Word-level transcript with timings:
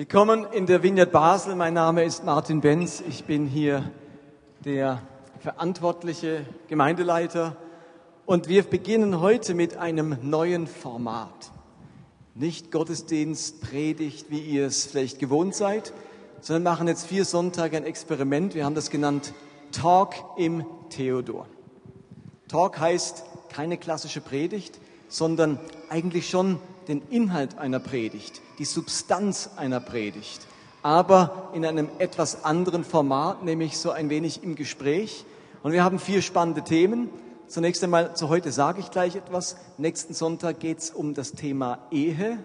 Willkommen 0.00 0.46
in 0.50 0.64
der 0.64 0.82
Vineyard 0.82 1.12
Basel. 1.12 1.54
Mein 1.54 1.74
Name 1.74 2.04
ist 2.04 2.24
Martin 2.24 2.62
Benz. 2.62 3.02
Ich 3.06 3.24
bin 3.24 3.46
hier 3.46 3.90
der 4.64 5.02
verantwortliche 5.40 6.46
Gemeindeleiter 6.68 7.54
und 8.24 8.48
wir 8.48 8.62
beginnen 8.62 9.20
heute 9.20 9.52
mit 9.52 9.76
einem 9.76 10.16
neuen 10.22 10.66
Format. 10.68 11.52
Nicht 12.34 12.70
Gottesdienst, 12.70 13.60
Predigt, 13.60 14.30
wie 14.30 14.40
ihr 14.40 14.68
es 14.68 14.86
vielleicht 14.86 15.18
gewohnt 15.18 15.54
seid, 15.54 15.92
sondern 16.40 16.62
machen 16.62 16.88
jetzt 16.88 17.06
vier 17.06 17.26
Sonntage 17.26 17.76
ein 17.76 17.84
Experiment. 17.84 18.54
Wir 18.54 18.64
haben 18.64 18.74
das 18.74 18.88
genannt 18.88 19.34
Talk 19.70 20.14
im 20.38 20.64
Theodor. 20.88 21.44
Talk 22.48 22.80
heißt 22.80 23.22
keine 23.50 23.76
klassische 23.76 24.22
Predigt, 24.22 24.78
sondern 25.08 25.60
eigentlich 25.90 26.30
schon 26.30 26.58
den 26.90 27.02
Inhalt 27.08 27.56
einer 27.56 27.78
Predigt, 27.78 28.42
die 28.58 28.64
Substanz 28.64 29.50
einer 29.56 29.78
Predigt, 29.78 30.48
aber 30.82 31.50
in 31.54 31.64
einem 31.64 31.88
etwas 31.98 32.44
anderen 32.44 32.82
Format, 32.82 33.44
nämlich 33.44 33.78
so 33.78 33.92
ein 33.92 34.10
wenig 34.10 34.42
im 34.42 34.56
Gespräch. 34.56 35.24
Und 35.62 35.70
wir 35.70 35.84
haben 35.84 36.00
vier 36.00 36.20
spannende 36.20 36.62
Themen. 36.62 37.08
Zunächst 37.46 37.84
einmal, 37.84 38.16
zu 38.16 38.28
heute 38.28 38.50
sage 38.50 38.80
ich 38.80 38.90
gleich 38.90 39.14
etwas. 39.14 39.56
Nächsten 39.78 40.14
Sonntag 40.14 40.58
geht 40.58 40.78
es 40.78 40.90
um 40.90 41.14
das 41.14 41.32
Thema 41.32 41.78
Ehe. 41.92 42.38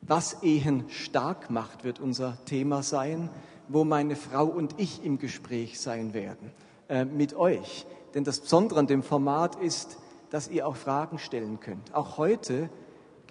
Was 0.00 0.42
Ehen 0.42 0.84
stark 0.88 1.50
macht, 1.50 1.84
wird 1.84 2.00
unser 2.00 2.38
Thema 2.46 2.82
sein, 2.82 3.28
wo 3.68 3.84
meine 3.84 4.16
Frau 4.16 4.46
und 4.46 4.76
ich 4.78 5.04
im 5.04 5.18
Gespräch 5.18 5.78
sein 5.78 6.14
werden 6.14 6.52
äh, 6.88 7.04
mit 7.04 7.34
euch. 7.34 7.84
Denn 8.14 8.24
das 8.24 8.40
Besondere 8.40 8.80
an 8.80 8.86
dem 8.86 9.02
Format 9.02 9.56
ist, 9.56 9.98
dass 10.30 10.48
ihr 10.48 10.66
auch 10.66 10.76
Fragen 10.76 11.18
stellen 11.18 11.60
könnt. 11.60 11.94
Auch 11.94 12.16
heute 12.16 12.70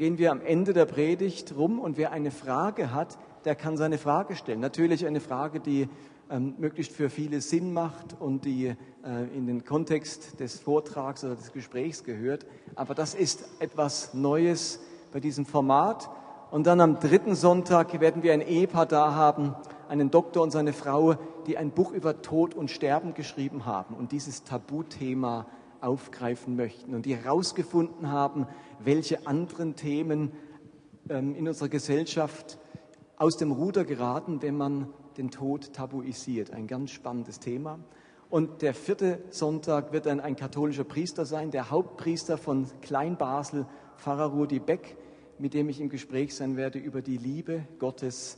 gehen 0.01 0.17
wir 0.17 0.31
am 0.31 0.41
Ende 0.41 0.73
der 0.73 0.85
Predigt 0.85 1.55
rum 1.55 1.77
und 1.77 1.95
wer 1.95 2.11
eine 2.11 2.31
Frage 2.31 2.91
hat, 2.91 3.19
der 3.45 3.53
kann 3.53 3.77
seine 3.77 3.99
Frage 3.99 4.35
stellen. 4.35 4.59
Natürlich 4.59 5.05
eine 5.05 5.19
Frage, 5.19 5.59
die 5.59 5.87
ähm, 6.31 6.55
möglichst 6.57 6.91
für 6.91 7.11
viele 7.11 7.39
Sinn 7.39 7.71
macht 7.71 8.19
und 8.19 8.43
die 8.43 8.65
äh, 8.65 9.37
in 9.37 9.45
den 9.45 9.63
Kontext 9.63 10.39
des 10.39 10.59
Vortrags 10.59 11.23
oder 11.23 11.35
des 11.35 11.53
Gesprächs 11.53 12.03
gehört. 12.03 12.47
Aber 12.73 12.95
das 12.95 13.13
ist 13.13 13.47
etwas 13.59 14.15
Neues 14.15 14.79
bei 15.13 15.19
diesem 15.19 15.45
Format. 15.45 16.09
Und 16.49 16.65
dann 16.65 16.81
am 16.81 16.99
dritten 16.99 17.35
Sonntag 17.35 17.99
werden 17.99 18.23
wir 18.23 18.33
ein 18.33 18.41
Ehepaar 18.41 18.87
da 18.87 19.13
haben, 19.13 19.53
einen 19.87 20.09
Doktor 20.09 20.41
und 20.41 20.49
seine 20.49 20.73
Frau, 20.73 21.13
die 21.45 21.59
ein 21.59 21.69
Buch 21.69 21.91
über 21.91 22.23
Tod 22.23 22.55
und 22.55 22.71
Sterben 22.71 23.13
geschrieben 23.13 23.67
haben 23.67 23.93
und 23.93 24.13
dieses 24.13 24.45
Tabuthema 24.45 25.45
aufgreifen 25.81 26.55
möchten 26.55 26.93
und 26.93 27.05
die 27.05 27.15
herausgefunden 27.15 28.11
haben, 28.11 28.47
welche 28.79 29.27
anderen 29.27 29.75
Themen 29.75 30.31
ähm, 31.09 31.35
in 31.35 31.47
unserer 31.47 31.69
Gesellschaft 31.69 32.57
aus 33.17 33.37
dem 33.37 33.51
Ruder 33.51 33.85
geraten, 33.85 34.41
wenn 34.41 34.57
man 34.57 34.87
den 35.17 35.29
Tod 35.29 35.73
tabuisiert. 35.73 36.51
Ein 36.51 36.67
ganz 36.67 36.91
spannendes 36.91 37.39
Thema. 37.39 37.79
Und 38.29 38.61
der 38.61 38.73
vierte 38.73 39.19
Sonntag 39.29 39.91
wird 39.91 40.05
dann 40.05 40.21
ein 40.21 40.35
katholischer 40.35 40.85
Priester 40.85 41.25
sein, 41.25 41.51
der 41.51 41.69
Hauptpriester 41.69 42.37
von 42.37 42.65
Kleinbasel, 42.81 43.65
Pfarrer 43.97 44.27
Rudi 44.27 44.59
Beck, 44.59 44.95
mit 45.37 45.53
dem 45.53 45.67
ich 45.69 45.81
im 45.81 45.89
Gespräch 45.89 46.33
sein 46.33 46.55
werde 46.55 46.79
über 46.79 47.01
die 47.01 47.17
Liebe 47.17 47.63
Gottes 47.77 48.37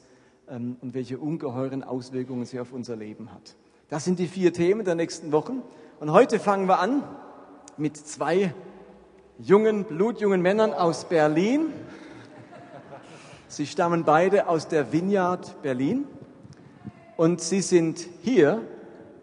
ähm, 0.49 0.77
und 0.81 0.93
welche 0.93 1.19
ungeheuren 1.19 1.83
Auswirkungen 1.83 2.45
sie 2.45 2.59
auf 2.59 2.73
unser 2.73 2.95
Leben 2.95 3.31
hat. 3.31 3.55
Das 3.89 4.03
sind 4.03 4.17
die 4.17 4.27
vier 4.27 4.51
Themen 4.51 4.83
der 4.83 4.95
nächsten 4.95 5.31
Wochen. 5.31 5.61
Und 5.99 6.11
heute 6.11 6.39
fangen 6.39 6.67
wir 6.67 6.79
an 6.79 7.03
mit 7.77 7.97
zwei 7.97 8.53
jungen, 9.39 9.85
blutjungen 9.85 10.41
Männern 10.41 10.73
aus 10.73 11.05
Berlin. 11.05 11.67
Sie 13.47 13.65
stammen 13.65 14.03
beide 14.03 14.47
aus 14.47 14.67
der 14.67 14.91
Vineyard 14.91 15.61
Berlin. 15.61 16.05
Und 17.17 17.41
sie 17.41 17.61
sind 17.61 18.07
hier, 18.21 18.61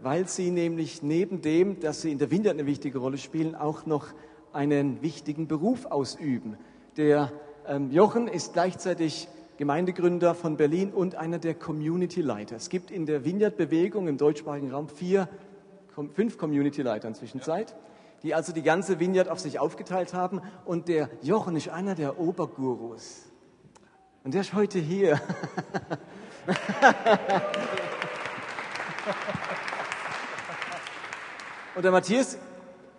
weil 0.02 0.28
sie 0.28 0.50
nämlich 0.50 1.02
neben 1.02 1.42
dem, 1.42 1.80
dass 1.80 2.02
sie 2.02 2.12
in 2.12 2.18
der 2.18 2.30
Vineyard 2.30 2.54
eine 2.54 2.66
wichtige 2.66 2.98
Rolle 2.98 3.18
spielen, 3.18 3.54
auch 3.54 3.86
noch 3.86 4.08
einen 4.52 5.02
wichtigen 5.02 5.48
Beruf 5.48 5.86
ausüben. 5.86 6.56
Der 6.96 7.32
ähm, 7.66 7.90
Jochen 7.90 8.28
ist 8.28 8.52
gleichzeitig 8.52 9.28
Gemeindegründer 9.58 10.34
von 10.34 10.56
Berlin 10.56 10.90
und 10.90 11.16
einer 11.16 11.38
der 11.38 11.54
Community-Leiter. 11.54 12.56
Es 12.56 12.68
gibt 12.70 12.90
in 12.90 13.06
der 13.06 13.24
Vineyard-Bewegung 13.24 14.08
im 14.08 14.16
deutschsprachigen 14.16 14.70
Raum 14.70 14.88
vier, 14.88 15.28
fünf 16.14 16.38
Community-Leiter 16.38 17.08
inzwischen 17.08 17.42
Zeit, 17.42 17.76
die 18.22 18.34
also 18.34 18.52
die 18.52 18.62
ganze 18.62 19.00
Vineyard 19.00 19.28
auf 19.28 19.40
sich 19.40 19.58
aufgeteilt 19.58 20.14
haben. 20.14 20.40
Und 20.64 20.88
der 20.88 21.08
Jochen 21.22 21.56
ist 21.56 21.68
einer 21.68 21.94
der 21.94 22.18
Obergurus. 22.18 23.26
Und 24.24 24.34
der 24.34 24.42
ist 24.42 24.52
heute 24.52 24.78
hier. 24.78 25.20
Und 31.74 31.82
der 31.84 31.92
Matthias 31.92 32.36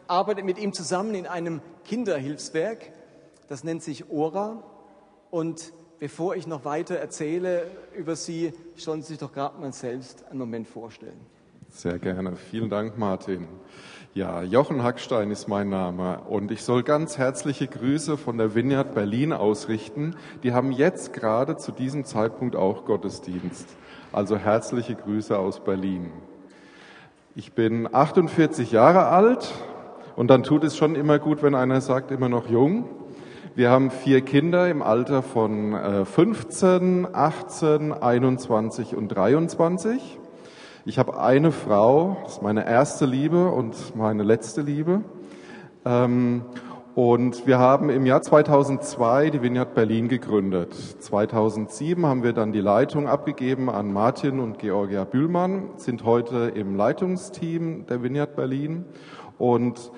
arbeitet 0.08 0.46
mit 0.46 0.58
ihm 0.58 0.74
zusammen 0.74 1.14
in 1.14 1.28
einem 1.28 1.62
Kinderhilfswerk, 1.86 2.92
das 3.48 3.64
nennt 3.64 3.84
sich 3.84 4.10
Ora. 4.10 4.64
Und 5.30 5.74
bevor 6.00 6.36
ich 6.36 6.48
noch 6.48 6.66
weiter 6.66 6.96
erzähle 6.96 7.70
über 7.96 8.16
sie, 8.16 8.54
sollen 8.76 9.02
Sie 9.02 9.10
sich 9.10 9.18
doch 9.20 9.34
gerade 9.34 9.60
mal 9.60 9.72
selbst 9.74 10.26
einen 10.26 10.40
Moment 10.40 10.68
vorstellen. 10.68 11.20
Sehr 11.74 12.00
gerne. 12.00 12.36
Vielen 12.36 12.70
Dank, 12.70 12.98
Martin. 12.98 13.48
Ja, 14.14 14.44
Jochen 14.44 14.84
Hackstein 14.84 15.32
ist 15.32 15.48
mein 15.48 15.70
Name 15.70 16.20
und 16.28 16.52
ich 16.52 16.64
soll 16.64 16.84
ganz 16.84 17.18
herzliche 17.18 17.66
Grüße 17.66 18.18
von 18.18 18.38
der 18.38 18.54
Vineyard 18.54 18.94
Berlin 18.94 19.32
ausrichten. 19.32 20.18
Die 20.44 20.52
haben 20.52 20.74
jetzt 20.74 21.14
gerade 21.14 21.56
zu 21.56 21.72
diesem 21.72 22.04
Zeitpunkt 22.04 22.58
auch 22.58 22.84
Gottesdienst. 22.84 23.70
Also 24.12 24.36
herzliche 24.36 24.96
Grüße 24.96 25.40
aus 25.40 25.64
Berlin. 25.64 26.12
Ich 27.36 27.54
bin 27.54 27.88
48 27.92 28.74
Jahre 28.74 29.06
alt 29.06 29.54
und 30.18 30.28
dann 30.28 30.44
tut 30.44 30.66
es 30.66 30.76
schon 30.76 30.96
immer 30.96 31.20
gut, 31.20 31.42
wenn 31.42 31.56
einer 31.56 31.80
sagt, 31.80 32.12
immer 32.12 32.28
noch 32.28 32.50
jung. 32.50 32.90
Wir 33.56 33.70
haben 33.70 33.92
vier 33.92 34.22
Kinder 34.22 34.70
im 34.70 34.82
Alter 34.82 35.24
von 35.24 36.06
15, 36.06 37.08
18, 37.14 37.94
21 37.94 38.94
und 38.94 39.08
23. 39.08 40.20
Ich 40.84 40.98
habe 40.98 41.20
eine 41.20 41.52
Frau, 41.52 42.18
das 42.24 42.38
ist 42.38 42.42
meine 42.42 42.66
erste 42.66 43.06
Liebe 43.06 43.50
und 43.50 43.96
meine 43.96 44.24
letzte 44.24 44.62
Liebe. 44.62 45.04
Ähm, 45.86 46.42
und 46.96 47.46
wir 47.46 47.60
haben 47.60 47.92
im 47.92 48.08
Jahr 48.08 48.24
2002 48.24 49.30
die 49.30 49.44
Vineyard 49.44 49.76
Berlin 49.76 50.08
gegründet. 50.08 50.74
2007 50.74 52.04
haben 52.04 52.24
wir 52.24 52.34
dann 52.34 52.52
die 52.52 52.62
Leitung 52.62 53.08
abgegeben 53.08 53.70
an 53.70 53.94
Martin 53.94 54.40
und 54.40 54.58
Georgia 54.58 55.04
Bühlmann, 55.04 55.70
sind 55.76 56.04
heute 56.04 56.52
im 56.56 56.76
Leitungsteam 56.76 57.86
der 57.86 58.02
Vineyard 58.02 58.36
Berlin. 58.36 58.86
Und 59.38 59.92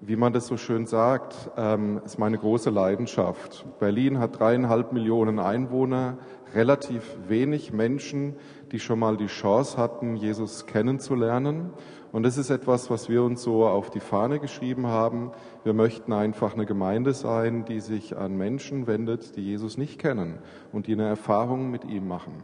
wie 0.00 0.14
man 0.14 0.32
das 0.32 0.46
so 0.46 0.56
schön 0.56 0.86
sagt, 0.86 1.34
ähm, 1.56 2.00
ist 2.04 2.16
meine 2.16 2.38
große 2.38 2.70
Leidenschaft. 2.70 3.66
Berlin 3.80 4.20
hat 4.20 4.38
dreieinhalb 4.38 4.92
Millionen 4.92 5.40
Einwohner, 5.40 6.18
relativ 6.54 7.16
wenig 7.26 7.72
Menschen, 7.72 8.36
die 8.72 8.80
schon 8.80 8.98
mal 8.98 9.16
die 9.16 9.26
Chance 9.26 9.76
hatten, 9.76 10.16
Jesus 10.16 10.66
kennenzulernen. 10.66 11.70
Und 12.12 12.22
das 12.22 12.38
ist 12.38 12.50
etwas, 12.50 12.90
was 12.90 13.08
wir 13.08 13.22
uns 13.22 13.42
so 13.42 13.66
auf 13.66 13.90
die 13.90 14.00
Fahne 14.00 14.38
geschrieben 14.38 14.86
haben. 14.86 15.32
Wir 15.64 15.72
möchten 15.72 16.12
einfach 16.12 16.54
eine 16.54 16.66
Gemeinde 16.66 17.12
sein, 17.12 17.64
die 17.64 17.80
sich 17.80 18.16
an 18.16 18.36
Menschen 18.36 18.86
wendet, 18.86 19.36
die 19.36 19.44
Jesus 19.44 19.76
nicht 19.76 19.98
kennen 19.98 20.38
und 20.72 20.86
die 20.86 20.92
eine 20.94 21.06
Erfahrung 21.06 21.70
mit 21.70 21.84
ihm 21.84 22.08
machen. 22.08 22.42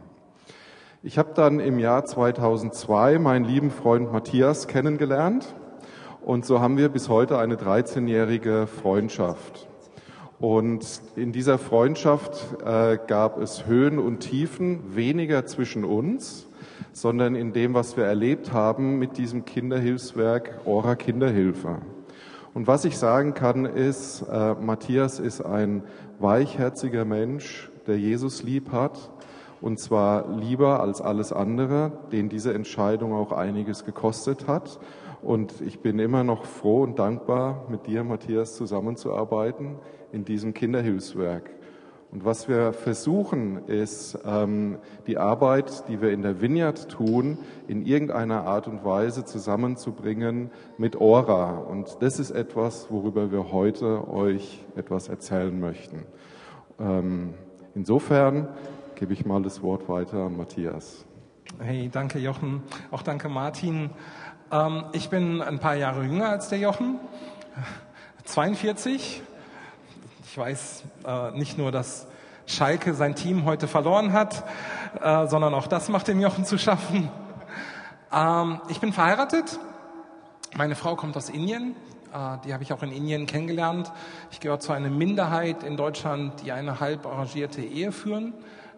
Ich 1.01 1.17
habe 1.17 1.33
dann 1.33 1.59
im 1.59 1.79
Jahr 1.79 2.05
2002 2.05 3.19
meinen 3.19 3.45
lieben 3.45 3.71
Freund 3.71 4.11
Matthias 4.11 4.67
kennengelernt 4.67 5.53
und 6.21 6.45
so 6.45 6.61
haben 6.61 6.77
wir 6.77 6.87
bis 6.87 7.09
heute 7.09 7.37
eine 7.37 7.55
13-jährige 7.55 8.67
Freundschaft. 8.67 9.67
Und 10.43 10.99
in 11.15 11.31
dieser 11.31 11.57
Freundschaft 11.57 12.57
äh, 12.65 12.97
gab 13.07 13.39
es 13.39 13.65
Höhen 13.65 13.97
und 13.97 14.19
Tiefen, 14.19 14.93
weniger 14.93 15.45
zwischen 15.45 15.85
uns, 15.85 16.47
sondern 16.91 17.35
in 17.35 17.53
dem, 17.53 17.73
was 17.73 17.95
wir 17.95 18.03
erlebt 18.03 18.51
haben 18.51 18.99
mit 18.99 19.17
diesem 19.17 19.45
Kinderhilfswerk 19.45 20.59
Ora 20.65 20.97
Kinderhilfe. 20.97 21.77
Und 22.53 22.67
was 22.67 22.83
ich 22.83 22.97
sagen 22.97 23.33
kann, 23.33 23.63
ist, 23.63 24.25
äh, 24.29 24.55
Matthias 24.55 25.17
ist 25.17 25.39
ein 25.39 25.81
weichherziger 26.19 27.05
Mensch, 27.05 27.71
der 27.87 27.97
Jesus 27.97 28.43
lieb 28.43 28.73
hat, 28.73 29.11
und 29.61 29.79
zwar 29.79 30.27
lieber 30.27 30.81
als 30.81 30.99
alles 30.99 31.31
andere, 31.31 31.93
den 32.11 32.27
diese 32.27 32.53
Entscheidung 32.53 33.13
auch 33.13 33.31
einiges 33.31 33.85
gekostet 33.85 34.45
hat. 34.45 34.77
Und 35.23 35.61
ich 35.61 35.79
bin 35.79 35.99
immer 35.99 36.23
noch 36.23 36.45
froh 36.45 36.83
und 36.83 36.99
dankbar, 36.99 37.65
mit 37.69 37.87
dir, 37.87 38.03
Matthias, 38.03 38.55
zusammenzuarbeiten 38.55 39.77
in 40.11 40.25
diesem 40.25 40.53
Kinderhilfswerk. 40.53 41.49
Und 42.11 42.25
was 42.25 42.47
wir 42.47 42.73
versuchen, 42.73 43.65
ist, 43.65 44.19
ähm, 44.23 44.77
die 45.07 45.17
Arbeit, 45.17 45.87
die 45.87 45.99
wir 45.99 46.11
in 46.11 46.21
der 46.21 46.41
Vineyard 46.41 46.89
tun, 46.89 47.39
in 47.67 47.85
irgendeiner 47.85 48.45
Art 48.45 48.67
und 48.67 48.85
Weise 48.85 49.25
zusammenzubringen 49.25 50.51
mit 50.77 50.95
Ora. 50.97 51.57
Und 51.57 51.97
das 52.01 52.19
ist 52.19 52.29
etwas, 52.29 52.91
worüber 52.91 53.31
wir 53.31 53.51
heute 53.51 54.07
euch 54.07 54.63
etwas 54.75 55.07
erzählen 55.07 55.59
möchten. 55.59 56.05
Ähm, 56.79 57.33
insofern 57.73 58.49
gebe 58.93 59.13
ich 59.13 59.25
mal 59.25 59.41
das 59.41 59.63
Wort 59.63 59.89
weiter 59.89 60.25
an 60.25 60.37
Matthias. 60.37 61.05
Hey, 61.59 61.89
danke 61.91 62.19
Jochen. 62.19 62.61
Auch 62.91 63.01
danke 63.01 63.29
Martin. 63.29 63.89
Ähm, 64.53 64.85
ich 64.91 65.09
bin 65.09 65.41
ein 65.41 65.57
paar 65.57 65.73
Jahre 65.73 66.03
jünger 66.03 66.29
als 66.29 66.49
der 66.49 66.59
Jochen. 66.59 66.99
42. 68.25 69.23
Ich 70.25 70.37
weiß 70.37 70.83
äh, 71.07 71.31
nicht 71.31 71.57
nur, 71.57 71.71
dass 71.71 72.05
Schalke 72.45 72.93
sein 72.93 73.15
Team 73.15 73.45
heute 73.45 73.67
verloren 73.67 74.13
hat, 74.13 74.43
äh, 75.01 75.25
sondern 75.25 75.55
auch 75.55 75.65
das 75.65 75.89
macht 75.89 76.07
dem 76.07 76.19
Jochen 76.19 76.45
zu 76.45 76.59
schaffen. 76.59 77.09
Ähm, 78.11 78.61
ich 78.67 78.79
bin 78.79 78.93
verheiratet. 78.93 79.59
Meine 80.55 80.75
Frau 80.75 80.95
kommt 80.95 81.17
aus 81.17 81.29
Indien. 81.29 81.75
Äh, 82.13 82.37
die 82.45 82.53
habe 82.53 82.61
ich 82.61 82.73
auch 82.73 82.83
in 82.83 82.91
Indien 82.91 83.25
kennengelernt. 83.25 83.91
Ich 84.29 84.39
gehöre 84.39 84.59
zu 84.59 84.71
einer 84.71 84.91
Minderheit 84.91 85.63
in 85.63 85.77
Deutschland, 85.77 86.43
die 86.45 86.51
eine 86.51 86.79
halb 86.79 87.07
arrangierte 87.07 87.61
Ehe 87.63 87.91
führen, 87.91 88.35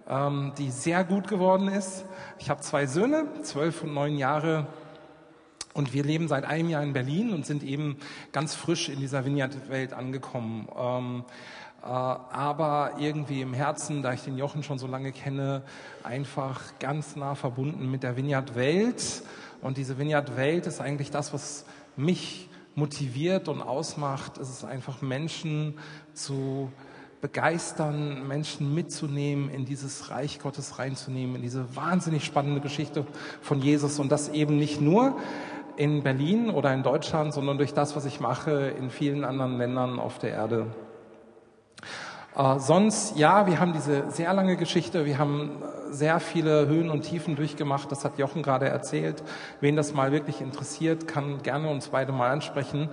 ähm, 0.07 0.53
die 0.57 0.71
sehr 0.71 1.03
gut 1.03 1.27
geworden 1.27 1.67
ist. 1.67 2.05
Ich 2.39 2.49
habe 2.49 2.61
zwei 2.61 2.85
Söhne, 2.85 3.25
zwölf 3.41 3.83
und 3.83 3.93
neun 3.93 4.17
Jahre. 4.17 4.67
Und 5.75 5.93
wir 5.93 6.05
leben 6.05 6.29
seit 6.29 6.45
einem 6.45 6.69
Jahr 6.69 6.81
in 6.83 6.93
Berlin 6.93 7.33
und 7.33 7.45
sind 7.45 7.61
eben 7.61 7.97
ganz 8.31 8.55
frisch 8.55 8.87
in 8.87 9.01
dieser 9.01 9.25
Vineyard-Welt 9.25 9.91
angekommen. 9.91 10.69
Ähm, 10.73 11.25
äh, 11.83 11.87
aber 11.87 12.93
irgendwie 12.97 13.41
im 13.41 13.53
Herzen, 13.53 14.01
da 14.01 14.13
ich 14.13 14.21
den 14.21 14.37
Jochen 14.37 14.63
schon 14.63 14.79
so 14.79 14.87
lange 14.87 15.11
kenne, 15.11 15.63
einfach 16.01 16.61
ganz 16.79 17.17
nah 17.17 17.35
verbunden 17.35 17.91
mit 17.91 18.03
der 18.03 18.15
Vineyard-Welt. 18.15 19.23
Und 19.61 19.75
diese 19.75 19.97
Vineyard-Welt 19.97 20.65
ist 20.65 20.79
eigentlich 20.79 21.11
das, 21.11 21.33
was 21.33 21.65
mich 21.97 22.47
motiviert 22.75 23.49
und 23.49 23.61
ausmacht. 23.61 24.37
Es 24.37 24.49
ist 24.49 24.63
einfach 24.63 25.01
Menschen 25.01 25.77
zu 26.13 26.71
begeistern, 27.19 28.27
Menschen 28.29 28.73
mitzunehmen, 28.73 29.49
in 29.49 29.65
dieses 29.65 30.09
Reich 30.09 30.39
Gottes 30.39 30.79
reinzunehmen, 30.79 31.35
in 31.35 31.41
diese 31.41 31.75
wahnsinnig 31.75 32.23
spannende 32.23 32.61
Geschichte 32.61 33.05
von 33.41 33.61
Jesus 33.61 33.99
und 33.99 34.11
das 34.11 34.29
eben 34.29 34.57
nicht 34.57 34.79
nur 34.79 35.17
in 35.77 36.03
Berlin 36.03 36.49
oder 36.49 36.73
in 36.73 36.83
Deutschland, 36.83 37.33
sondern 37.33 37.57
durch 37.57 37.73
das, 37.73 37.95
was 37.95 38.05
ich 38.05 38.19
mache 38.19 38.73
in 38.79 38.89
vielen 38.89 39.23
anderen 39.23 39.57
Ländern 39.57 39.99
auf 39.99 40.19
der 40.19 40.31
Erde. 40.31 40.67
Äh, 42.35 42.59
sonst, 42.59 43.17
ja, 43.17 43.47
wir 43.47 43.59
haben 43.59 43.73
diese 43.73 44.11
sehr 44.11 44.33
lange 44.33 44.57
Geschichte, 44.57 45.05
wir 45.05 45.17
haben 45.17 45.61
äh, 45.61 45.93
sehr 45.93 46.19
viele 46.19 46.67
Höhen 46.67 46.89
und 46.89 47.03
Tiefen 47.03 47.35
durchgemacht, 47.35 47.91
das 47.91 48.03
hat 48.03 48.17
Jochen 48.19 48.43
gerade 48.43 48.67
erzählt. 48.67 49.23
Wen 49.61 49.75
das 49.75 49.93
mal 49.93 50.11
wirklich 50.11 50.41
interessiert, 50.41 51.07
kann 51.07 51.41
gerne 51.43 51.69
uns 51.69 51.89
beide 51.89 52.11
mal 52.11 52.31
ansprechen. 52.31 52.89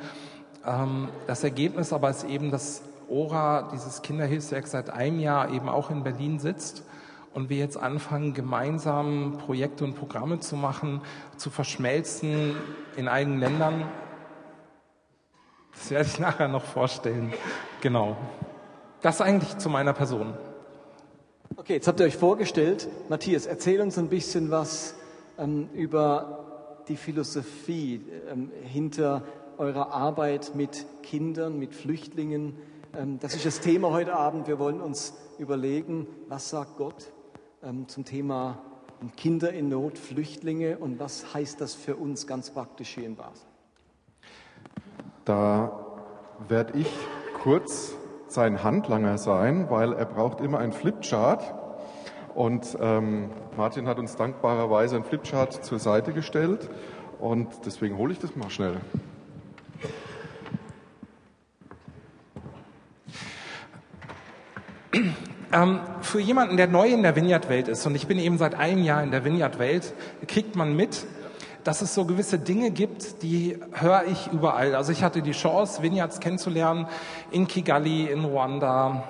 Ähm, 0.64 1.08
das 1.26 1.42
Ergebnis 1.42 1.92
aber 1.92 2.10
ist 2.10 2.24
eben, 2.24 2.50
dass 2.50 2.82
ORA, 3.08 3.68
dieses 3.72 4.02
Kinderhilfswerk, 4.02 4.66
seit 4.68 4.90
einem 4.90 5.18
Jahr 5.18 5.50
eben 5.50 5.68
auch 5.68 5.90
in 5.90 6.04
Berlin 6.04 6.38
sitzt 6.38 6.84
und 7.34 7.48
wir 7.48 7.58
jetzt 7.58 7.76
anfangen, 7.76 8.34
gemeinsam 8.34 9.38
Projekte 9.38 9.84
und 9.84 9.94
Programme 9.94 10.40
zu 10.40 10.56
machen, 10.56 11.00
zu 11.36 11.50
verschmelzen 11.50 12.54
in 12.96 13.08
einigen 13.08 13.38
Ländern. 13.38 13.88
Das 15.72 15.90
werde 15.90 16.08
ich 16.08 16.18
nachher 16.18 16.48
noch 16.48 16.64
vorstellen. 16.64 17.32
Genau. 17.80 18.16
Das 19.00 19.20
eigentlich 19.20 19.58
zu 19.58 19.68
meiner 19.68 19.92
Person. 19.92 20.34
Okay, 21.56 21.74
jetzt 21.74 21.88
habt 21.88 22.00
ihr 22.00 22.06
euch 22.06 22.16
vorgestellt. 22.16 22.88
Matthias, 23.08 23.46
erzähl 23.46 23.80
uns 23.80 23.98
ein 23.98 24.08
bisschen 24.08 24.50
was 24.50 24.94
ähm, 25.38 25.68
über 25.74 26.82
die 26.88 26.96
Philosophie 26.96 28.02
ähm, 28.30 28.50
hinter 28.62 29.22
eurer 29.58 29.92
Arbeit 29.92 30.54
mit 30.54 30.86
Kindern, 31.02 31.58
mit 31.58 31.74
Flüchtlingen. 31.74 32.56
Ähm, 32.96 33.18
das 33.20 33.34
ist 33.34 33.44
das 33.44 33.60
Thema 33.60 33.90
heute 33.90 34.14
Abend. 34.14 34.46
Wir 34.46 34.58
wollen 34.58 34.80
uns 34.80 35.14
überlegen, 35.38 36.06
was 36.28 36.50
sagt 36.50 36.76
Gott 36.76 37.12
ähm, 37.62 37.88
zum 37.88 38.04
Thema 38.04 38.58
Kinder 39.16 39.52
in 39.52 39.68
Not, 39.68 39.98
Flüchtlinge 39.98 40.78
und 40.78 41.00
was 41.00 41.34
heißt 41.34 41.60
das 41.60 41.74
für 41.74 41.96
uns 41.96 42.26
ganz 42.26 42.50
praktisch 42.50 42.90
hier 42.90 43.04
in 43.04 43.16
Basel? 43.16 43.46
Da 45.24 45.72
werde 46.48 46.78
ich 46.78 46.90
kurz 47.42 47.94
sein 48.28 48.62
Handlanger 48.62 49.18
sein, 49.18 49.70
weil 49.70 49.92
er 49.92 50.06
braucht 50.06 50.40
immer 50.40 50.58
ein 50.58 50.72
Flipchart. 50.72 51.54
Und 52.34 52.76
ähm, 52.80 53.30
Martin 53.56 53.86
hat 53.86 53.98
uns 53.98 54.16
dankbarerweise 54.16 54.96
ein 54.96 55.04
Flipchart 55.04 55.64
zur 55.64 55.78
Seite 55.78 56.12
gestellt 56.12 56.70
und 57.20 57.48
deswegen 57.66 57.98
hole 57.98 58.12
ich 58.12 58.18
das 58.18 58.34
mal 58.36 58.48
schnell. 58.48 58.80
Ähm, 65.52 65.80
für 66.00 66.18
jemanden, 66.18 66.56
der 66.56 66.66
neu 66.66 66.88
in 66.88 67.02
der 67.02 67.14
Vineyard-Welt 67.14 67.68
ist, 67.68 67.84
und 67.86 67.94
ich 67.94 68.06
bin 68.06 68.18
eben 68.18 68.38
seit 68.38 68.54
einem 68.54 68.82
Jahr 68.82 69.02
in 69.02 69.10
der 69.10 69.22
Vineyard-Welt, 69.24 69.92
kriegt 70.26 70.56
man 70.56 70.74
mit, 70.74 71.04
dass 71.62 71.82
es 71.82 71.94
so 71.94 72.06
gewisse 72.06 72.38
Dinge 72.38 72.70
gibt, 72.70 73.22
die 73.22 73.58
höre 73.72 74.04
ich 74.10 74.28
überall. 74.32 74.74
Also 74.74 74.92
ich 74.92 75.02
hatte 75.02 75.20
die 75.20 75.32
Chance, 75.32 75.82
Vineyards 75.82 76.20
kennenzulernen 76.20 76.86
in 77.30 77.46
Kigali, 77.46 78.06
in 78.06 78.24
Ruanda, 78.24 79.04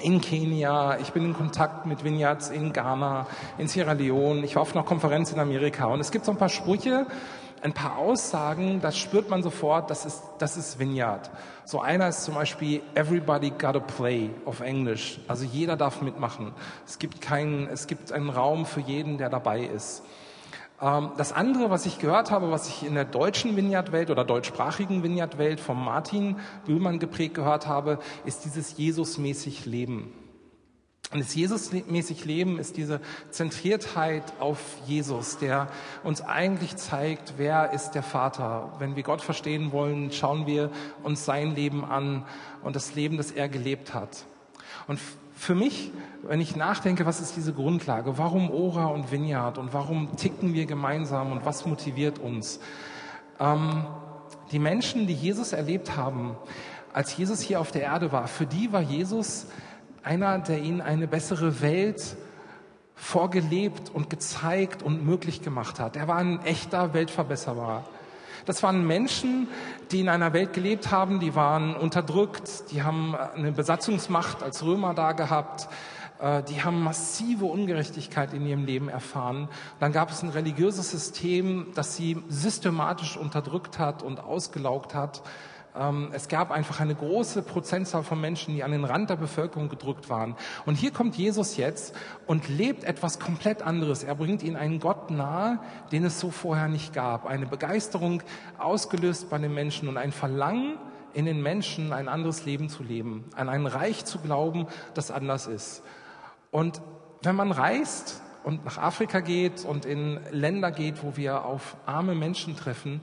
in 0.00 0.20
Kenia, 0.20 0.98
ich 1.00 1.12
bin 1.12 1.24
in 1.24 1.34
Kontakt 1.34 1.86
mit 1.86 2.04
Vineyards 2.04 2.50
in 2.50 2.72
Ghana, 2.72 3.26
in 3.56 3.66
Sierra 3.66 3.92
Leone, 3.92 4.44
ich 4.44 4.54
war 4.56 4.62
auf 4.62 4.74
einer 4.74 4.84
Konferenz 4.84 5.32
in 5.32 5.40
Amerika. 5.40 5.86
Und 5.86 6.00
es 6.00 6.10
gibt 6.10 6.24
so 6.24 6.32
ein 6.32 6.38
paar 6.38 6.48
Sprüche, 6.50 7.06
ein 7.62 7.72
paar 7.72 7.96
Aussagen, 7.96 8.80
das 8.80 8.98
spürt 8.98 9.30
man 9.30 9.42
sofort, 9.42 9.90
das 9.90 10.04
ist, 10.04 10.22
das 10.38 10.56
ist 10.56 10.78
Vineyard. 10.78 11.30
So 11.64 11.80
einer 11.80 12.08
ist 12.08 12.24
zum 12.24 12.34
Beispiel 12.34 12.82
Everybody 12.94 13.50
gotta 13.50 13.78
play 13.78 14.30
auf 14.44 14.60
Englisch. 14.60 15.20
Also 15.28 15.44
jeder 15.44 15.76
darf 15.76 16.02
mitmachen. 16.02 16.52
Es 16.86 16.98
gibt 16.98 17.20
keinen, 17.20 17.68
es 17.68 17.86
gibt 17.86 18.12
einen 18.12 18.30
Raum 18.30 18.66
für 18.66 18.80
jeden, 18.80 19.16
der 19.16 19.30
dabei 19.30 19.60
ist. 19.60 20.02
Ähm, 20.80 21.12
das 21.16 21.32
andere, 21.32 21.70
was 21.70 21.86
ich 21.86 22.00
gehört 22.00 22.32
habe, 22.32 22.50
was 22.50 22.68
ich 22.68 22.84
in 22.84 22.94
der 22.94 23.04
deutschen 23.04 23.56
Vineyard-Welt 23.56 24.10
oder 24.10 24.24
deutschsprachigen 24.24 25.04
Vineyard-Welt 25.04 25.60
von 25.60 25.82
Martin 25.82 26.36
Bühlmann 26.66 26.98
geprägt 26.98 27.34
gehört 27.34 27.68
habe, 27.68 28.00
ist 28.24 28.44
dieses 28.44 28.76
Jesus-mäßig 28.76 29.66
Leben. 29.66 30.12
Und 31.12 31.20
das 31.20 31.34
Jesusmäßig 31.34 32.24
Leben 32.24 32.58
ist 32.58 32.78
diese 32.78 33.00
Zentriertheit 33.30 34.24
auf 34.40 34.58
Jesus, 34.86 35.36
der 35.36 35.68
uns 36.02 36.22
eigentlich 36.22 36.76
zeigt, 36.76 37.34
wer 37.36 37.72
ist 37.72 37.90
der 37.90 38.02
Vater. 38.02 38.72
Wenn 38.78 38.96
wir 38.96 39.02
Gott 39.02 39.20
verstehen 39.20 39.72
wollen, 39.72 40.10
schauen 40.10 40.46
wir 40.46 40.70
uns 41.02 41.24
sein 41.24 41.54
Leben 41.54 41.84
an 41.84 42.24
und 42.62 42.76
das 42.76 42.94
Leben, 42.94 43.18
das 43.18 43.30
er 43.30 43.50
gelebt 43.50 43.92
hat. 43.92 44.24
Und 44.86 44.98
für 45.34 45.54
mich, 45.54 45.90
wenn 46.22 46.40
ich 46.40 46.56
nachdenke, 46.56 47.04
was 47.04 47.20
ist 47.20 47.36
diese 47.36 47.52
Grundlage? 47.52 48.16
Warum 48.16 48.50
Ora 48.50 48.86
und 48.86 49.10
Vineyard? 49.12 49.58
Und 49.58 49.74
warum 49.74 50.16
ticken 50.16 50.54
wir 50.54 50.66
gemeinsam? 50.66 51.32
Und 51.32 51.44
was 51.44 51.66
motiviert 51.66 52.18
uns? 52.18 52.58
Ähm, 53.38 53.84
die 54.50 54.58
Menschen, 54.58 55.06
die 55.06 55.14
Jesus 55.14 55.52
erlebt 55.52 55.96
haben, 55.96 56.36
als 56.92 57.16
Jesus 57.16 57.40
hier 57.40 57.60
auf 57.60 57.70
der 57.70 57.82
Erde 57.82 58.12
war, 58.12 58.28
für 58.28 58.46
die 58.46 58.72
war 58.72 58.82
Jesus 58.82 59.46
einer, 60.02 60.38
der 60.38 60.60
ihnen 60.60 60.80
eine 60.80 61.06
bessere 61.06 61.60
Welt 61.60 62.16
vorgelebt 62.94 63.90
und 63.92 64.10
gezeigt 64.10 64.82
und 64.82 65.04
möglich 65.04 65.42
gemacht 65.42 65.80
hat. 65.80 65.96
Er 65.96 66.08
war 66.08 66.16
ein 66.16 66.44
echter 66.44 66.94
Weltverbesserer. 66.94 67.84
Das 68.44 68.62
waren 68.62 68.86
Menschen, 68.86 69.48
die 69.90 70.00
in 70.00 70.08
einer 70.08 70.32
Welt 70.32 70.52
gelebt 70.52 70.90
haben, 70.90 71.20
die 71.20 71.34
waren 71.34 71.76
unterdrückt, 71.76 72.70
die 72.72 72.82
haben 72.82 73.14
eine 73.14 73.52
Besatzungsmacht 73.52 74.42
als 74.42 74.64
Römer 74.64 74.94
da 74.94 75.12
gehabt, 75.12 75.68
äh, 76.20 76.42
die 76.44 76.62
haben 76.62 76.82
massive 76.82 77.44
Ungerechtigkeit 77.44 78.32
in 78.32 78.46
ihrem 78.46 78.64
Leben 78.64 78.88
erfahren. 78.88 79.48
Dann 79.80 79.92
gab 79.92 80.10
es 80.10 80.22
ein 80.22 80.30
religiöses 80.30 80.90
System, 80.90 81.68
das 81.74 81.96
sie 81.96 82.22
systematisch 82.28 83.16
unterdrückt 83.16 83.78
hat 83.78 84.02
und 84.02 84.20
ausgelaugt 84.20 84.94
hat. 84.94 85.22
Ähm, 85.74 86.10
es 86.12 86.28
gab 86.28 86.50
einfach 86.50 86.80
eine 86.80 86.94
große 86.94 87.42
Prozentzahl 87.42 88.02
von 88.02 88.20
Menschen, 88.20 88.54
die 88.54 88.62
an 88.62 88.72
den 88.72 88.84
Rand 88.84 89.10
der 89.10 89.16
Bevölkerung 89.16 89.68
gedrückt 89.68 90.10
waren. 90.10 90.36
Und 90.66 90.74
hier 90.74 90.90
kommt 90.90 91.16
Jesus 91.16 91.56
jetzt 91.56 91.94
und 92.26 92.48
lebt 92.48 92.84
etwas 92.84 93.18
komplett 93.18 93.62
anderes. 93.62 94.04
Er 94.04 94.14
bringt 94.14 94.42
ihnen 94.42 94.56
einen 94.56 94.80
Gott 94.80 95.10
nahe, 95.10 95.58
den 95.90 96.04
es 96.04 96.20
so 96.20 96.30
vorher 96.30 96.68
nicht 96.68 96.92
gab. 96.92 97.26
Eine 97.26 97.46
Begeisterung 97.46 98.22
ausgelöst 98.58 99.30
bei 99.30 99.38
den 99.38 99.54
Menschen 99.54 99.88
und 99.88 99.96
ein 99.96 100.12
Verlangen 100.12 100.76
in 101.14 101.26
den 101.26 101.42
Menschen, 101.42 101.92
ein 101.92 102.08
anderes 102.08 102.44
Leben 102.44 102.68
zu 102.68 102.82
leben, 102.82 103.24
an 103.36 103.48
ein 103.48 103.66
Reich 103.66 104.04
zu 104.04 104.18
glauben, 104.18 104.66
das 104.94 105.10
anders 105.10 105.46
ist. 105.46 105.82
Und 106.50 106.80
wenn 107.22 107.36
man 107.36 107.52
reist 107.52 108.22
und 108.44 108.64
nach 108.64 108.78
Afrika 108.78 109.20
geht 109.20 109.64
und 109.64 109.84
in 109.84 110.20
Länder 110.30 110.70
geht, 110.70 111.02
wo 111.02 111.16
wir 111.16 111.44
auf 111.44 111.76
arme 111.86 112.14
Menschen 112.14 112.56
treffen, 112.56 113.02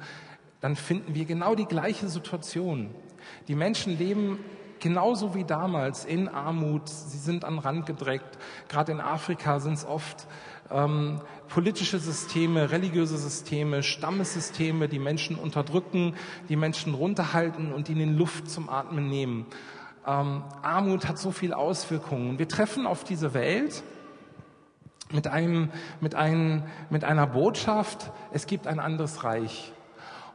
dann 0.62 0.76
finden 0.76 1.16
wir 1.16 1.26
genau 1.26 1.56
die 1.56 1.66
gleiche 1.66 2.10
Situation. 2.10 2.94
Die 3.48 3.56
Menschen 3.56 3.98
leben 3.98 4.40
genauso 4.80 5.36
wie 5.36 5.44
damals 5.44 6.06
in 6.06 6.28
Armut, 6.28 6.88
sie 6.88 7.18
sind 7.18 7.46
an 7.46 7.56
den 7.56 7.60
Rand 7.60 7.86
gedrängt. 7.86 8.24
Gerade 8.68 8.92
in 8.92 9.02
Afrika 9.02 9.60
sind 9.60 9.74
es 9.74 9.86
oft 9.86 10.28
ähm, 10.72 11.22
politische 11.48 12.00
Systeme, 12.00 12.72
religiöse 12.72 13.18
Systeme, 13.18 13.84
Stammessysteme, 13.84 14.88
die 14.88 15.00
Menschen 15.00 15.36
unterdrücken, 15.36 16.16
die 16.48 16.56
Menschen 16.56 16.94
runterhalten 16.94 17.74
und 17.74 17.90
ihnen 17.90 18.18
Luft 18.18 18.50
zum 18.50 18.70
Atmen 18.70 19.10
nehmen. 19.10 19.46
Ähm, 20.08 20.44
Armut 20.62 21.08
hat 21.08 21.18
so 21.18 21.32
viele 21.32 21.58
Auswirkungen. 21.58 22.40
Wir 22.40 22.48
treffen 22.48 22.88
auf 22.88 23.04
diese 23.04 23.34
Welt 23.34 23.84
mit, 25.12 25.28
einem, 25.28 25.72
mit, 26.02 26.16
einem, 26.16 26.64
mit 26.90 27.04
einer 27.04 27.28
Botschaft, 27.28 28.12
es 28.32 28.46
gibt 28.46 28.68
ein 28.68 28.80
anderes 28.80 29.24
Reich. 29.24 29.74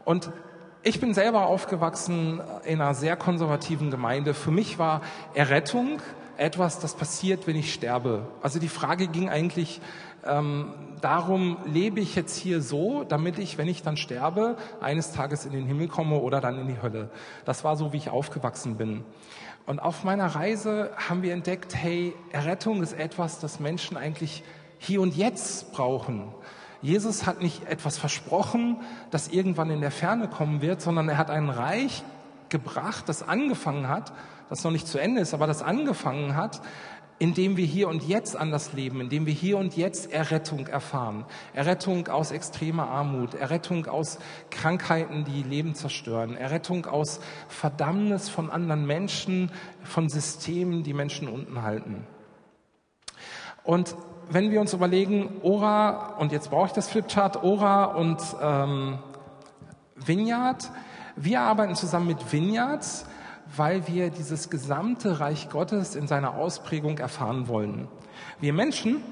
Und 0.05 0.31
ich 0.83 1.01
bin 1.01 1.15
selber 1.15 1.47
aufgewachsen 1.47 2.43
in 2.65 2.81
einer 2.81 2.95
sehr 2.95 3.17
konservativen 3.17 3.91
Gemeinde. 3.91 4.35
Für 4.35 4.51
mich 4.51 4.79
war 4.79 5.01
Errettung 5.33 6.01
etwas, 6.37 6.79
das 6.79 6.95
passiert, 6.95 7.47
wenn 7.47 7.57
ich 7.57 7.73
sterbe. 7.73 8.27
Also 8.43 8.59
die 8.59 8.69
Frage 8.69 9.07
ging 9.07 9.29
eigentlich 9.29 9.81
ähm, 10.27 10.73
darum, 11.01 11.59
lebe 11.65 12.01
ich 12.01 12.15
jetzt 12.17 12.37
hier 12.37 12.61
so, 12.61 13.05
damit 13.05 13.39
ich, 13.39 13.57
wenn 13.57 13.69
ich 13.69 13.83
dann 13.83 13.97
sterbe, 13.97 14.57
eines 14.81 15.13
Tages 15.13 15.47
in 15.47 15.53
den 15.53 15.67
Himmel 15.67 15.89
komme 15.89 16.19
oder 16.19 16.41
dann 16.41 16.59
in 16.59 16.69
die 16.69 16.83
Hölle. 16.83 17.11
Das 17.45 17.65
war 17.65 17.77
so, 17.77 17.93
wie 17.93 17.99
ich 17.99 18.11
aufgewachsen 18.11 18.77
bin. 18.77 19.05
Und 19.67 19.79
auf 19.79 20.05
meiner 20.05 20.27
Reise 20.27 20.91
haben 20.97 21.23
wir 21.23 21.33
entdeckt, 21.33 21.75
hey, 21.75 22.15
Errettung 22.31 22.83
ist 22.83 22.93
etwas, 22.93 23.39
das 23.39 23.61
Menschen 23.61 23.97
eigentlich 23.97 24.43
hier 24.79 25.01
und 25.01 25.17
jetzt 25.17 25.73
brauchen. 25.73 26.35
Jesus 26.85 27.25
hat 27.25 27.41
nicht 27.41 27.67
etwas 27.67 27.97
versprochen, 27.97 28.77
das 29.11 29.29
irgendwann 29.29 29.71
in 29.71 29.81
der 29.81 29.91
Ferne 29.91 30.29
kommen 30.29 30.61
wird, 30.61 30.83
sondern 30.83 31.09
er 31.09 31.17
hat 31.17 31.31
ein 31.31 31.49
Reich 31.49 32.03
gebracht, 32.51 33.09
das 33.09 33.27
angefangen 33.27 33.89
hat, 33.89 34.13
das 34.51 34.63
noch 34.65 34.71
nicht 34.71 34.87
zu 34.87 34.99
Ende 34.99 35.23
ist, 35.23 35.33
aber 35.33 35.47
das 35.47 35.63
angefangen 35.63 36.37
hat, 36.37 36.61
indem 37.19 37.57
wir 37.57 37.65
hier 37.65 37.89
und 37.89 38.07
jetzt 38.07 38.37
anders 38.37 38.75
leben, 38.75 39.01
indem 39.01 39.25
wir 39.25 39.33
hier 39.33 39.57
und 39.57 39.79
jetzt 39.79 40.13
Errettung 40.13 40.67
erfahren. 40.67 41.25
Errettung 41.55 42.09
aus 42.09 42.33
extremer 42.33 42.87
Armut, 42.87 43.33
Errettung 43.33 43.87
aus 43.87 44.19
Krankheiten, 44.51 45.25
die 45.25 45.43
Leben 45.43 45.75
zerstören, 45.75 46.37
Errettung 46.37 46.85
aus 46.85 47.21
Verdammnis 47.49 48.29
von 48.29 48.51
anderen 48.51 48.85
Menschen, 48.85 49.51
von 49.85 50.11
Systemen, 50.11 50.83
die 50.83 50.93
Menschen 50.93 51.29
unten 51.29 51.63
halten. 51.63 52.07
Und 53.63 53.97
wenn 54.31 54.51
wir 54.51 54.61
uns 54.61 54.73
überlegen, 54.73 55.41
Ora, 55.43 56.17
und 56.19 56.33
jetzt 56.33 56.51
brauche 56.51 56.67
ich 56.67 56.73
das 56.73 56.89
Flipchart, 56.89 57.43
Ora 57.43 57.85
und 57.85 58.19
ähm, 58.41 58.99
Vineyard, 59.97 60.71
wir 61.17 61.41
arbeiten 61.41 61.75
zusammen 61.75 62.09
mit 62.09 62.33
Vineyards, 62.33 63.07
weil 63.57 63.87
wir 63.87 64.11
dieses 64.11 64.51
gesamte 64.51 65.21
Reich 65.21 65.49
Gottes 65.49 65.95
in 65.95 66.09
seiner 66.09 66.35
Ausprägung 66.35 66.99
erfahren 66.99 67.49
wollen. 67.49 67.89
Wir 68.41 68.53
Menschen 68.53 69.03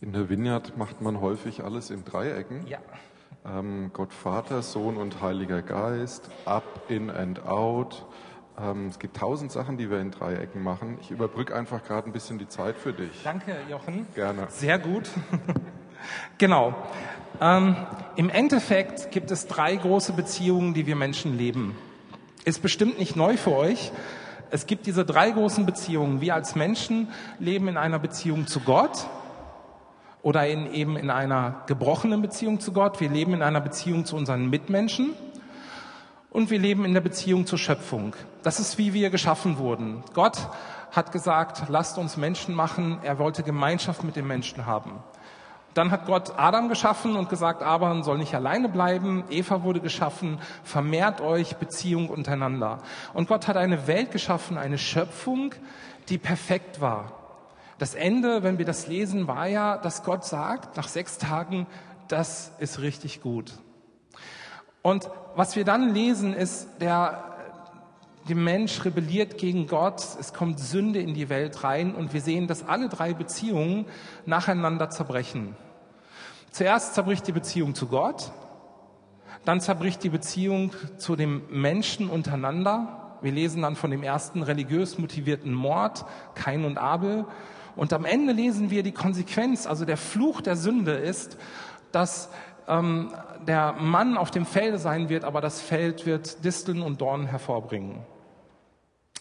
In 0.00 0.12
der 0.12 0.28
Vineyard 0.28 0.76
macht 0.76 1.02
man 1.02 1.20
häufig 1.20 1.64
alles 1.64 1.90
in 1.90 2.04
Dreiecken. 2.04 2.64
Ja. 2.68 2.78
Ähm, 3.44 3.90
Gott 3.92 4.12
Vater, 4.12 4.62
Sohn 4.62 4.96
und 4.96 5.20
Heiliger 5.20 5.60
Geist, 5.60 6.30
up, 6.44 6.88
in 6.88 7.10
and 7.10 7.44
out. 7.44 8.06
Ähm, 8.60 8.86
es 8.86 9.00
gibt 9.00 9.16
tausend 9.16 9.50
Sachen, 9.50 9.76
die 9.76 9.90
wir 9.90 9.98
in 9.98 10.12
Dreiecken 10.12 10.62
machen. 10.62 10.98
Ich 11.00 11.10
überbrücke 11.10 11.52
einfach 11.52 11.82
gerade 11.82 12.08
ein 12.08 12.12
bisschen 12.12 12.38
die 12.38 12.46
Zeit 12.46 12.76
für 12.76 12.92
dich. 12.92 13.24
Danke, 13.24 13.56
Jochen. 13.68 14.06
Gerne. 14.14 14.46
Sehr 14.50 14.78
gut. 14.78 15.10
genau. 16.38 16.76
Ähm, 17.40 17.74
Im 18.14 18.30
Endeffekt 18.30 19.10
gibt 19.10 19.32
es 19.32 19.48
drei 19.48 19.74
große 19.74 20.12
Beziehungen, 20.12 20.74
die 20.74 20.86
wir 20.86 20.94
Menschen 20.94 21.36
leben. 21.36 21.76
Ist 22.44 22.62
bestimmt 22.62 23.00
nicht 23.00 23.16
neu 23.16 23.36
für 23.36 23.52
euch. 23.52 23.90
Es 24.52 24.66
gibt 24.66 24.86
diese 24.86 25.04
drei 25.04 25.32
großen 25.32 25.66
Beziehungen. 25.66 26.20
Wir 26.20 26.36
als 26.36 26.54
Menschen 26.54 27.08
leben 27.40 27.66
in 27.66 27.76
einer 27.76 27.98
Beziehung 27.98 28.46
zu 28.46 28.60
Gott 28.60 29.08
oder 30.22 30.46
in, 30.46 30.72
eben 30.72 30.96
in 30.96 31.10
einer 31.10 31.62
gebrochenen 31.66 32.22
Beziehung 32.22 32.60
zu 32.60 32.72
Gott. 32.72 33.00
Wir 33.00 33.08
leben 33.08 33.34
in 33.34 33.42
einer 33.42 33.60
Beziehung 33.60 34.04
zu 34.04 34.16
unseren 34.16 34.50
Mitmenschen 34.50 35.14
und 36.30 36.50
wir 36.50 36.58
leben 36.58 36.84
in 36.84 36.94
der 36.94 37.00
Beziehung 37.00 37.46
zur 37.46 37.58
Schöpfung. 37.58 38.14
Das 38.42 38.60
ist, 38.60 38.78
wie 38.78 38.92
wir 38.92 39.10
geschaffen 39.10 39.58
wurden. 39.58 40.02
Gott 40.14 40.48
hat 40.90 41.12
gesagt, 41.12 41.64
lasst 41.68 41.98
uns 41.98 42.16
Menschen 42.16 42.54
machen. 42.54 42.98
Er 43.02 43.18
wollte 43.18 43.42
Gemeinschaft 43.42 44.04
mit 44.04 44.16
den 44.16 44.26
Menschen 44.26 44.66
haben. 44.66 44.92
Dann 45.74 45.90
hat 45.90 46.06
Gott 46.06 46.32
Adam 46.36 46.68
geschaffen 46.68 47.14
und 47.14 47.28
gesagt, 47.28 47.62
Adam 47.62 48.02
soll 48.02 48.18
nicht 48.18 48.34
alleine 48.34 48.68
bleiben. 48.68 49.24
Eva 49.30 49.62
wurde 49.62 49.80
geschaffen, 49.80 50.38
vermehrt 50.64 51.20
euch 51.20 51.56
Beziehung 51.56 52.08
untereinander. 52.08 52.78
Und 53.14 53.28
Gott 53.28 53.46
hat 53.46 53.56
eine 53.56 53.86
Welt 53.86 54.10
geschaffen, 54.10 54.58
eine 54.58 54.78
Schöpfung, 54.78 55.54
die 56.08 56.18
perfekt 56.18 56.80
war. 56.80 57.17
Das 57.78 57.94
Ende, 57.94 58.42
wenn 58.42 58.58
wir 58.58 58.64
das 58.64 58.88
lesen, 58.88 59.28
war 59.28 59.46
ja, 59.46 59.78
dass 59.78 60.02
Gott 60.02 60.24
sagt, 60.24 60.76
nach 60.76 60.88
sechs 60.88 61.18
Tagen, 61.18 61.66
das 62.08 62.50
ist 62.58 62.80
richtig 62.80 63.22
gut. 63.22 63.52
Und 64.82 65.08
was 65.36 65.54
wir 65.54 65.64
dann 65.64 65.94
lesen, 65.94 66.32
ist, 66.32 66.68
der, 66.80 67.36
der 68.28 68.36
Mensch 68.36 68.84
rebelliert 68.84 69.38
gegen 69.38 69.68
Gott, 69.68 70.02
es 70.18 70.32
kommt 70.32 70.58
Sünde 70.58 71.00
in 71.00 71.14
die 71.14 71.28
Welt 71.28 71.62
rein 71.62 71.94
und 71.94 72.12
wir 72.12 72.20
sehen, 72.20 72.48
dass 72.48 72.66
alle 72.66 72.88
drei 72.88 73.14
Beziehungen 73.14 73.86
nacheinander 74.26 74.90
zerbrechen. 74.90 75.56
Zuerst 76.50 76.94
zerbricht 76.94 77.26
die 77.28 77.32
Beziehung 77.32 77.76
zu 77.76 77.86
Gott, 77.86 78.32
dann 79.44 79.60
zerbricht 79.60 80.02
die 80.02 80.08
Beziehung 80.08 80.72
zu 80.96 81.14
dem 81.14 81.42
Menschen 81.50 82.10
untereinander. 82.10 83.16
Wir 83.22 83.32
lesen 83.32 83.62
dann 83.62 83.76
von 83.76 83.90
dem 83.90 84.02
ersten 84.02 84.42
religiös 84.42 84.98
motivierten 84.98 85.54
Mord, 85.54 86.04
Kain 86.34 86.64
und 86.64 86.78
Abel. 86.78 87.24
Und 87.78 87.92
am 87.92 88.04
Ende 88.04 88.32
lesen 88.32 88.70
wir 88.70 88.82
die 88.82 88.90
Konsequenz, 88.90 89.64
also 89.64 89.84
der 89.84 89.96
Fluch 89.96 90.40
der 90.40 90.56
Sünde 90.56 90.94
ist, 90.94 91.38
dass 91.92 92.28
ähm, 92.66 93.12
der 93.46 93.74
Mann 93.74 94.16
auf 94.16 94.32
dem 94.32 94.46
Felde 94.46 94.78
sein 94.78 95.08
wird, 95.08 95.22
aber 95.22 95.40
das 95.40 95.60
Feld 95.60 96.04
wird 96.04 96.44
Disteln 96.44 96.82
und 96.82 97.00
Dornen 97.00 97.28
hervorbringen. 97.28 98.00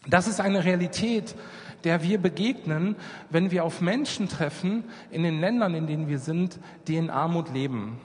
Das 0.07 0.27
ist 0.27 0.41
eine 0.41 0.65
Realität, 0.65 1.35
der 1.83 2.01
wir 2.01 2.17
begegnen, 2.17 2.95
wenn 3.29 3.51
wir 3.51 3.63
auf 3.63 3.79
Menschen 3.79 4.27
treffen 4.27 4.85
in 5.11 5.21
den 5.21 5.39
Ländern, 5.39 5.75
in 5.75 5.85
denen 5.85 6.07
wir 6.07 6.17
sind, 6.17 6.57
die 6.87 6.97
in 6.97 7.11
Armut 7.11 7.53
leben. 7.53 8.01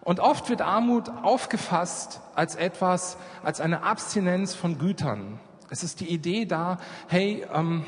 Und 0.00 0.20
oft 0.20 0.48
wird 0.48 0.62
Armut 0.62 1.10
aufgefasst 1.22 2.22
als 2.34 2.54
etwas, 2.54 3.18
als 3.44 3.60
eine 3.60 3.82
Abstinenz 3.82 4.54
von 4.54 4.78
Gütern. 4.78 5.38
Es 5.70 5.82
ist 5.82 6.00
die 6.00 6.08
Idee 6.08 6.44
da, 6.44 6.78
hey, 7.08 7.44
ähm, 7.52 7.84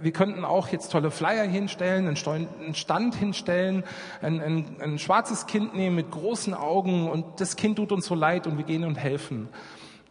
wir 0.00 0.12
könnten 0.12 0.44
auch 0.44 0.68
jetzt 0.68 0.92
tolle 0.92 1.10
Flyer 1.10 1.44
hinstellen, 1.44 2.06
einen 2.06 2.74
Stand 2.74 3.14
hinstellen, 3.14 3.84
ein, 4.20 4.40
ein, 4.40 4.76
ein 4.80 4.98
schwarzes 4.98 5.46
Kind 5.46 5.74
nehmen 5.74 5.96
mit 5.96 6.10
großen 6.10 6.54
Augen 6.54 7.08
und 7.08 7.40
das 7.40 7.56
Kind 7.56 7.76
tut 7.76 7.92
uns 7.92 8.06
so 8.06 8.14
leid 8.14 8.46
und 8.46 8.58
wir 8.58 8.64
gehen 8.64 8.84
und 8.84 8.96
helfen. 8.96 9.48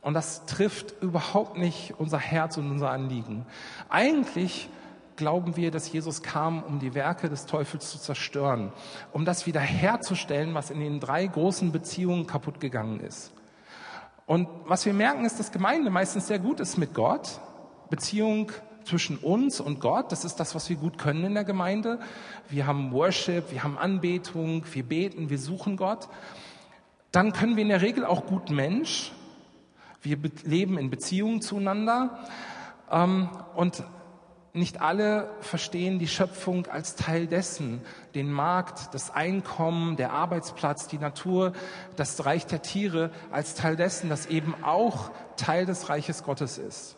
Und 0.02 0.16
das 0.16 0.46
trifft 0.46 0.96
überhaupt 1.02 1.58
nicht 1.58 1.94
unser 2.00 2.18
Herz 2.18 2.58
und 2.58 2.72
unser 2.72 2.90
Anliegen. 2.90 3.46
Eigentlich 3.90 4.70
glauben 5.16 5.56
wir, 5.56 5.70
dass 5.70 5.92
Jesus 5.92 6.24
kam, 6.24 6.64
um 6.64 6.80
die 6.80 6.96
Werke 6.96 7.30
des 7.30 7.46
Teufels 7.46 7.92
zu 7.92 8.00
zerstören, 8.00 8.72
um 9.12 9.26
das 9.26 9.46
wiederherzustellen, 9.46 10.56
was 10.56 10.72
in 10.72 10.80
den 10.80 11.00
drei 11.00 11.28
großen 11.28 11.72
Beziehungen 11.72 12.26
kaputt 12.26 12.60
gegangen 12.60 13.00
ist. 13.02 13.32
Und 14.32 14.48
was 14.64 14.86
wir 14.86 14.94
merken, 14.94 15.26
ist, 15.26 15.42
dass 15.42 15.52
Gemeinde 15.52 15.90
meistens 15.90 16.28
sehr 16.28 16.40
gut 16.40 16.62
ist 16.62 16.78
mit 16.78 16.94
Gott, 16.94 17.42
Beziehung 17.90 18.50
zwischen 18.86 19.18
uns 19.18 19.60
und 19.60 19.82
Gott. 19.82 20.10
Das 20.14 20.24
ist 20.24 20.38
das, 20.38 20.56
was 20.56 20.70
wir 20.70 20.78
gut 20.78 20.98
können 20.98 21.26
in 21.26 21.34
der 21.34 21.44
Gemeinde. 21.44 22.00
Wir 22.48 22.66
haben 22.66 22.94
Worship, 22.94 23.52
wir 23.52 23.62
haben 23.62 23.78
Anbetung, 23.78 24.64
wir 24.72 24.84
beten, 24.84 25.30
wir 25.30 25.38
suchen 25.38 25.76
Gott. 25.76 26.08
Dann 27.12 27.34
können 27.34 27.58
wir 27.58 27.64
in 27.64 27.68
der 27.68 27.82
Regel 27.82 28.06
auch 28.06 28.26
gut 28.26 28.50
Mensch. 28.52 29.12
Wir 30.02 30.18
leben 30.46 30.78
in 30.78 30.90
Beziehungen 30.90 31.42
zueinander. 31.42 32.18
Ähm, 32.90 33.28
und 33.58 33.84
nicht 34.54 34.82
alle 34.82 35.30
verstehen 35.40 36.00
die 36.00 36.08
Schöpfung 36.08 36.68
als 36.68 36.96
Teil 36.96 37.28
dessen, 37.28 37.82
den 38.16 38.32
Markt, 38.32 38.94
das 38.94 39.12
Einkommen, 39.12 39.96
der 39.96 40.12
Arbeitsplatz, 40.12 40.88
die 40.88 40.98
Natur, 40.98 41.54
das 41.96 42.26
Reich 42.26 42.46
der 42.46 42.62
Tiere 42.62 43.12
als 43.32 43.56
Teil 43.56 43.76
dessen, 43.76 44.10
das 44.10 44.26
eben 44.26 44.56
auch 44.64 45.12
Teil 45.38 45.66
des 45.66 45.90
Reiches 45.90 46.24
Gottes 46.24 46.58
ist. 46.58 46.98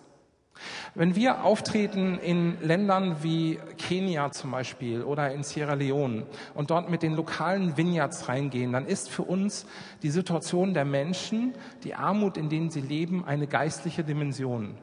Wenn 0.96 1.16
wir 1.16 1.44
auftreten 1.44 2.20
in 2.20 2.62
Ländern 2.62 3.24
wie 3.24 3.60
Kenia 3.78 4.32
zum 4.32 4.52
Beispiel 4.52 5.04
oder 5.04 5.32
in 5.32 5.44
Sierra 5.44 5.74
Leone 5.74 6.28
und 6.54 6.70
dort 6.70 6.90
mit 6.90 7.02
den 7.02 7.16
lokalen 7.16 7.76
Vineyards 7.78 8.30
reingehen, 8.30 8.72
dann 8.72 8.86
ist 8.86 9.10
für 9.10 9.24
uns 9.24 9.66
die 10.04 10.12
Situation 10.12 10.74
der 10.74 10.86
Menschen, 10.86 11.54
die 11.84 11.96
Armut, 11.96 12.38
in 12.38 12.50
denen 12.50 12.70
sie 12.70 12.82
leben, 12.82 13.26
eine 13.26 13.48
geistliche 13.48 14.04
Dimension. 14.04 14.78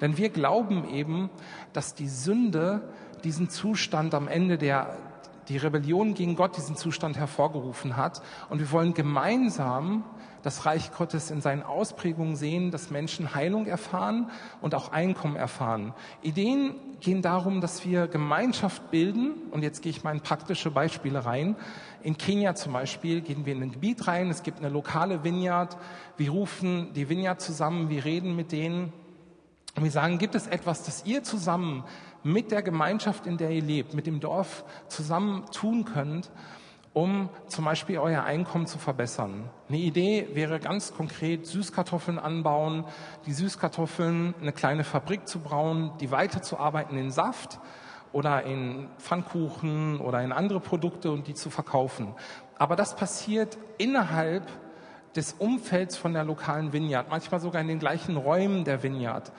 Denn 0.00 0.16
wir 0.16 0.28
glauben 0.28 0.88
eben, 0.88 1.30
dass 1.72 1.94
die 1.94 2.08
Sünde 2.08 2.88
diesen 3.24 3.48
Zustand 3.48 4.14
am 4.14 4.28
Ende 4.28 4.58
der, 4.58 4.96
die 5.48 5.56
Rebellion 5.56 6.14
gegen 6.14 6.36
Gott 6.36 6.56
diesen 6.56 6.76
Zustand 6.76 7.16
hervorgerufen 7.16 7.96
hat. 7.96 8.22
Und 8.50 8.58
wir 8.60 8.70
wollen 8.70 8.94
gemeinsam 8.94 10.04
das 10.44 10.66
Reich 10.66 10.92
Gottes 10.92 11.30
in 11.30 11.40
seinen 11.40 11.62
Ausprägungen 11.62 12.36
sehen, 12.36 12.70
dass 12.70 12.90
Menschen 12.90 13.34
Heilung 13.34 13.66
erfahren 13.66 14.30
und 14.60 14.74
auch 14.74 14.92
Einkommen 14.92 15.36
erfahren. 15.36 15.94
Ideen 16.20 16.74
gehen 17.00 17.22
darum, 17.22 17.62
dass 17.62 17.84
wir 17.86 18.08
Gemeinschaft 18.08 18.90
bilden. 18.90 19.32
Und 19.50 19.62
jetzt 19.62 19.82
gehe 19.82 19.90
ich 19.90 20.04
mal 20.04 20.12
in 20.12 20.20
praktische 20.20 20.70
Beispiele 20.70 21.24
rein. 21.24 21.56
In 22.02 22.18
Kenia 22.18 22.54
zum 22.54 22.74
Beispiel 22.74 23.22
gehen 23.22 23.46
wir 23.46 23.54
in 23.54 23.62
ein 23.62 23.72
Gebiet 23.72 24.06
rein. 24.06 24.28
Es 24.28 24.42
gibt 24.42 24.58
eine 24.58 24.68
lokale 24.68 25.24
Vineyard. 25.24 25.78
Wir 26.18 26.30
rufen 26.30 26.92
die 26.92 27.08
Vineyard 27.08 27.40
zusammen. 27.40 27.88
Wir 27.88 28.04
reden 28.04 28.36
mit 28.36 28.52
denen. 28.52 28.92
Und 29.76 29.82
wir 29.82 29.90
sagen, 29.90 30.18
gibt 30.18 30.34
es 30.34 30.46
etwas, 30.46 30.84
das 30.84 31.04
ihr 31.04 31.22
zusammen 31.22 31.84
mit 32.22 32.50
der 32.50 32.62
Gemeinschaft, 32.62 33.26
in 33.26 33.36
der 33.36 33.50
ihr 33.50 33.62
lebt, 33.62 33.94
mit 33.94 34.06
dem 34.06 34.20
Dorf 34.20 34.64
zusammen 34.88 35.44
tun 35.52 35.84
könnt, 35.84 36.30
um 36.92 37.28
zum 37.48 37.64
Beispiel 37.64 37.98
euer 37.98 38.22
Einkommen 38.22 38.66
zu 38.66 38.78
verbessern. 38.78 39.50
Eine 39.68 39.78
Idee 39.78 40.28
wäre 40.32 40.60
ganz 40.60 40.94
konkret 40.94 41.44
Süßkartoffeln 41.46 42.20
anbauen, 42.20 42.84
die 43.26 43.32
Süßkartoffeln 43.32 44.34
eine 44.40 44.52
kleine 44.52 44.84
Fabrik 44.84 45.26
zu 45.26 45.40
brauen, 45.40 45.90
die 46.00 46.12
weiterzuarbeiten 46.12 46.96
in 46.96 47.10
Saft 47.10 47.58
oder 48.12 48.44
in 48.44 48.86
Pfannkuchen 48.98 49.98
oder 49.98 50.22
in 50.22 50.30
andere 50.30 50.60
Produkte 50.60 51.10
und 51.10 51.26
die 51.26 51.34
zu 51.34 51.50
verkaufen. 51.50 52.14
Aber 52.58 52.76
das 52.76 52.94
passiert 52.94 53.58
innerhalb 53.76 54.46
des 55.16 55.34
Umfelds 55.38 55.96
von 55.96 56.12
der 56.12 56.24
lokalen 56.24 56.72
Vineyard, 56.72 57.08
manchmal 57.10 57.40
sogar 57.40 57.60
in 57.60 57.68
den 57.68 57.78
gleichen 57.78 58.16
Räumen 58.16 58.64
der 58.64 58.82
Vineyard 58.82 59.32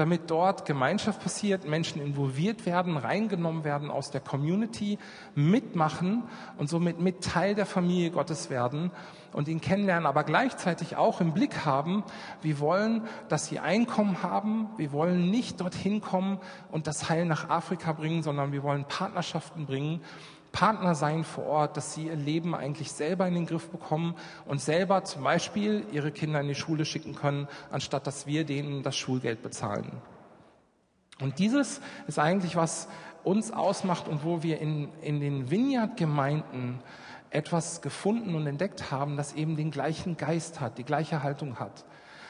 damit 0.00 0.30
dort 0.30 0.64
Gemeinschaft 0.64 1.22
passiert, 1.22 1.68
Menschen 1.68 2.00
involviert 2.00 2.64
werden, 2.64 2.96
reingenommen 2.96 3.64
werden 3.64 3.90
aus 3.90 4.10
der 4.10 4.22
Community, 4.22 4.98
mitmachen 5.34 6.22
und 6.56 6.70
somit 6.70 7.00
mit 7.00 7.22
Teil 7.22 7.54
der 7.54 7.66
Familie 7.66 8.10
Gottes 8.10 8.48
werden 8.48 8.92
und 9.32 9.46
ihn 9.46 9.60
kennenlernen, 9.60 10.06
aber 10.06 10.24
gleichzeitig 10.24 10.96
auch 10.96 11.20
im 11.20 11.34
Blick 11.34 11.66
haben, 11.66 12.02
wir 12.40 12.60
wollen, 12.60 13.02
dass 13.28 13.46
sie 13.46 13.58
Einkommen 13.58 14.22
haben, 14.22 14.70
wir 14.78 14.92
wollen 14.92 15.30
nicht 15.30 15.60
dorthin 15.60 16.00
kommen 16.00 16.38
und 16.70 16.86
das 16.86 17.10
Heil 17.10 17.26
nach 17.26 17.50
Afrika 17.50 17.92
bringen, 17.92 18.22
sondern 18.22 18.52
wir 18.52 18.62
wollen 18.62 18.86
Partnerschaften 18.86 19.66
bringen, 19.66 20.00
Partner 20.52 20.94
sein 20.94 21.24
vor 21.24 21.46
Ort, 21.46 21.76
dass 21.76 21.94
sie 21.94 22.06
ihr 22.06 22.16
Leben 22.16 22.54
eigentlich 22.54 22.92
selber 22.92 23.26
in 23.26 23.34
den 23.34 23.46
Griff 23.46 23.68
bekommen 23.70 24.14
und 24.46 24.60
selber 24.60 25.04
zum 25.04 25.24
Beispiel 25.24 25.84
ihre 25.92 26.10
Kinder 26.10 26.40
in 26.40 26.48
die 26.48 26.54
Schule 26.54 26.84
schicken 26.84 27.14
können, 27.14 27.48
anstatt 27.70 28.06
dass 28.06 28.26
wir 28.26 28.44
denen 28.44 28.82
das 28.82 28.96
Schulgeld 28.96 29.42
bezahlen. 29.42 29.90
Und 31.20 31.38
dieses 31.38 31.80
ist 32.06 32.18
eigentlich, 32.18 32.56
was 32.56 32.88
uns 33.24 33.52
ausmacht 33.52 34.08
und 34.08 34.24
wo 34.24 34.42
wir 34.42 34.60
in, 34.60 34.88
in 35.02 35.20
den 35.20 35.50
Vineyard-Gemeinden 35.50 36.80
etwas 37.30 37.82
gefunden 37.82 38.34
und 38.34 38.46
entdeckt 38.46 38.90
haben, 38.90 39.16
das 39.16 39.34
eben 39.34 39.56
den 39.56 39.70
gleichen 39.70 40.16
Geist 40.16 40.60
hat, 40.60 40.78
die 40.78 40.84
gleiche 40.84 41.22
Haltung 41.22 41.58
hat. 41.60 41.84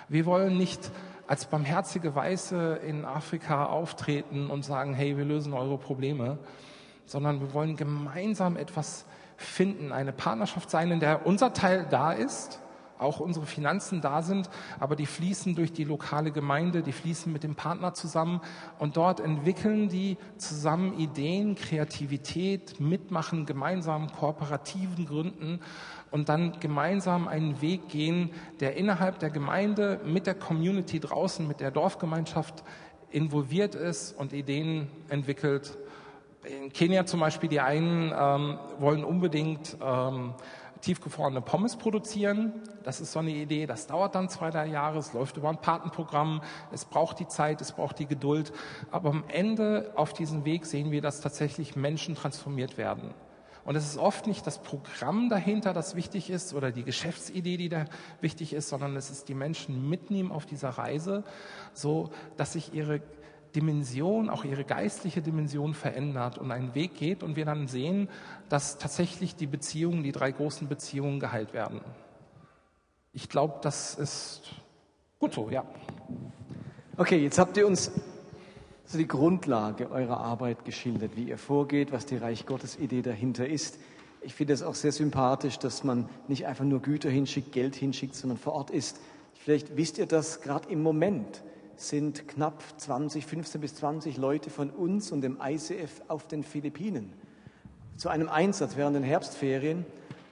Wir 0.09 0.27
wollen 0.27 0.59
nicht 0.59 0.91
als 1.27 1.47
barmherzige 1.47 2.15
Weiße 2.15 2.81
in 2.85 3.05
Afrika 3.05 3.67
auftreten 3.67 4.51
und 4.51 4.65
sagen, 4.65 4.93
hey, 4.95 5.17
wir 5.17 5.25
lösen 5.25 5.53
eure 5.53 5.79
Probleme, 5.79 6.39
sondern 7.11 7.41
wir 7.41 7.53
wollen 7.53 7.75
gemeinsam 7.75 8.57
etwas 8.57 9.05
finden, 9.37 9.91
eine 9.91 10.13
Partnerschaft 10.13 10.71
sein, 10.71 10.93
in 10.93 11.01
der 11.01 11.27
unser 11.27 11.53
Teil 11.53 11.85
da 11.91 12.13
ist, 12.13 12.61
auch 13.01 13.19
unsere 13.19 13.47
Finanzen 13.47 14.01
da 14.01 14.23
sind, 14.23 14.49
aber 14.79 14.95
die 14.95 15.07
fließen 15.07 15.57
durch 15.57 15.73
die 15.73 15.83
lokale 15.83 16.31
Gemeinde, 16.31 16.83
die 16.83 16.93
fließen 16.93 17.33
mit 17.33 17.43
dem 17.43 17.57
Partner 17.57 17.95
zusammen 17.95 18.41
und 18.79 18.97
dort 18.97 19.19
entwickeln 19.19 19.89
die 19.89 20.19
zusammen 20.37 20.99
Ideen, 21.01 21.57
Kreativität, 21.57 22.79
mitmachen, 22.79 23.45
gemeinsam 23.45 24.13
kooperativen 24.13 25.07
Gründen 25.07 25.59
und 26.13 26.29
dann 26.29 26.61
gemeinsam 26.61 27.27
einen 27.27 27.61
Weg 27.61 27.89
gehen, 27.89 28.31
der 28.61 28.77
innerhalb 28.77 29.19
der 29.19 29.31
Gemeinde 29.31 30.01
mit 30.05 30.29
der 30.29 30.35
Community 30.35 31.01
draußen, 31.01 31.49
mit 31.49 31.59
der 31.59 31.73
Dorfgemeinschaft 31.73 32.63
involviert 33.11 33.75
ist 33.75 34.13
und 34.17 34.33
Ideen 34.33 34.89
entwickelt 35.09 35.77
in 36.45 36.73
Kenia 36.73 37.07
zum 37.07 37.21
Beispiel, 37.21 37.49
die 37.49 37.61
einen 37.61 38.13
ähm, 38.17 38.59
wollen 38.79 39.05
unbedingt 39.05 39.77
ähm, 39.83 40.35
tiefgefrorene 40.81 41.43
Pommes 41.43 41.77
produzieren. 41.77 42.53
Das 42.83 43.01
ist 43.01 43.13
so 43.13 43.19
eine 43.19 43.31
Idee, 43.31 43.67
das 43.67 43.87
dauert 43.87 44.15
dann 44.15 44.29
zwei, 44.29 44.51
drei 44.51 44.67
Jahre, 44.67 44.99
es 44.99 45.13
läuft 45.13 45.37
über 45.37 45.51
ein 45.51 45.61
Patenprogramm, 45.61 46.43
es 46.73 46.85
braucht 46.85 47.19
die 47.21 47.29
Zeit, 47.29 47.61
es 47.61 47.73
braucht 47.73 47.99
die 47.99 48.07
Geduld. 48.07 48.53
Aber 48.91 49.11
am 49.11 49.25
Ende 49.29 49.93
auf 49.97 50.13
diesem 50.13 50.45
Weg 50.45 50.65
sehen 50.67 50.91
wir, 50.91 51.03
dass 51.03 51.21
tatsächlich 51.21 51.77
Menschen 51.77 52.15
transformiert 52.15 52.79
werden. 52.79 53.15
Und 53.65 53.77
es 53.77 53.85
ist 53.85 53.99
oft 53.99 54.27
nicht 54.27 54.47
das 54.47 54.59
Programm 54.63 55.29
dahinter, 55.29 55.75
das 55.75 55.95
wichtig 55.95 56.31
ist, 56.31 56.55
oder 56.55 56.73
die 56.73 56.83
Geschäftsidee, 56.83 57.59
die 57.59 57.69
da 57.69 57.85
wichtig 58.23 58.55
ist, 58.55 58.71
sondern 58.71 58.97
es 58.97 59.11
ist 59.11 59.29
die 59.29 59.35
Menschen 59.35 59.89
mitnehmen 59.89 60.33
auf 60.33 60.47
dieser 60.47 60.71
Reise, 60.71 61.25
so 61.75 62.11
dass 62.39 62.55
sich 62.55 62.73
ihre 62.73 63.03
Dimension, 63.55 64.31
auch 64.31 64.45
ihre 64.45 64.65
geistliche 64.65 65.23
Dimension 65.23 65.75
verändert 65.75 66.39
und 66.39 66.51
einen 66.51 66.75
Weg 66.75 66.95
geht 66.95 67.23
und 67.23 67.37
wir 67.37 67.45
dann 67.45 67.69
sehen, 67.69 68.09
dass 68.49 68.79
tatsächlich 68.79 69.37
die 69.37 69.47
Beziehungen, 69.47 70.03
die 70.03 70.13
drei 70.13 70.33
großen 70.33 70.69
Beziehungen 70.69 71.21
geheilt 71.21 71.53
werden. 71.53 71.81
Ich 73.13 73.29
glaube, 73.29 73.59
das 73.63 73.95
ist 73.97 74.43
gut 75.19 75.35
so, 75.35 75.51
ja. 75.51 75.65
Okay, 76.97 77.19
jetzt 77.19 77.39
habt 77.39 77.57
ihr 77.57 77.67
uns 77.67 77.91
so 78.85 78.99
die 78.99 79.09
Grundlage 79.09 79.91
eurer 79.91 80.19
Arbeit 80.19 80.65
geschildert, 80.65 81.17
wie 81.17 81.25
ihr 81.25 81.39
vorgeht, 81.39 81.93
was 81.93 82.07
die 82.07 82.17
Reich 82.17 82.47
Gottes 82.47 82.79
Idee 82.79 83.03
dahinter 83.03 83.49
ist. 83.49 83.79
Ich 84.23 84.35
finde 84.35 84.53
es 84.53 84.63
auch 84.63 84.75
sehr 84.75 84.93
sympathisch, 84.93 85.59
dass 85.59 85.85
man 85.85 86.09
nicht 86.29 86.47
einfach 86.47 86.65
nur 86.65 86.81
Güter 86.83 87.09
hinschickt, 87.09 87.53
Geld 87.53 87.75
hinschickt, 87.75 88.15
sondern 88.15 88.37
vor 88.37 88.53
Ort 88.53 88.71
ist. 88.71 89.01
Vielleicht 89.35 89.77
wisst 89.77 89.99
ihr 89.99 90.07
das 90.07 90.41
gerade 90.41 90.69
im 90.69 90.83
Moment 90.83 91.43
sind 91.81 92.29
knapp 92.29 92.63
20, 92.77 93.27
15 93.27 93.61
bis 93.61 93.75
20 93.77 94.17
Leute 94.17 94.51
von 94.51 94.71
uns 94.71 95.13
und 95.13 95.23
dem 95.23 95.39
ICF 95.43 96.03
auf 96.09 96.27
den 96.27 96.43
Philippinen 96.43 97.13
zu 97.97 98.09
einem 98.09 98.29
Einsatz 98.29 98.77
während 98.77 98.97
den 98.97 99.03
Herbstferien. 99.03 99.85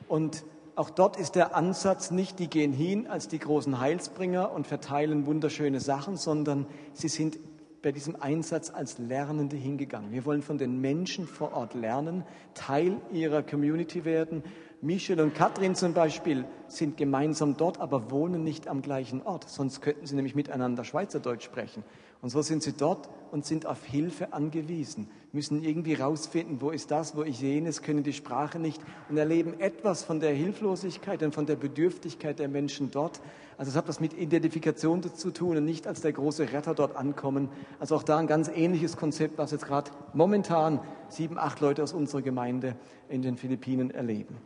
Und 0.08 0.44
auch 0.74 0.88
dort 0.88 1.18
ist 1.18 1.34
der 1.34 1.54
Ansatz 1.54 2.10
nicht, 2.10 2.38
die 2.38 2.48
gehen 2.48 2.72
hin 2.72 3.06
als 3.06 3.28
die 3.28 3.38
großen 3.38 3.78
Heilsbringer 3.78 4.52
und 4.52 4.66
verteilen 4.66 5.26
wunderschöne 5.26 5.80
Sachen, 5.80 6.16
sondern 6.16 6.66
sie 6.94 7.08
sind 7.08 7.38
bei 7.82 7.92
diesem 7.92 8.16
Einsatz 8.16 8.70
als 8.70 8.98
Lernende 8.98 9.56
hingegangen. 9.56 10.12
Wir 10.12 10.24
wollen 10.24 10.42
von 10.42 10.58
den 10.58 10.80
Menschen 10.80 11.26
vor 11.26 11.52
Ort 11.52 11.74
lernen, 11.74 12.24
Teil 12.54 12.96
ihrer 13.12 13.42
Community 13.42 14.04
werden 14.04 14.42
Michel 14.80 15.20
und 15.20 15.34
Katrin 15.34 15.74
zum 15.74 15.92
Beispiel 15.92 16.44
sind 16.68 16.96
gemeinsam 16.96 17.56
dort, 17.56 17.80
aber 17.80 18.12
wohnen 18.12 18.44
nicht 18.44 18.68
am 18.68 18.80
gleichen 18.80 19.22
Ort. 19.22 19.48
Sonst 19.48 19.80
könnten 19.80 20.06
sie 20.06 20.14
nämlich 20.14 20.36
miteinander 20.36 20.84
Schweizerdeutsch 20.84 21.44
sprechen. 21.44 21.82
Und 22.22 22.30
so 22.30 22.42
sind 22.42 22.62
sie 22.62 22.72
dort 22.72 23.08
und 23.32 23.44
sind 23.44 23.66
auf 23.66 23.84
Hilfe 23.84 24.32
angewiesen, 24.32 25.08
müssen 25.32 25.64
irgendwie 25.64 25.94
rausfinden, 25.94 26.60
wo 26.60 26.70
ist 26.70 26.92
das, 26.92 27.16
wo 27.16 27.22
ich 27.22 27.40
jenes, 27.40 27.82
können 27.82 28.04
die 28.04 28.12
Sprache 28.12 28.60
nicht 28.60 28.80
und 29.08 29.16
erleben 29.16 29.58
etwas 29.58 30.04
von 30.04 30.20
der 30.20 30.32
Hilflosigkeit 30.32 31.22
und 31.22 31.34
von 31.34 31.46
der 31.46 31.56
Bedürftigkeit 31.56 32.38
der 32.38 32.48
Menschen 32.48 32.90
dort. 32.90 33.20
Also 33.56 33.70
es 33.70 33.76
hat 33.76 33.88
was 33.88 33.98
mit 33.98 34.14
Identifikation 34.14 35.02
zu 35.02 35.30
tun 35.32 35.56
und 35.56 35.64
nicht 35.64 35.88
als 35.88 36.00
der 36.00 36.12
große 36.12 36.52
Retter 36.52 36.74
dort 36.74 36.96
ankommen. 36.96 37.48
Also 37.80 37.96
auch 37.96 38.04
da 38.04 38.18
ein 38.18 38.28
ganz 38.28 38.48
ähnliches 38.48 38.96
Konzept, 38.96 39.38
was 39.38 39.50
jetzt 39.50 39.66
gerade 39.66 39.90
momentan 40.12 40.80
sieben, 41.08 41.38
acht 41.38 41.60
Leute 41.60 41.82
aus 41.82 41.92
unserer 41.92 42.22
Gemeinde 42.22 42.76
in 43.08 43.22
den 43.22 43.36
Philippinen 43.36 43.90
erleben. 43.90 44.36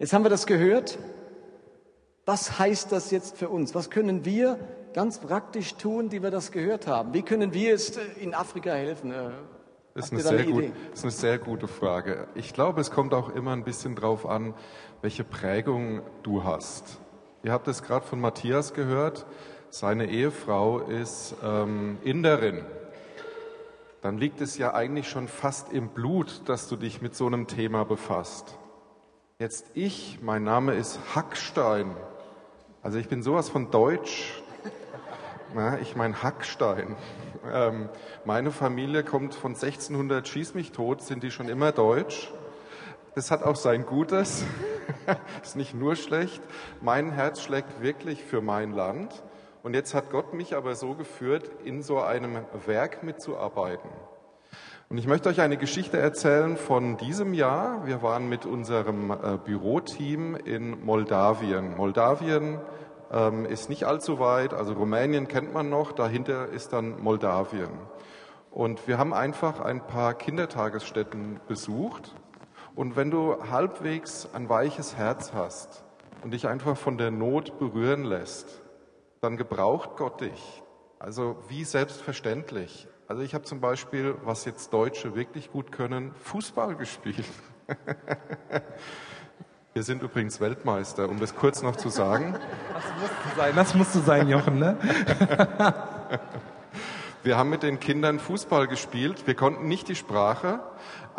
Jetzt 0.00 0.14
haben 0.14 0.24
wir 0.24 0.30
das 0.30 0.46
gehört. 0.46 0.98
Was 2.24 2.58
heißt 2.58 2.90
das 2.90 3.10
jetzt 3.10 3.36
für 3.36 3.50
uns? 3.50 3.74
Was 3.74 3.90
können 3.90 4.24
wir 4.24 4.58
ganz 4.94 5.18
praktisch 5.18 5.74
tun, 5.74 6.08
die 6.08 6.22
wir 6.22 6.30
das 6.30 6.52
gehört 6.52 6.86
haben? 6.86 7.12
Wie 7.12 7.20
können 7.20 7.52
wir 7.52 7.68
jetzt 7.68 7.98
äh, 7.98 8.22
in 8.22 8.32
Afrika 8.32 8.70
helfen? 8.72 9.12
Äh, 9.12 9.28
das 9.92 10.06
ist, 10.06 10.12
eine 10.12 10.22
sehr 10.22 10.38
eine 10.38 10.50
gut, 10.50 10.64
ist 10.94 11.02
eine 11.02 11.10
sehr 11.10 11.38
gute 11.38 11.68
Frage. 11.68 12.28
Ich 12.34 12.54
glaube, 12.54 12.80
es 12.80 12.90
kommt 12.90 13.12
auch 13.12 13.28
immer 13.34 13.52
ein 13.52 13.62
bisschen 13.62 13.94
drauf 13.94 14.24
an, 14.24 14.54
welche 15.02 15.22
Prägung 15.22 16.00
du 16.22 16.44
hast. 16.44 16.98
Ihr 17.42 17.52
habt 17.52 17.68
es 17.68 17.82
gerade 17.82 18.06
von 18.06 18.22
Matthias 18.22 18.72
gehört. 18.72 19.26
Seine 19.68 20.06
Ehefrau 20.06 20.78
ist 20.78 21.34
ähm, 21.44 21.98
Inderin. 22.04 22.64
Dann 24.00 24.16
liegt 24.16 24.40
es 24.40 24.56
ja 24.56 24.72
eigentlich 24.72 25.10
schon 25.10 25.28
fast 25.28 25.74
im 25.74 25.88
Blut, 25.88 26.40
dass 26.46 26.68
du 26.70 26.76
dich 26.76 27.02
mit 27.02 27.14
so 27.14 27.26
einem 27.26 27.48
Thema 27.48 27.84
befasst. 27.84 28.56
Jetzt 29.40 29.70
ich, 29.72 30.18
mein 30.20 30.44
Name 30.44 30.74
ist 30.74 31.00
Hackstein. 31.14 31.96
Also 32.82 32.98
ich 32.98 33.08
bin 33.08 33.22
sowas 33.22 33.48
von 33.48 33.70
Deutsch. 33.70 34.42
Na, 35.54 35.78
ich 35.78 35.96
mein 35.96 36.22
Hackstein. 36.22 36.94
Ähm, 37.50 37.88
meine 38.26 38.50
Familie 38.50 39.02
kommt 39.02 39.34
von 39.34 39.52
1600 39.52 40.28
Schieß 40.28 40.52
mich 40.52 40.72
tot, 40.72 41.00
sind 41.00 41.22
die 41.22 41.30
schon 41.30 41.48
immer 41.48 41.72
deutsch. 41.72 42.30
Das 43.14 43.30
hat 43.30 43.42
auch 43.42 43.56
sein 43.56 43.86
Gutes. 43.86 44.44
ist 45.42 45.56
nicht 45.56 45.72
nur 45.72 45.96
schlecht. 45.96 46.42
Mein 46.82 47.10
Herz 47.10 47.40
schlägt 47.40 47.80
wirklich 47.80 48.22
für 48.22 48.42
mein 48.42 48.72
Land. 48.72 49.22
Und 49.62 49.72
jetzt 49.72 49.94
hat 49.94 50.10
Gott 50.10 50.34
mich 50.34 50.54
aber 50.54 50.74
so 50.74 50.92
geführt, 50.92 51.50
in 51.64 51.82
so 51.82 51.98
einem 52.02 52.40
Werk 52.66 53.02
mitzuarbeiten. 53.02 53.88
Und 54.90 54.98
ich 54.98 55.06
möchte 55.06 55.28
euch 55.28 55.40
eine 55.40 55.56
Geschichte 55.56 55.98
erzählen 55.98 56.56
von 56.56 56.96
diesem 56.96 57.32
Jahr. 57.32 57.86
Wir 57.86 58.02
waren 58.02 58.28
mit 58.28 58.44
unserem 58.44 59.12
äh, 59.12 59.38
Büroteam 59.38 60.34
in 60.34 60.84
Moldawien. 60.84 61.76
Moldawien 61.76 62.58
ähm, 63.12 63.46
ist 63.46 63.68
nicht 63.68 63.84
allzu 63.84 64.18
weit, 64.18 64.52
also 64.52 64.72
Rumänien 64.72 65.28
kennt 65.28 65.54
man 65.54 65.70
noch, 65.70 65.92
dahinter 65.92 66.48
ist 66.48 66.72
dann 66.72 67.00
Moldawien. 67.00 67.70
Und 68.50 68.88
wir 68.88 68.98
haben 68.98 69.14
einfach 69.14 69.60
ein 69.60 69.86
paar 69.86 70.14
Kindertagesstätten 70.14 71.38
besucht. 71.46 72.12
Und 72.74 72.96
wenn 72.96 73.12
du 73.12 73.36
halbwegs 73.48 74.28
ein 74.34 74.48
weiches 74.48 74.96
Herz 74.96 75.32
hast 75.32 75.84
und 76.24 76.32
dich 76.32 76.48
einfach 76.48 76.76
von 76.76 76.98
der 76.98 77.12
Not 77.12 77.60
berühren 77.60 78.02
lässt, 78.02 78.60
dann 79.20 79.36
gebraucht 79.36 79.90
Gott 79.96 80.20
dich. 80.20 80.64
Also 80.98 81.36
wie 81.46 81.62
selbstverständlich. 81.62 82.88
Also 83.10 83.22
ich 83.22 83.34
habe 83.34 83.42
zum 83.42 83.60
Beispiel, 83.60 84.14
was 84.22 84.44
jetzt 84.44 84.72
Deutsche 84.72 85.16
wirklich 85.16 85.50
gut 85.50 85.72
können, 85.72 86.12
Fußball 86.22 86.76
gespielt. 86.76 87.24
Wir 89.74 89.82
sind 89.82 90.04
übrigens 90.04 90.40
Weltmeister, 90.40 91.08
um 91.08 91.18
das 91.18 91.34
kurz 91.34 91.60
noch 91.60 91.74
zu 91.74 91.88
sagen. 91.88 92.38
Das 92.72 92.84
musste 93.00 93.36
sein, 93.36 93.56
das 93.56 93.74
musste 93.74 93.98
sein, 93.98 94.28
Jochen, 94.28 94.60
ne? 94.60 94.76
Wir 97.24 97.36
haben 97.36 97.50
mit 97.50 97.64
den 97.64 97.80
Kindern 97.80 98.20
Fußball 98.20 98.68
gespielt. 98.68 99.26
Wir 99.26 99.34
konnten 99.34 99.66
nicht 99.66 99.88
die 99.88 99.96
Sprache, 99.96 100.60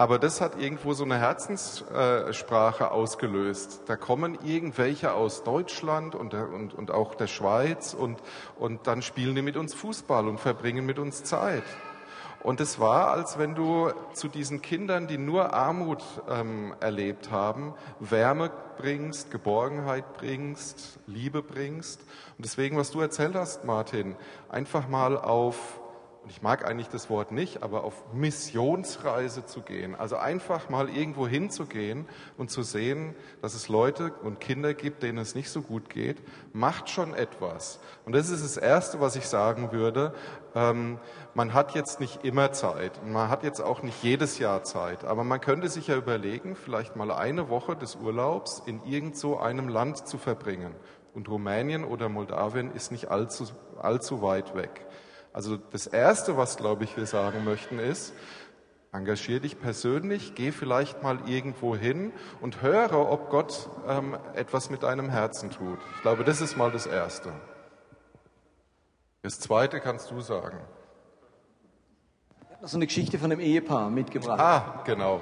aber 0.02 0.18
das 0.18 0.42
hat 0.42 0.60
irgendwo 0.60 0.94
so 0.94 1.04
eine 1.04 1.20
Herzenssprache 1.20 2.90
ausgelöst. 2.90 3.84
Da 3.86 3.96
kommen 3.96 4.36
irgendwelche 4.44 5.14
aus 5.14 5.44
Deutschland 5.44 6.16
und, 6.16 6.34
und, 6.34 6.74
und 6.74 6.90
auch 6.90 7.14
der 7.14 7.28
Schweiz 7.28 7.94
und, 7.94 8.18
und 8.58 8.88
dann 8.88 9.04
spielen 9.04 9.36
die 9.36 9.44
mit 9.44 9.58
uns 9.58 9.76
Fußball 9.76 10.28
und 10.28 10.40
verbringen 10.40 10.88
mit 10.88 10.98
uns 10.98 11.24
Zeit. 11.24 11.62
Und 12.42 12.62
es 12.62 12.80
war, 12.80 13.12
als 13.12 13.38
wenn 13.38 13.54
du 13.54 13.92
zu 14.14 14.28
diesen 14.28 14.64
Kindern, 14.64 15.06
die 15.06 15.20
nur 15.20 15.54
Armut 15.54 16.04
ähm, 16.28 16.74
erlebt 16.80 17.30
haben, 17.30 17.76
Wärme 18.00 18.50
bringst, 18.80 19.30
Geborgenheit 19.30 20.18
bringst, 20.18 20.98
Liebe 21.06 21.44
bringst. 21.44 22.02
Und 22.40 22.46
deswegen, 22.46 22.76
was 22.76 22.90
du 22.90 23.02
erzählt 23.02 23.36
hast, 23.36 23.66
Martin, 23.66 24.16
einfach 24.50 24.88
mal 24.88 25.16
auf 25.16 25.80
und 26.24 26.30
ich 26.30 26.44
mag 26.44 26.68
eigentlich 26.68 26.88
das 26.90 27.10
Wort 27.10 27.32
nicht, 27.32 27.64
aber 27.64 27.84
auf 27.84 28.14
Missionsreise 28.14 29.46
zu 29.48 29.62
gehen. 29.62 29.96
Also 29.96 30.18
einfach 30.18 30.70
mal 30.70 30.88
irgendwo 30.88 31.28
hinzugehen 31.28 32.06
und 32.38 32.52
zu 32.52 32.62
sehen, 32.62 33.16
dass 33.42 33.56
es 33.56 33.70
Leute 33.70 34.14
und 34.22 34.40
Kinder 34.40 34.76
gibt, 34.76 35.02
denen 35.02 35.18
es 35.18 35.34
nicht 35.34 35.50
so 35.50 35.64
gut 35.64 35.90
geht, 35.90 36.22
macht 36.54 36.92
schon 36.92 37.16
etwas. 37.16 37.80
Und 38.06 38.14
das 38.14 38.30
ist 38.30 38.44
das 38.44 38.58
Erste, 38.58 39.02
was 39.02 39.16
ich 39.16 39.28
sagen 39.28 39.72
würde. 39.72 40.14
Ähm, 40.54 41.00
man 41.34 41.56
hat 41.56 41.74
jetzt 41.74 42.00
nicht 42.00 42.24
immer 42.24 42.52
Zeit 42.52 43.00
und 43.02 43.14
man 43.14 43.30
hat 43.30 43.44
jetzt 43.44 43.60
auch 43.60 43.82
nicht 43.82 44.04
jedes 44.04 44.38
Jahr 44.38 44.64
Zeit, 44.64 45.06
aber 45.06 45.24
man 45.24 45.42
könnte 45.42 45.70
sich 45.70 45.88
ja 45.88 45.96
überlegen, 45.96 46.56
vielleicht 46.56 46.96
mal 46.96 47.10
eine 47.10 47.50
Woche 47.50 47.76
des 47.76 47.96
Urlaubs 47.96 48.62
in 48.68 48.84
irgend 48.84 49.18
so 49.18 49.40
einem 49.40 49.70
Land 49.70 50.08
zu 50.08 50.20
verbringen. 50.20 50.76
Und 51.16 51.28
Rumänien 51.30 51.84
oder 51.84 52.10
Moldawien 52.10 52.72
ist 52.74 52.92
nicht 52.92 53.10
allzu, 53.10 53.46
allzu 53.82 54.22
weit 54.22 54.56
weg. 54.56 54.86
Also 55.34 55.58
das 55.58 55.88
Erste, 55.88 56.36
was, 56.36 56.58
glaube 56.58 56.84
ich, 56.84 56.98
wir 56.98 57.06
sagen 57.06 57.44
möchten, 57.46 57.80
ist, 57.80 58.14
engagier 58.92 59.40
dich 59.40 59.60
persönlich, 59.60 60.36
geh 60.36 60.52
vielleicht 60.52 61.02
mal 61.02 61.20
irgendwo 61.26 61.76
hin 61.76 62.12
und 62.42 62.62
höre, 62.62 63.10
ob 63.10 63.30
Gott 63.30 63.70
ähm, 63.88 64.18
etwas 64.34 64.70
mit 64.70 64.84
deinem 64.84 65.10
Herzen 65.10 65.50
tut. 65.50 65.80
Ich 65.96 66.02
glaube, 66.02 66.26
das 66.26 66.42
ist 66.42 66.58
mal 66.58 66.72
das 66.72 66.86
Erste. 66.86 67.32
Das 69.22 69.40
Zweite 69.40 69.80
kannst 69.80 70.12
du 70.12 70.20
sagen. 70.20 70.58
Ich 72.42 72.50
habe 72.50 72.62
noch 72.64 72.70
so 72.70 72.78
eine 72.78 72.88
Geschichte 72.88 73.18
von 73.18 73.32
einem 73.32 73.40
Ehepaar 73.40 73.90
mitgebracht. 73.90 74.40
Ah, 74.40 74.82
genau. 74.84 75.22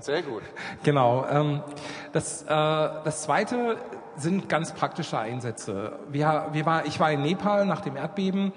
Sehr 0.00 0.22
gut. 0.22 0.42
Genau. 0.82 1.26
Ähm, 1.28 1.62
das, 2.12 2.42
äh, 2.42 2.46
das 2.46 3.22
Zweite 3.22 3.76
sind 4.16 4.48
ganz 4.48 4.72
praktische 4.72 5.18
Einsätze. 5.18 5.98
Wir, 6.08 6.48
wir 6.52 6.66
war, 6.66 6.86
ich 6.86 6.98
war 6.98 7.12
in 7.12 7.22
Nepal 7.22 7.66
nach 7.66 7.82
dem 7.82 7.96
Erdbeben 7.96 8.52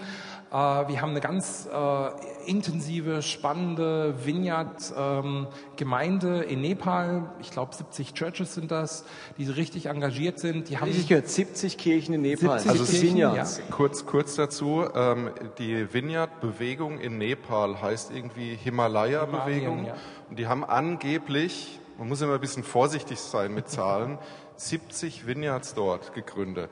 wir 0.52 1.02
haben 1.02 1.12
eine 1.12 1.22
ganz 1.22 1.70
äh, 1.72 2.10
intensive, 2.50 3.22
spannende 3.22 4.16
Vineyard-Gemeinde 4.26 6.44
ähm, 6.44 6.50
in 6.50 6.62
Nepal. 6.62 7.30
Ich 7.40 7.52
glaube, 7.52 7.76
70 7.76 8.16
Churches 8.16 8.56
sind 8.56 8.72
das, 8.72 9.06
die 9.38 9.48
richtig 9.48 9.86
engagiert 9.86 10.40
sind. 10.40 10.70
Die 10.70 10.80
haben 10.80 10.90
ich 10.90 11.08
gehört, 11.08 11.28
70 11.28 11.78
Kirchen 11.78 12.16
in 12.16 12.24
Nepal. 12.24 12.60
70 12.60 12.82
also 12.82 12.92
Kirchen, 12.92 13.10
Vineyards. 13.10 13.60
Ja. 13.60 13.64
Kurz, 13.70 14.08
kurz 14.08 14.36
dazu, 14.36 14.86
ähm, 14.96 15.30
die 15.60 15.94
Vineyard-Bewegung 15.94 17.00
in 17.00 17.20
Nepal 17.20 17.80
heißt 17.80 18.10
irgendwie 18.12 18.56
Himalaya-Bewegung. 18.56 19.86
Ja. 19.86 19.94
Und 20.32 20.40
die 20.40 20.48
haben 20.48 20.64
angeblich, 20.64 21.80
man 22.00 22.08
muss 22.08 22.22
immer 22.22 22.34
ein 22.34 22.42
bisschen 22.42 22.64
vorsichtig 22.64 23.20
sein 23.20 23.54
mit 23.54 23.70
Zahlen, 23.70 24.18
70 24.56 25.28
Vineyards 25.28 25.76
dort 25.76 26.16
gegründet. 26.16 26.72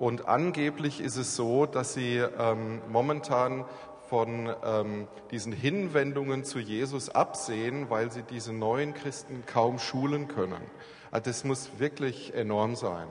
Und 0.00 0.28
angeblich 0.28 1.02
ist 1.02 1.16
es 1.16 1.36
so, 1.36 1.66
dass 1.66 1.92
sie 1.92 2.16
ähm, 2.16 2.80
momentan 2.90 3.66
von 4.08 4.50
ähm, 4.64 5.06
diesen 5.30 5.52
Hinwendungen 5.52 6.42
zu 6.42 6.58
Jesus 6.58 7.10
absehen, 7.10 7.90
weil 7.90 8.10
sie 8.10 8.22
diese 8.22 8.54
neuen 8.54 8.94
Christen 8.94 9.44
kaum 9.44 9.78
schulen 9.78 10.26
können. 10.26 10.62
Also 11.10 11.24
das 11.26 11.44
muss 11.44 11.70
wirklich 11.78 12.34
enorm 12.34 12.76
sein. 12.76 13.08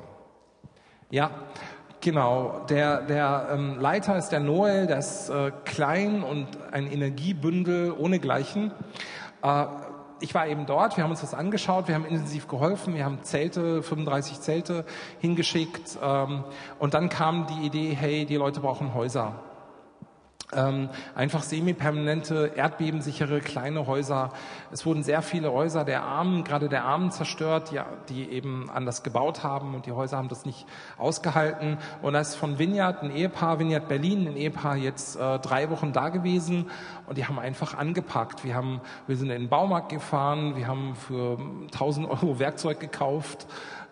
Ja, 1.11 1.29
Genau, 2.01 2.65
der, 2.69 3.01
der 3.01 3.49
ähm, 3.51 3.77
Leiter 3.77 4.17
ist 4.17 4.29
der 4.29 4.39
Noel, 4.39 4.87
der 4.87 4.99
ist 4.99 5.29
äh, 5.29 5.51
klein 5.65 6.23
und 6.23 6.47
ein 6.71 6.89
Energiebündel 6.89 7.91
ohnegleichen. 7.91 8.71
Äh, 9.43 9.65
ich 10.21 10.33
war 10.33 10.47
eben 10.47 10.65
dort, 10.65 10.97
wir 10.97 11.03
haben 11.03 11.11
uns 11.11 11.21
das 11.21 11.33
angeschaut, 11.33 11.87
wir 11.87 11.95
haben 11.95 12.05
intensiv 12.05 12.47
geholfen, 12.47 12.95
wir 12.95 13.05
haben 13.05 13.23
Zelte, 13.23 13.83
35 13.83 14.41
Zelte 14.41 14.85
hingeschickt 15.19 15.97
ähm, 16.03 16.43
und 16.79 16.93
dann 16.93 17.09
kam 17.09 17.47
die 17.47 17.65
Idee, 17.65 17.95
hey, 17.99 18.25
die 18.25 18.35
Leute 18.35 18.59
brauchen 18.59 18.93
Häuser. 18.93 19.35
Ähm, 20.51 20.89
einfach 21.13 21.43
semi-permanente, 21.43 22.53
erdbebensichere 22.55 23.39
kleine 23.39 23.85
Häuser. 23.85 24.31
Es 24.71 24.83
wurden 24.83 25.03
sehr 25.03 25.21
viele 25.21 25.53
Häuser 25.53 25.85
der 25.85 26.01
Armen, 26.01 26.43
gerade 26.43 26.69
der 26.69 26.85
Armen 26.85 27.11
zerstört, 27.11 27.71
ja, 27.71 27.85
die 28.09 28.27
eben 28.31 28.67
anders 28.67 29.03
gebaut 29.03 29.43
haben 29.43 29.75
und 29.75 29.85
die 29.85 29.91
Häuser 29.91 30.17
haben 30.17 30.27
das 30.27 30.45
nicht 30.45 30.65
ausgehalten. 30.97 31.77
Und 32.01 32.13
da 32.13 32.21
ist 32.21 32.33
von 32.33 32.57
Vineyard 32.57 33.03
ein 33.03 33.11
Ehepaar, 33.11 33.59
Vineyard 33.59 33.87
Berlin, 33.87 34.27
ein 34.27 34.37
Ehepaar 34.37 34.75
jetzt 34.75 35.17
äh, 35.17 35.37
drei 35.37 35.69
Wochen 35.69 35.93
da 35.93 36.09
gewesen 36.09 36.71
und 37.05 37.19
die 37.19 37.27
haben 37.27 37.37
einfach 37.37 37.77
angepackt. 37.77 38.43
Wir 38.43 38.55
haben, 38.55 38.81
wir 39.05 39.17
sind 39.17 39.29
in 39.29 39.41
den 39.43 39.49
Baumarkt 39.49 39.89
gefahren, 39.89 40.55
wir 40.55 40.65
haben 40.65 40.95
für 40.95 41.37
1000 41.65 42.09
Euro 42.09 42.39
Werkzeug 42.39 42.79
gekauft. 42.79 43.45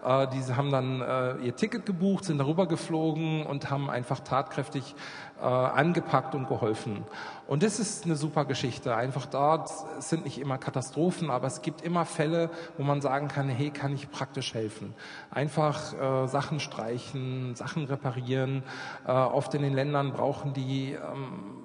Äh, 0.04 0.28
die 0.28 0.54
haben 0.54 0.72
dann 0.72 1.02
äh, 1.02 1.46
ihr 1.46 1.56
Ticket 1.56 1.86
gebucht, 1.86 2.26
sind 2.26 2.38
darüber 2.38 2.68
geflogen 2.68 3.46
und 3.46 3.70
haben 3.70 3.90
einfach 3.90 4.20
tatkräftig 4.20 4.96
äh, 5.40 5.46
angepackt 5.46 6.36
und 6.36 6.48
geholfen. 6.48 7.04
Und 7.48 7.64
das 7.64 7.80
ist 7.80 8.06
eine 8.06 8.16
super 8.16 8.46
Geschichte. 8.46 8.96
Einfach 8.96 9.26
dort 9.26 9.72
sind 10.00 10.26
nicht 10.26 10.40
immer 10.40 10.58
Katastrophen, 10.58 11.30
aber 11.30 11.48
es 11.48 11.62
gibt 11.62 11.82
immer 11.82 12.06
Fälle, 12.06 12.50
wo 12.78 12.84
man 12.84 13.02
sagen 13.02 13.28
kann, 13.28 13.48
hey, 13.48 13.70
kann 13.70 13.94
ich 13.94 14.10
praktisch 14.12 14.54
helfen? 14.54 14.94
Einfach 15.32 15.94
äh, 15.94 16.28
Sachen 16.28 16.60
streichen, 16.60 17.56
Sachen 17.56 17.86
reparieren. 17.86 18.64
Äh, 19.06 19.12
oft 19.12 19.54
in 19.54 19.62
den 19.62 19.74
Ländern 19.74 20.12
brauchen 20.12 20.54
die 20.54 20.94
ähm, 20.94 21.64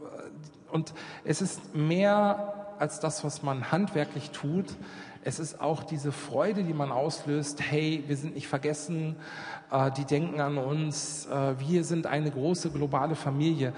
und 0.73 0.95
es 1.25 1.43
ist 1.43 1.75
mehr 1.75 2.75
als 2.79 2.99
das, 2.99 3.23
was 3.25 3.43
man 3.43 3.71
handwerklich 3.71 4.31
tut. 4.31 4.67
Es 5.23 5.39
ist 5.39 5.61
auch 5.61 5.85
diese 5.85 6.11
Freude, 6.11 6.65
die 6.65 6.73
man 6.73 6.91
auslöst. 6.91 7.61
Hey, 7.61 8.03
wir 8.07 8.17
sind 8.17 8.35
nicht 8.35 8.49
vergessen. 8.49 9.17
Äh, 9.73 9.91
die 9.93 10.05
denken 10.05 10.41
an 10.41 10.59
uns. 10.59 11.27
Äh, 11.27 11.59
wir 11.59 11.83
sind 11.85 12.07
eine 12.07 12.31
große 12.31 12.71
globale 12.71 13.15
Familie. 13.15 13.73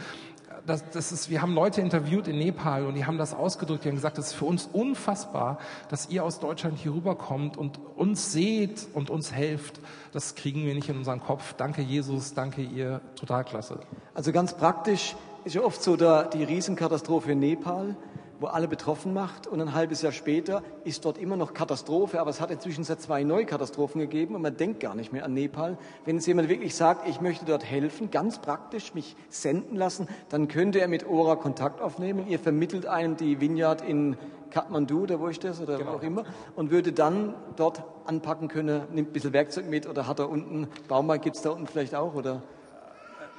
Das, 0.67 0.89
das 0.91 1.13
ist, 1.13 1.29
wir 1.31 1.43
haben 1.43 1.55
Leute 1.55 1.83
interviewt 1.83 2.27
in 2.27 2.39
Nepal 2.39 2.87
und 2.87 2.95
die 2.95 3.05
haben 3.05 3.19
das 3.19 3.35
ausgedrückt. 3.35 3.85
Die 3.85 3.89
haben 3.89 3.97
gesagt, 3.97 4.19
das 4.19 4.29
ist 4.29 4.33
für 4.33 4.47
uns 4.47 4.69
unfassbar, 4.73 5.59
dass 5.91 6.09
ihr 6.09 6.25
aus 6.25 6.41
Deutschland 6.41 6.79
hier 6.79 6.95
rüberkommt 6.95 7.57
und 7.57 7.79
uns 7.97 8.33
seht 8.33 8.89
und 8.95 9.11
uns 9.11 9.33
helft. 9.33 9.79
Das 10.13 10.35
kriegen 10.35 10.65
wir 10.65 10.75
nicht 10.75 10.89
in 10.89 10.97
unseren 10.97 11.21
Kopf. 11.21 11.53
Danke 11.55 11.83
Jesus, 11.83 12.35
danke 12.35 12.63
ihr, 12.63 13.01
total 13.15 13.45
klasse. 13.45 13.79
Also 14.15 14.33
ganz 14.33 14.55
praktisch 14.55 15.15
ist 15.45 15.55
ja 15.55 15.61
oft 15.61 15.83
so 15.83 15.97
da 15.97 16.25
die 16.25 16.45
Riesenkatastrophe 16.45 17.33
in 17.33 17.41
Nepal 17.41 17.95
wo 18.41 18.47
alle 18.47 18.69
betroffen 18.69 19.13
macht. 19.13 19.47
Und 19.47 19.61
ein 19.61 19.75
halbes 19.75 20.03
Jahr 20.03 20.13
später 20.13 20.63
ist 20.85 21.05
dort 21.05 21.19
immer 21.19 21.37
noch 21.37 21.55
Katastrophe, 21.55 22.21
aber 22.21 22.31
es 22.31 22.41
hat 22.41 22.51
inzwischen 22.51 22.85
seit 22.85 23.01
zwei 23.01 23.23
neue 23.23 23.47
Katastrophen 23.47 24.01
gegeben 24.01 24.35
und 24.35 24.43
man 24.43 24.57
denkt 24.57 24.81
gar 24.81 24.95
nicht 24.95 25.13
mehr 25.13 25.25
an 25.25 25.35
Nepal. 25.35 25.79
Wenn 26.05 26.17
jetzt 26.17 26.27
jemand 26.27 26.49
wirklich 26.49 26.75
sagt, 26.75 27.09
ich 27.09 27.21
möchte 27.21 27.45
dort 27.45 27.65
helfen, 27.65 28.11
ganz 28.11 28.39
praktisch 28.39 28.95
mich 28.95 29.17
senden 29.29 29.77
lassen, 29.77 30.09
dann 30.29 30.49
könnte 30.49 30.81
er 30.81 30.89
mit 30.89 31.07
Ora 31.07 31.37
Kontakt 31.37 31.81
aufnehmen. 31.81 32.27
Ihr 32.29 32.39
vermittelt 32.39 32.87
einem 32.87 33.17
die 33.17 33.41
Vineyard 33.41 33.83
in 33.83 34.17
Kathmandu, 34.51 35.07
da 35.07 35.19
wo 35.19 35.29
ich 35.29 35.41
das 35.41 35.61
oder 35.61 35.79
genau. 35.79 35.93
wo 35.93 35.97
auch 35.97 36.03
immer, 36.03 36.25
und 36.55 36.71
würde 36.71 36.93
dann 36.93 37.35
dort 37.57 37.83
anpacken 38.05 38.49
können, 38.49 38.83
nimmt 38.93 39.11
ein 39.11 39.13
bisschen 39.13 39.33
Werkzeug 39.33 39.69
mit 39.69 39.89
oder 39.89 40.07
hat 40.07 40.21
er 40.21 40.31
unten, 40.31 40.69
Baumarkt 40.87 41.25
gibt 41.25 41.37
es 41.37 41.43
da 41.43 41.51
unten 41.51 41.67
vielleicht 41.67 41.95
auch 41.95 42.15
oder? 42.15 42.43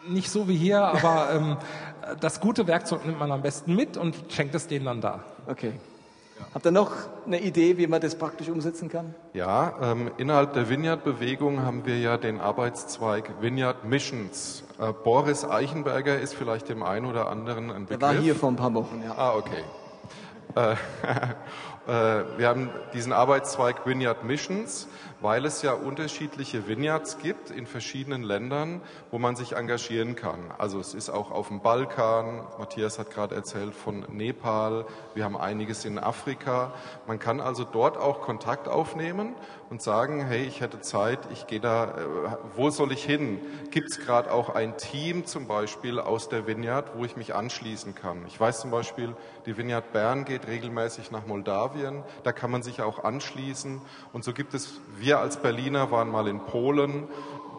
Nicht 0.08 0.30
so 0.30 0.48
wie 0.48 0.56
hier, 0.56 0.82
aber 0.82 1.30
ähm, 1.34 1.58
das 2.20 2.40
gute 2.40 2.68
Werkzeug 2.68 3.06
nimmt 3.06 3.20
man 3.20 3.32
am 3.32 3.42
besten 3.42 3.76
mit 3.76 3.98
und 3.98 4.16
schenkt 4.30 4.56
es 4.56 4.68
denen 4.68 4.86
dann 4.86 5.02
da. 5.02 5.24
Okay. 5.48 5.74
Habt 6.54 6.66
ihr 6.66 6.72
noch 6.72 6.92
eine 7.26 7.40
Idee, 7.42 7.78
wie 7.78 7.88
man 7.88 8.02
das 8.02 8.16
praktisch 8.16 8.50
umsetzen 8.50 8.90
kann? 8.90 9.16
Ja, 9.34 9.74
ähm, 9.82 10.12
innerhalb 10.18 10.54
der 10.54 10.70
Vineyard-Bewegung 10.70 11.62
haben 11.62 11.86
wir 11.86 11.98
ja 11.98 12.18
den 12.18 12.42
Arbeitszweig 12.42 13.42
Vineyard 13.42 13.86
Missions. 13.86 14.64
Äh, 14.80 14.92
Boris 14.92 15.46
Eichenberger 15.46 16.20
ist 16.20 16.34
vielleicht 16.34 16.68
dem 16.68 16.84
einen 16.84 17.06
oder 17.06 17.30
anderen 17.30 17.72
ein 17.72 17.86
Begriff. 17.86 18.00
Der 18.00 18.08
war 18.10 18.16
hier 18.16 18.36
vor 18.36 18.50
ein 18.50 18.58
paar 18.58 18.74
Wochen, 18.74 19.02
ja. 19.04 19.16
Ah, 19.18 19.34
okay. 19.36 19.64
Äh, 20.56 20.74
äh, 21.88 22.24
wir 22.38 22.48
haben 22.48 22.70
diesen 22.94 23.14
Arbeitszweig 23.14 23.86
Vineyard 23.86 24.24
Missions 24.24 24.88
weil 25.22 25.46
es 25.46 25.62
ja 25.62 25.74
unterschiedliche 25.74 26.68
Vineyards 26.68 27.18
gibt 27.20 27.50
in 27.50 27.68
verschiedenen 27.68 28.24
Ländern, 28.24 28.82
wo 29.12 29.20
man 29.20 29.36
sich 29.36 29.54
engagieren 29.54 30.16
kann. 30.16 30.40
Also 30.58 30.80
es 30.80 30.94
ist 30.94 31.10
auch 31.10 31.32
auf 31.32 31.48
dem 31.48 31.62
Balkan, 31.62 32.42
Matthias 32.60 33.00
hat 33.00 33.12
gerade 33.12 33.36
erzählt 33.36 33.74
von 33.74 34.06
Nepal, 34.10 34.86
wir 35.14 35.24
haben 35.24 35.38
einiges 35.38 35.86
in 35.86 36.00
Afrika. 36.00 36.74
Man 37.08 37.20
kann 37.20 37.40
also 37.40 37.64
dort 37.64 37.98
auch 37.98 38.22
Kontakt 38.22 38.68
aufnehmen 38.68 39.36
und 39.70 39.82
sagen, 39.82 40.26
hey, 40.26 40.44
ich 40.46 40.62
hätte 40.62 40.82
Zeit, 40.82 41.20
ich 41.32 41.48
gehe 41.48 41.60
da, 41.60 41.86
äh, 41.86 42.38
wo 42.56 42.70
soll 42.70 42.92
ich 42.92 43.04
hin? 43.04 43.40
Gibt 43.72 43.90
es 43.90 44.00
gerade 44.00 44.32
auch 44.32 44.50
ein 44.50 44.78
Team 44.78 45.26
zum 45.26 45.48
Beispiel 45.48 46.00
aus 46.00 46.30
der 46.30 46.48
Vineyard, 46.48 46.96
wo 46.96 47.06
ich 47.06 47.16
mich 47.18 47.34
anschließen 47.34 47.96
kann? 47.96 48.26
Ich 48.28 48.40
weiß 48.40 48.62
zum 48.62 48.72
Beispiel, 48.72 49.16
die 49.46 49.58
Vineyard 49.58 49.92
Bern 49.92 50.26
geht 50.26 50.48
regelmäßig 50.48 51.12
nach 51.12 51.26
Moldawien, 51.26 52.04
da 52.24 52.32
kann 52.32 52.52
man 52.52 52.64
sich 52.64 52.82
auch 52.82 53.04
anschließen 53.04 53.82
und 54.14 54.24
so 54.24 54.34
gibt 54.34 54.54
es 54.54 54.80
wir 55.06 55.20
als 55.20 55.38
Berliner 55.38 55.92
waren 55.92 56.10
mal 56.10 56.28
in 56.28 56.40
Polen. 56.40 57.08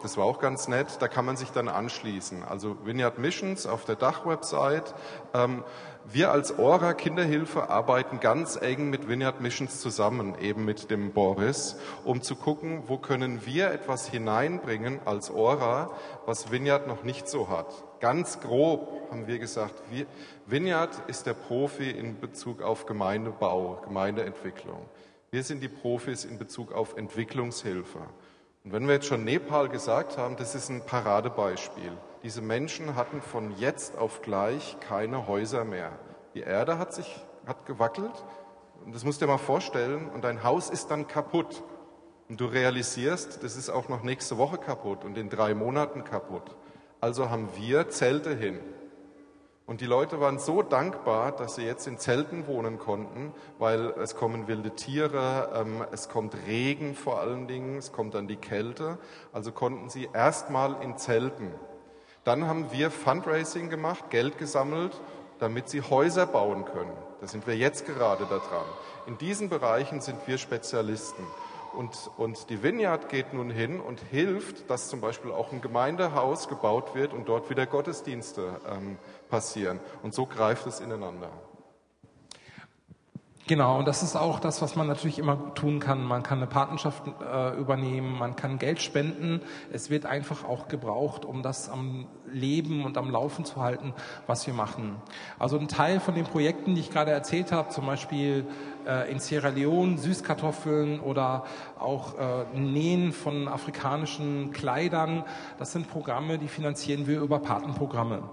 Das 0.01 0.17
war 0.17 0.25
auch 0.25 0.39
ganz 0.39 0.67
nett. 0.67 0.97
Da 0.99 1.07
kann 1.07 1.23
man 1.23 1.37
sich 1.37 1.51
dann 1.51 1.69
anschließen. 1.69 2.43
Also 2.43 2.75
Vineyard 2.83 3.19
Missions 3.19 3.65
auf 3.65 3.85
der 3.85 3.95
Dachwebsite. 3.95 4.93
Ähm, 5.33 5.63
wir 6.11 6.31
als 6.31 6.59
Ora 6.59 6.93
Kinderhilfe 6.93 7.69
arbeiten 7.69 8.19
ganz 8.19 8.57
eng 8.61 8.89
mit 8.89 9.07
Vineyard 9.07 9.39
Missions 9.39 9.79
zusammen, 9.79 10.35
eben 10.41 10.65
mit 10.65 10.91
dem 10.91 11.13
Boris, 11.13 11.77
um 12.03 12.21
zu 12.21 12.35
gucken, 12.35 12.83
wo 12.87 12.97
können 12.97 13.45
wir 13.45 13.71
etwas 13.71 14.09
hineinbringen 14.09 14.99
als 15.05 15.31
Ora, 15.31 15.89
was 16.25 16.51
Vineyard 16.51 16.85
noch 16.85 17.03
nicht 17.03 17.29
so 17.29 17.47
hat. 17.47 17.67
Ganz 18.01 18.41
grob 18.41 19.09
haben 19.09 19.27
wir 19.27 19.39
gesagt, 19.39 19.75
Vineyard 20.45 20.91
ist 21.07 21.25
der 21.25 21.33
Profi 21.33 21.89
in 21.91 22.19
Bezug 22.19 22.61
auf 22.61 22.85
Gemeindebau, 22.85 23.81
Gemeindeentwicklung. 23.85 24.85
Wir 25.29 25.43
sind 25.43 25.61
die 25.61 25.67
Profis 25.67 26.23
in 26.23 26.37
Bezug 26.37 26.71
auf 26.71 26.95
Entwicklungshilfe. 26.95 27.99
Und 28.63 28.71
wenn 28.71 28.87
wir 28.87 28.93
jetzt 28.93 29.07
schon 29.07 29.25
Nepal 29.25 29.67
gesagt 29.67 30.17
haben, 30.17 30.37
das 30.37 30.55
ist 30.55 30.69
ein 30.69 30.85
Paradebeispiel. 30.85 31.91
Diese 32.23 32.41
Menschen 32.41 32.95
hatten 32.95 33.21
von 33.21 33.57
jetzt 33.57 33.97
auf 33.97 34.21
gleich 34.21 34.77
keine 34.79 35.27
Häuser 35.27 35.65
mehr. 35.65 35.99
Die 36.33 36.41
Erde 36.41 36.77
hat 36.77 36.93
sich 36.93 37.25
hat 37.45 37.65
gewackelt 37.65 38.11
und 38.85 38.95
das 38.95 39.03
musst 39.03 39.21
du 39.21 39.25
dir 39.25 39.31
mal 39.31 39.37
vorstellen 39.37 40.09
und 40.09 40.23
dein 40.23 40.43
Haus 40.43 40.69
ist 40.69 40.91
dann 40.91 41.07
kaputt. 41.07 41.63
Und 42.29 42.39
du 42.41 42.45
realisierst, 42.45 43.43
das 43.43 43.55
ist 43.55 43.69
auch 43.69 43.89
noch 43.89 44.03
nächste 44.03 44.37
Woche 44.37 44.57
kaputt 44.57 45.03
und 45.03 45.17
in 45.17 45.29
drei 45.29 45.53
Monaten 45.53 46.03
kaputt. 46.03 46.55
Also 46.99 47.29
haben 47.29 47.49
wir 47.55 47.89
Zelte 47.89 48.35
hin. 48.35 48.59
Und 49.67 49.81
die 49.81 49.85
Leute 49.85 50.21
waren 50.21 50.39
so 50.39 50.61
dankbar, 50.61 51.33
dass 51.33 51.55
sie 51.55 51.63
jetzt 51.63 51.87
in 51.87 51.97
Zelten 51.97 52.47
wohnen 52.47 52.79
konnten, 52.79 53.33
weil 53.59 53.93
es 54.01 54.15
kommen 54.15 54.47
wilde 54.47 54.71
Tiere, 54.71 55.51
ähm, 55.53 55.83
es 55.91 56.07
kommt 56.07 56.37
Regen 56.47 56.95
vor 56.95 57.19
allen 57.19 57.47
Dingen, 57.47 57.77
es 57.77 57.91
kommt 57.91 58.13
dann 58.13 58.29
die 58.29 58.37
Kälte. 58.37 58.97
Also 59.33 59.51
konnten 59.51 59.89
sie 59.89 60.07
erstmal 60.13 60.81
in 60.81 60.97
Zelten. 60.97 61.51
Dann 62.23 62.47
haben 62.47 62.71
wir 62.71 62.89
Fundraising 62.89 63.69
gemacht, 63.69 64.09
Geld 64.09 64.37
gesammelt, 64.37 65.01
damit 65.39 65.67
sie 65.67 65.81
Häuser 65.81 66.25
bauen 66.25 66.63
können. 66.63 66.93
Da 67.19 67.27
sind 67.27 67.45
wir 67.45 67.57
jetzt 67.57 67.85
gerade 67.85 68.25
daran. 68.25 68.65
In 69.05 69.17
diesen 69.17 69.49
Bereichen 69.49 69.99
sind 69.99 70.25
wir 70.27 70.37
Spezialisten. 70.37 71.25
Und, 71.73 72.09
und 72.17 72.49
die 72.49 72.63
Vineyard 72.63 73.09
geht 73.09 73.33
nun 73.33 73.51
hin 73.51 73.79
und 73.79 73.99
hilft, 73.99 74.69
dass 74.69 74.89
zum 74.89 74.99
Beispiel 74.99 75.31
auch 75.31 75.51
ein 75.51 75.61
Gemeindehaus 75.61 76.47
gebaut 76.47 76.95
wird 76.95 77.13
und 77.13 77.27
dort 77.27 77.49
wieder 77.49 77.65
Gottesdienste 77.65 78.59
ähm, 78.67 78.97
passieren. 79.29 79.79
Und 80.03 80.13
so 80.13 80.25
greift 80.25 80.67
es 80.67 80.79
ineinander. 80.79 81.29
Genau, 83.47 83.79
und 83.79 83.87
das 83.87 84.03
ist 84.03 84.17
auch 84.17 84.41
das, 84.41 84.61
was 84.61 84.75
man 84.75 84.87
natürlich 84.87 85.19
immer 85.19 85.53
tun 85.53 85.79
kann. 85.79 86.03
Man 86.03 86.21
kann 86.21 86.39
eine 86.39 86.47
Patenschaft 86.47 87.03
äh, 87.07 87.57
übernehmen, 87.57 88.17
man 88.19 88.35
kann 88.35 88.59
Geld 88.59 88.81
spenden. 88.81 89.39
Es 89.71 89.89
wird 89.89 90.05
einfach 90.05 90.43
auch 90.43 90.67
gebraucht, 90.67 91.23
um 91.23 91.43
das 91.43 91.69
am 91.69 92.07
Leben 92.29 92.83
und 92.83 92.97
am 92.97 93.09
Laufen 93.09 93.45
zu 93.45 93.61
halten, 93.61 93.93
was 94.27 94.45
wir 94.47 94.53
machen. 94.53 94.97
Also 95.39 95.57
ein 95.57 95.69
Teil 95.69 96.01
von 96.01 96.13
den 96.13 96.25
Projekten, 96.25 96.75
die 96.75 96.81
ich 96.81 96.91
gerade 96.91 97.11
erzählt 97.11 97.53
habe, 97.53 97.69
zum 97.69 97.85
Beispiel 97.85 98.45
äh, 98.85 99.09
in 99.09 99.19
Sierra 99.19 99.47
Leone 99.47 99.97
Süßkartoffeln 99.97 100.99
oder 100.99 101.45
auch 101.79 102.15
äh, 102.17 102.59
Nähen 102.59 103.13
von 103.13 103.47
afrikanischen 103.47 104.51
Kleidern, 104.51 105.23
das 105.57 105.71
sind 105.71 105.89
Programme, 105.89 106.37
die 106.37 106.49
finanzieren 106.49 107.07
wir 107.07 107.21
über 107.21 107.39
Patenprogramme. 107.39 108.23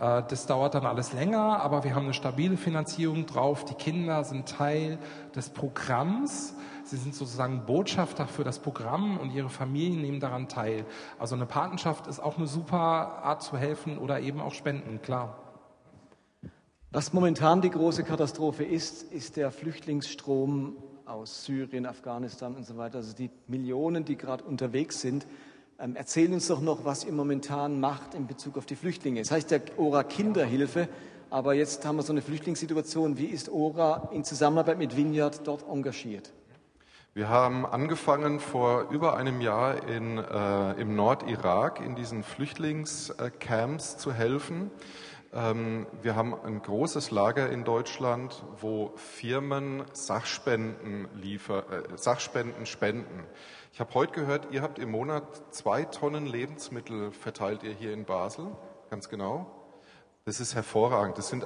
Äh, 0.00 0.22
das 0.28 0.46
dauert 0.46 0.74
dann 0.74 0.86
alles 0.86 1.12
länger, 1.12 1.60
aber 1.60 1.84
wir 1.84 1.94
haben 1.94 2.04
eine 2.04 2.14
stabile 2.14 2.56
Finanzierung 2.56 3.26
drauf. 3.26 3.64
Die 3.64 3.74
Kinder 3.74 4.24
sind 4.24 4.48
Teil 4.48 4.98
des 5.34 5.50
Programms. 5.50 6.54
Sie 6.84 6.96
sind 6.96 7.14
sozusagen 7.14 7.64
Botschafter 7.64 8.26
für 8.26 8.44
das 8.44 8.58
Programm 8.58 9.18
und 9.18 9.30
ihre 9.30 9.48
Familien 9.48 10.02
nehmen 10.02 10.20
daran 10.20 10.48
teil. 10.48 10.84
Also 11.18 11.34
eine 11.34 11.46
Patenschaft 11.46 12.06
ist 12.06 12.20
auch 12.20 12.36
eine 12.36 12.46
super 12.46 12.76
Art 12.76 13.42
zu 13.42 13.56
helfen 13.56 13.96
oder 13.96 14.20
eben 14.20 14.40
auch 14.40 14.52
spenden, 14.52 15.00
klar. 15.00 15.38
Was 16.92 17.12
momentan 17.12 17.62
die 17.62 17.70
große 17.70 18.04
Katastrophe 18.04 18.64
ist, 18.64 19.02
ist 19.02 19.36
der 19.36 19.50
Flüchtlingsstrom 19.50 20.76
aus 21.06 21.44
Syrien, 21.44 21.86
Afghanistan 21.86 22.54
und 22.54 22.66
so 22.66 22.76
weiter. 22.76 22.98
Also 22.98 23.14
die 23.14 23.30
Millionen, 23.46 24.04
die 24.04 24.16
gerade 24.16 24.44
unterwegs 24.44 25.00
sind. 25.00 25.26
Ähm, 25.84 25.96
erzähl 25.96 26.32
uns 26.32 26.48
doch 26.48 26.62
noch, 26.62 26.86
was 26.86 27.04
ihr 27.04 27.12
momentan 27.12 27.78
macht 27.78 28.14
in 28.14 28.26
Bezug 28.26 28.56
auf 28.56 28.64
die 28.64 28.74
Flüchtlinge. 28.74 29.20
Es 29.20 29.30
heißt 29.30 29.50
ja 29.50 29.58
Ora 29.76 30.02
Kinderhilfe, 30.02 30.88
aber 31.28 31.52
jetzt 31.52 31.84
haben 31.84 31.96
wir 31.96 32.02
so 32.02 32.12
eine 32.14 32.22
Flüchtlingssituation. 32.22 33.18
Wie 33.18 33.26
ist 33.26 33.50
Ora 33.50 34.08
in 34.10 34.24
Zusammenarbeit 34.24 34.78
mit 34.78 34.96
Vineyard 34.96 35.46
dort 35.46 35.68
engagiert? 35.68 36.32
Wir 37.12 37.28
haben 37.28 37.66
angefangen 37.66 38.40
vor 38.40 38.88
über 38.90 39.18
einem 39.18 39.42
Jahr 39.42 39.86
in, 39.86 40.16
äh, 40.16 40.72
im 40.80 40.96
Nordirak 40.96 41.80
in 41.80 41.94
diesen 41.94 42.22
Flüchtlingscamps 42.22 43.98
zu 43.98 44.10
helfen. 44.10 44.70
Ähm, 45.34 45.86
wir 46.00 46.16
haben 46.16 46.34
ein 46.34 46.62
großes 46.62 47.10
Lager 47.10 47.50
in 47.50 47.64
Deutschland, 47.64 48.42
wo 48.58 48.92
Firmen 48.96 49.82
Sachspenden, 49.92 51.08
liefer, 51.14 51.64
äh, 51.70 51.96
Sachspenden 51.98 52.64
spenden. 52.64 53.24
Ich 53.74 53.80
habe 53.80 53.92
heute 53.94 54.12
gehört, 54.12 54.52
ihr 54.52 54.62
habt 54.62 54.78
im 54.78 54.92
Monat 54.92 55.52
zwei 55.52 55.82
Tonnen 55.82 56.26
Lebensmittel 56.26 57.10
verteilt 57.10 57.64
ihr 57.64 57.72
hier 57.72 57.92
in 57.92 58.04
Basel. 58.04 58.46
Ganz 58.88 59.08
genau. 59.08 59.50
Das 60.24 60.38
ist 60.38 60.54
hervorragend. 60.54 61.18
Das 61.18 61.28
sind 61.28 61.44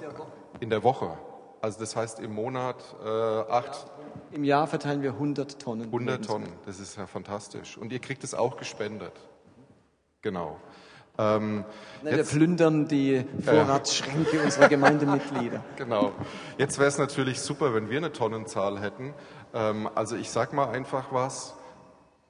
in 0.61 0.69
der 0.69 0.83
Woche. 0.83 1.17
Also 1.63 1.81
das 1.81 1.97
heißt 1.97 2.21
im 2.21 2.35
Monat 2.35 2.85
äh, 3.03 3.09
acht. 3.09 3.91
Im 4.31 4.45
Jahr 4.45 4.67
verteilen 4.67 5.01
wir 5.01 5.13
100 5.13 5.59
Tonnen. 5.59 5.87
100 5.87 6.23
Tonnen. 6.23 6.53
Das 6.67 6.81
ist 6.81 6.99
ja 6.99 7.07
fantastisch. 7.07 7.79
Und 7.79 7.93
ihr 7.93 7.99
kriegt 7.99 8.23
es 8.23 8.35
auch 8.35 8.59
gespendet. 8.59 9.15
Genau. 10.21 10.59
Ähm, 11.17 11.65
Nein, 12.03 12.15
wir 12.15 12.25
plündern 12.25 12.89
die 12.89 13.25
Vorratsschränke 13.43 14.37
äh, 14.37 14.45
unserer 14.45 14.69
Gemeindemitglieder. 14.69 15.65
Genau. 15.77 16.13
Jetzt 16.59 16.79
wäre 16.79 16.89
es 16.89 16.99
natürlich 16.99 17.41
super, 17.41 17.73
wenn 17.73 17.89
wir 17.89 17.97
eine 17.97 18.13
Tonnenzahl 18.13 18.81
hätten. 18.83 19.15
Ähm, 19.55 19.89
also 19.95 20.15
ich 20.15 20.29
sage 20.29 20.55
mal 20.55 20.69
einfach 20.69 21.07
was. 21.11 21.58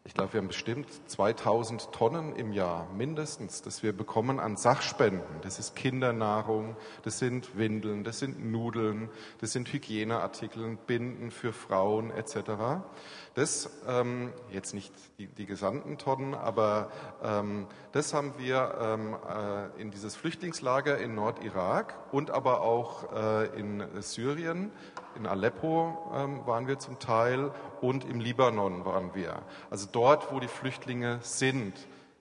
Ich 0.09 0.15
glaube, 0.15 0.33
wir 0.33 0.41
haben 0.41 0.49
bestimmt 0.49 0.89
2000 1.11 1.93
Tonnen 1.93 2.35
im 2.35 2.51
Jahr 2.51 2.89
mindestens, 2.97 3.61
das 3.61 3.83
wir 3.83 3.93
bekommen 3.93 4.41
an 4.41 4.57
Sachspenden. 4.57 5.21
Das 5.43 5.59
ist 5.59 5.77
Kindernahrung, 5.77 6.77
das 7.03 7.19
sind 7.19 7.59
Windeln, 7.59 8.05
das 8.05 8.19
sind 8.19 8.43
Nudeln, 8.43 9.11
das 9.43 9.53
sind 9.53 9.71
Hygieneartikel, 9.71 10.79
Binden 10.87 11.31
für 11.31 11.53
Frauen 11.53 12.11
etc. 12.11 12.87
Das, 13.35 13.69
ähm, 13.87 14.33
jetzt 14.51 14.73
nicht 14.73 14.95
die, 15.19 15.27
die 15.27 15.45
gesamten 15.45 15.99
Tonnen, 15.99 16.35
aber 16.35 16.91
ähm, 17.23 17.67
das 17.93 18.15
haben 18.15 18.33
wir 18.39 18.79
ähm, 18.81 19.15
äh, 19.15 19.81
in 19.81 19.91
dieses 19.91 20.17
Flüchtlingslager 20.17 20.97
in 20.97 21.17
Nordirak 21.17 21.95
und 22.13 22.31
aber 22.31 22.63
auch 22.63 23.13
äh, 23.13 23.61
in 23.61 23.85
Syrien 24.01 24.73
in 25.19 25.27
Aleppo 25.27 26.11
ähm, 26.15 26.47
waren 26.47 26.67
wir 26.67 26.79
zum 26.79 26.99
Teil 26.99 27.51
und 27.81 28.05
im 28.05 28.21
Libanon 28.21 28.85
waren 28.85 29.15
wir. 29.15 29.43
Also 29.71 29.87
dort, 29.91 30.33
wo 30.33 30.41
die 30.41 30.49
Flüchtlinge 30.49 31.19
sind, 31.23 31.75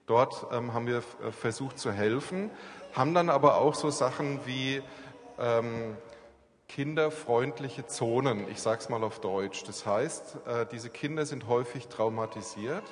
dort 0.05 0.47
ähm, 0.51 0.73
haben 0.73 0.88
wir 0.88 0.97
äh, 0.97 1.31
versucht 1.31 1.79
zu 1.79 1.91
helfen, 1.91 2.51
haben 2.93 3.13
dann 3.13 3.29
aber 3.29 3.62
auch 3.62 3.75
so 3.75 3.89
Sachen 3.89 4.39
wie 4.45 4.81
ähm, 5.39 5.95
kinderfreundliche 6.67 7.86
Zonen, 7.86 8.49
ich 8.49 8.62
sage 8.62 8.81
es 8.81 8.89
mal 8.89 9.03
auf 9.03 9.19
Deutsch. 9.21 9.63
Das 9.63 9.86
heißt, 9.86 10.38
äh, 10.47 10.65
diese 10.71 10.89
Kinder 10.89 11.25
sind 11.25 11.47
häufig 11.47 11.88
traumatisiert 11.88 12.83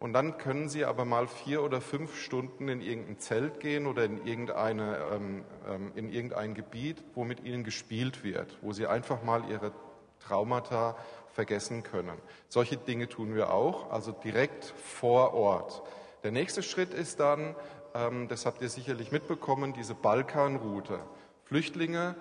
Und 0.00 0.14
dann 0.14 0.38
können 0.38 0.70
Sie 0.70 0.86
aber 0.86 1.04
mal 1.04 1.28
vier 1.28 1.62
oder 1.62 1.82
fünf 1.82 2.18
Stunden 2.18 2.68
in 2.68 2.80
irgendein 2.80 3.18
Zelt 3.18 3.60
gehen 3.60 3.86
oder 3.86 4.04
in, 4.04 4.26
irgendeine, 4.26 4.96
ähm, 5.12 5.44
ähm, 5.68 5.92
in 5.94 6.10
irgendein 6.10 6.54
Gebiet, 6.54 7.04
wo 7.14 7.24
mit 7.24 7.44
Ihnen 7.44 7.64
gespielt 7.64 8.24
wird, 8.24 8.56
wo 8.62 8.72
Sie 8.72 8.86
einfach 8.86 9.22
mal 9.22 9.44
Ihre 9.50 9.72
Traumata 10.18 10.96
vergessen 11.34 11.82
können. 11.82 12.16
Solche 12.48 12.78
Dinge 12.78 13.10
tun 13.10 13.34
wir 13.34 13.52
auch, 13.52 13.90
also 13.90 14.10
direkt 14.10 14.64
vor 14.64 15.34
Ort. 15.34 15.82
Der 16.22 16.32
nächste 16.32 16.62
Schritt 16.62 16.94
ist 16.94 17.20
dann, 17.20 17.54
ähm, 17.94 18.26
das 18.28 18.46
habt 18.46 18.62
ihr 18.62 18.70
sicherlich 18.70 19.12
mitbekommen, 19.12 19.74
diese 19.74 19.94
Balkanroute. 19.94 20.98
Flüchtlinge 21.44 22.16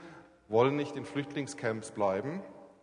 wollen 0.49 0.75
nicht 0.75 0.97
in 0.97 1.05
Flüchtlingscamps 1.05 1.91
bleiben. 1.91 2.41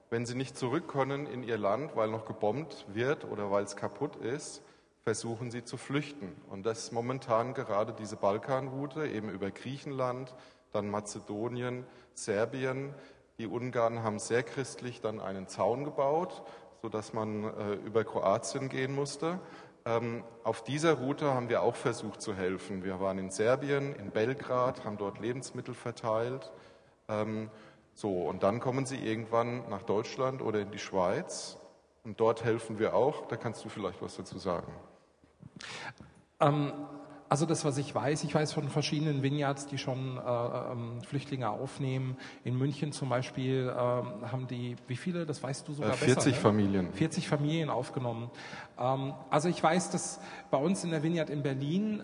Wenn 0.09 0.24
sie 0.24 0.37
nicht 0.37 0.56
zurück 0.56 0.88
können 0.88 1.26
in 1.26 1.42
ihr 1.42 1.59
Land, 1.59 1.96
weil 1.96 2.09
noch 2.09 2.24
gebombt 2.24 2.87
wird 2.88 3.24
oder 3.24 3.50
weil 3.50 3.64
es 3.64 3.76
kaputt 3.76 4.16
ist, 4.16 4.62
versuchen 5.07 5.53
sie 5.53 5.62
zu 5.62 5.77
flüchten. 5.77 6.35
Und 6.51 6.66
das 6.66 6.79
ist 6.81 6.92
momentan 6.92 7.55
gerade 7.55 7.92
diese 7.92 8.16
Balkanroute, 8.16 9.07
eben 9.07 9.29
über 9.29 9.53
Griechenland, 9.53 10.35
dann 10.73 10.90
Mazedonien, 10.90 11.87
Serbien. 12.14 12.92
Die 13.38 13.47
Ungarn 13.47 14.03
haben 14.03 14.19
sehr 14.19 14.42
christlich 14.42 15.01
dann 15.01 15.21
einen 15.21 15.47
Zaun 15.47 15.85
gebaut, 15.85 16.42
sodass 16.83 17.12
man 17.12 17.45
äh, 17.45 17.75
über 17.75 18.03
Kroatien 18.03 18.69
gehen 18.69 18.97
musste. 18.97 19.38
Ähm, 19.85 20.25
auf 20.42 20.64
dieser 20.64 20.95
Route 20.95 21.33
haben 21.33 21.49
wir 21.49 21.62
auch 21.62 21.77
versucht 21.77 22.21
zu 22.21 22.35
helfen. 22.35 22.83
Wir 22.83 22.99
waren 22.99 23.19
in 23.19 23.31
Serbien, 23.31 23.95
in 23.95 24.11
Belgrad, 24.11 24.85
haben 24.85 24.99
dort 24.99 25.21
Lebensmittel 25.21 25.75
verteilt. 25.75 26.51
Ähm, 27.09 27.49
so, 27.95 28.23
und 28.23 28.42
dann 28.42 28.59
kommen 28.59 28.87
sie 28.87 28.99
irgendwann 28.99 29.69
nach 29.69 29.85
Deutschland 29.85 30.42
oder 30.42 30.59
in 30.59 30.73
die 30.73 30.81
Schweiz. 30.81 31.59
Und 32.03 32.19
dort 32.19 32.42
helfen 32.42 32.81
wir 32.81 32.97
auch. 32.97 33.29
Da 33.29 33.37
kannst 33.37 33.64
du 33.64 33.69
vielleicht 33.69 34.03
was 34.03 34.16
dazu 34.16 34.38
sagen. 34.38 34.73
Ähm, 36.40 36.73
also 37.28 37.46
das, 37.46 37.64
was 37.64 37.78
ich 37.78 37.94
weiß, 37.94 38.24
ich 38.24 38.34
weiß 38.34 38.52
von 38.52 38.68
verschiedenen 38.68 39.22
Vineyards, 39.22 39.66
die 39.66 39.78
schon 39.78 40.16
äh, 40.16 40.20
ähm, 40.20 41.02
Flüchtlinge 41.02 41.48
aufnehmen. 41.50 42.16
In 42.44 42.56
München 42.56 42.92
zum 42.92 43.08
Beispiel 43.08 43.68
äh, 43.68 43.72
haben 43.74 44.46
die, 44.48 44.76
wie 44.86 44.96
viele, 44.96 45.26
das 45.26 45.42
weißt 45.42 45.66
du 45.66 45.72
sogar 45.72 45.92
40 45.94 46.06
besser. 46.06 46.20
40 46.22 46.32
ne? 46.34 46.40
Familien. 46.40 46.92
40 46.92 47.28
Familien 47.28 47.70
aufgenommen. 47.70 48.30
Ähm, 48.78 49.14
also 49.30 49.48
ich 49.48 49.62
weiß, 49.62 49.90
dass 49.90 50.20
bei 50.50 50.58
uns 50.58 50.84
in 50.84 50.90
der 50.90 51.02
Vineyard 51.02 51.30
in 51.30 51.42
Berlin 51.42 52.00
äh, 52.00 52.02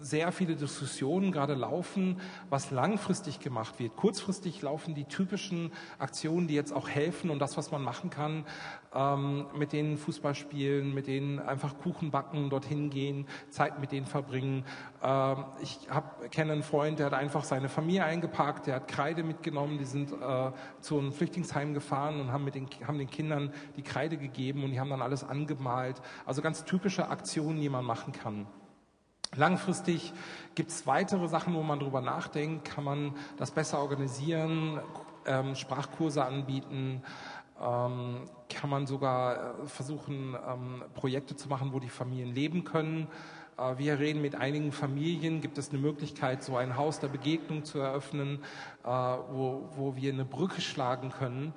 sehr 0.00 0.32
viele 0.32 0.54
Diskussionen 0.54 1.32
gerade 1.32 1.54
laufen, 1.54 2.20
was 2.50 2.70
langfristig 2.70 3.40
gemacht 3.40 3.78
wird. 3.78 3.96
Kurzfristig 3.96 4.62
laufen 4.62 4.94
die 4.94 5.04
typischen 5.04 5.72
Aktionen, 5.98 6.46
die 6.46 6.54
jetzt 6.54 6.72
auch 6.72 6.88
helfen 6.88 7.30
und 7.30 7.38
das, 7.38 7.56
was 7.56 7.70
man 7.70 7.82
machen 7.82 8.10
kann, 8.10 8.44
ähm, 8.94 9.46
mit 9.56 9.72
denen 9.72 9.96
Fußball 9.96 10.34
spielen, 10.34 10.94
mit 10.94 11.06
denen 11.06 11.38
einfach 11.38 11.78
Kuchen 11.78 12.10
backen, 12.10 12.50
dorthin 12.50 12.90
gehen, 12.90 13.26
Zeit 13.50 13.80
mit 13.80 13.92
denen 13.92 14.06
verbringen. 14.06 14.57
Ähm, 15.02 15.44
ich 15.60 15.78
kenne 16.30 16.52
einen 16.52 16.62
Freund, 16.62 16.98
der 16.98 17.06
hat 17.06 17.14
einfach 17.14 17.44
seine 17.44 17.68
Familie 17.68 18.04
eingeparkt, 18.04 18.66
der 18.66 18.76
hat 18.76 18.88
Kreide 18.88 19.22
mitgenommen, 19.22 19.78
die 19.78 19.84
sind 19.84 20.12
äh, 20.12 20.50
zu 20.80 20.98
einem 20.98 21.12
Flüchtlingsheim 21.12 21.74
gefahren 21.74 22.20
und 22.20 22.32
haben, 22.32 22.44
mit 22.44 22.54
den, 22.54 22.68
haben 22.86 22.98
den 22.98 23.10
Kindern 23.10 23.52
die 23.76 23.82
Kreide 23.82 24.16
gegeben 24.16 24.64
und 24.64 24.72
die 24.72 24.80
haben 24.80 24.90
dann 24.90 25.02
alles 25.02 25.24
angemalt. 25.24 26.00
Also 26.26 26.42
ganz 26.42 26.64
typische 26.64 27.08
Aktionen, 27.08 27.60
die 27.60 27.68
man 27.68 27.84
machen 27.84 28.12
kann. 28.12 28.46
Langfristig 29.36 30.12
gibt 30.54 30.70
es 30.70 30.86
weitere 30.86 31.28
Sachen, 31.28 31.54
wo 31.54 31.62
man 31.62 31.78
drüber 31.78 32.00
nachdenkt. 32.00 32.64
Kann 32.64 32.84
man 32.84 33.14
das 33.36 33.50
besser 33.50 33.80
organisieren, 33.80 34.80
ähm, 35.26 35.54
Sprachkurse 35.54 36.24
anbieten? 36.24 37.02
Ähm, 37.60 38.20
kann 38.48 38.70
man 38.70 38.86
sogar 38.86 39.60
äh, 39.62 39.66
versuchen, 39.66 40.34
ähm, 40.48 40.84
Projekte 40.94 41.36
zu 41.36 41.48
machen, 41.48 41.72
wo 41.72 41.80
die 41.80 41.88
Familien 41.88 42.34
leben 42.34 42.64
können? 42.64 43.08
Äh, 43.58 43.78
wir 43.78 43.98
reden 43.98 44.22
mit 44.22 44.34
einigen 44.34 44.72
Familien. 44.72 45.40
Gibt 45.40 45.58
es 45.58 45.70
eine 45.70 45.78
Möglichkeit, 45.78 46.42
so 46.42 46.56
ein 46.56 46.76
Haus 46.76 47.00
der 47.00 47.08
Begegnung 47.08 47.64
zu 47.64 47.78
eröffnen, 47.80 48.42
äh, 48.84 48.88
wo, 48.88 49.68
wo 49.76 49.96
wir 49.96 50.12
eine 50.12 50.24
Brücke 50.24 50.60
schlagen 50.60 51.10
können? 51.10 51.52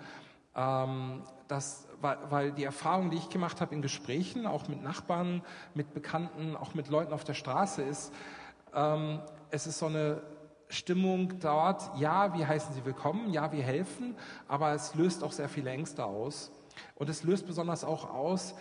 Ähm, 0.56 1.22
das, 1.48 1.88
weil, 2.02 2.52
die 2.54 2.64
Erfahrung, 2.64 3.12
die 3.12 3.18
ich 3.18 3.30
gemacht 3.30 3.62
habe 3.62 3.76
in 3.76 3.82
Gesprächen, 3.82 4.48
auch 4.48 4.68
mit 4.68 4.82
Nachbarn, 4.82 5.44
mit 5.74 5.94
Bekannten, 5.94 6.56
auch 6.56 6.74
mit 6.74 6.90
Leuten 6.90 7.14
auf 7.14 7.24
der 7.24 7.34
Straße, 7.34 7.84
ist, 7.84 8.14
ähm, 8.74 9.20
es 9.50 9.68
ist 9.68 9.80
so 9.80 9.88
eine 9.88 10.22
Stimmung 10.70 11.40
dort, 11.40 12.00
ja, 12.00 12.34
wir 12.34 12.48
heißen 12.48 12.74
sie 12.74 12.86
willkommen, 12.86 13.32
ja, 13.32 13.52
wir 13.52 13.64
helfen, 13.64 14.16
aber 14.48 14.72
es 14.72 14.96
löst 14.96 15.24
auch 15.24 15.34
sehr 15.34 15.50
viele 15.50 15.70
Ängste 15.70 16.06
aus. 16.06 16.52
Und 16.96 17.10
es 17.10 17.24
löst 17.24 17.46
besonders 17.46 17.84
auch 17.84 18.10
aus, 18.10 18.56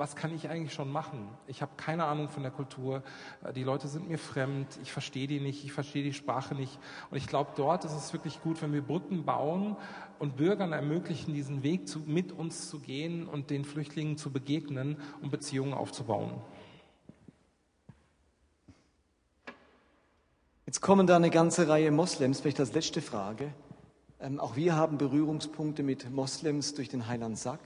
was 0.00 0.16
kann 0.16 0.34
ich 0.34 0.48
eigentlich 0.48 0.72
schon 0.72 0.90
machen? 0.90 1.28
Ich 1.46 1.60
habe 1.60 1.72
keine 1.76 2.06
Ahnung 2.06 2.30
von 2.30 2.42
der 2.42 2.50
Kultur. 2.50 3.02
Äh, 3.44 3.52
die 3.52 3.62
Leute 3.62 3.86
sind 3.86 4.08
mir 4.08 4.16
fremd. 4.16 4.66
Ich 4.82 4.90
verstehe 4.90 5.26
die 5.26 5.40
nicht. 5.40 5.62
Ich 5.62 5.74
verstehe 5.74 6.02
die 6.02 6.14
Sprache 6.14 6.54
nicht. 6.54 6.78
Und 7.10 7.18
ich 7.18 7.26
glaube, 7.26 7.50
dort 7.54 7.84
ist 7.84 7.92
es 7.92 8.12
wirklich 8.14 8.40
gut, 8.40 8.62
wenn 8.62 8.72
wir 8.72 8.80
Brücken 8.80 9.26
bauen 9.26 9.76
und 10.18 10.38
Bürgern 10.38 10.72
ermöglichen, 10.72 11.34
diesen 11.34 11.62
Weg 11.62 11.86
zu, 11.86 12.00
mit 12.00 12.32
uns 12.32 12.70
zu 12.70 12.80
gehen 12.80 13.28
und 13.28 13.50
den 13.50 13.66
Flüchtlingen 13.66 14.16
zu 14.16 14.32
begegnen 14.32 14.96
und 15.20 15.30
Beziehungen 15.30 15.74
aufzubauen. 15.74 16.32
Jetzt 20.64 20.80
kommen 20.80 21.06
da 21.06 21.16
eine 21.16 21.30
ganze 21.30 21.68
Reihe 21.68 21.90
Moslems, 21.90 22.40
vielleicht 22.40 22.60
als 22.60 22.72
letzte 22.72 23.02
Frage. 23.02 23.52
Ähm, 24.18 24.40
auch 24.40 24.56
wir 24.56 24.76
haben 24.76 24.96
Berührungspunkte 24.96 25.82
mit 25.82 26.10
Moslems 26.10 26.72
durch 26.72 26.88
den 26.88 27.06
Heiland 27.06 27.36
Sack. 27.38 27.60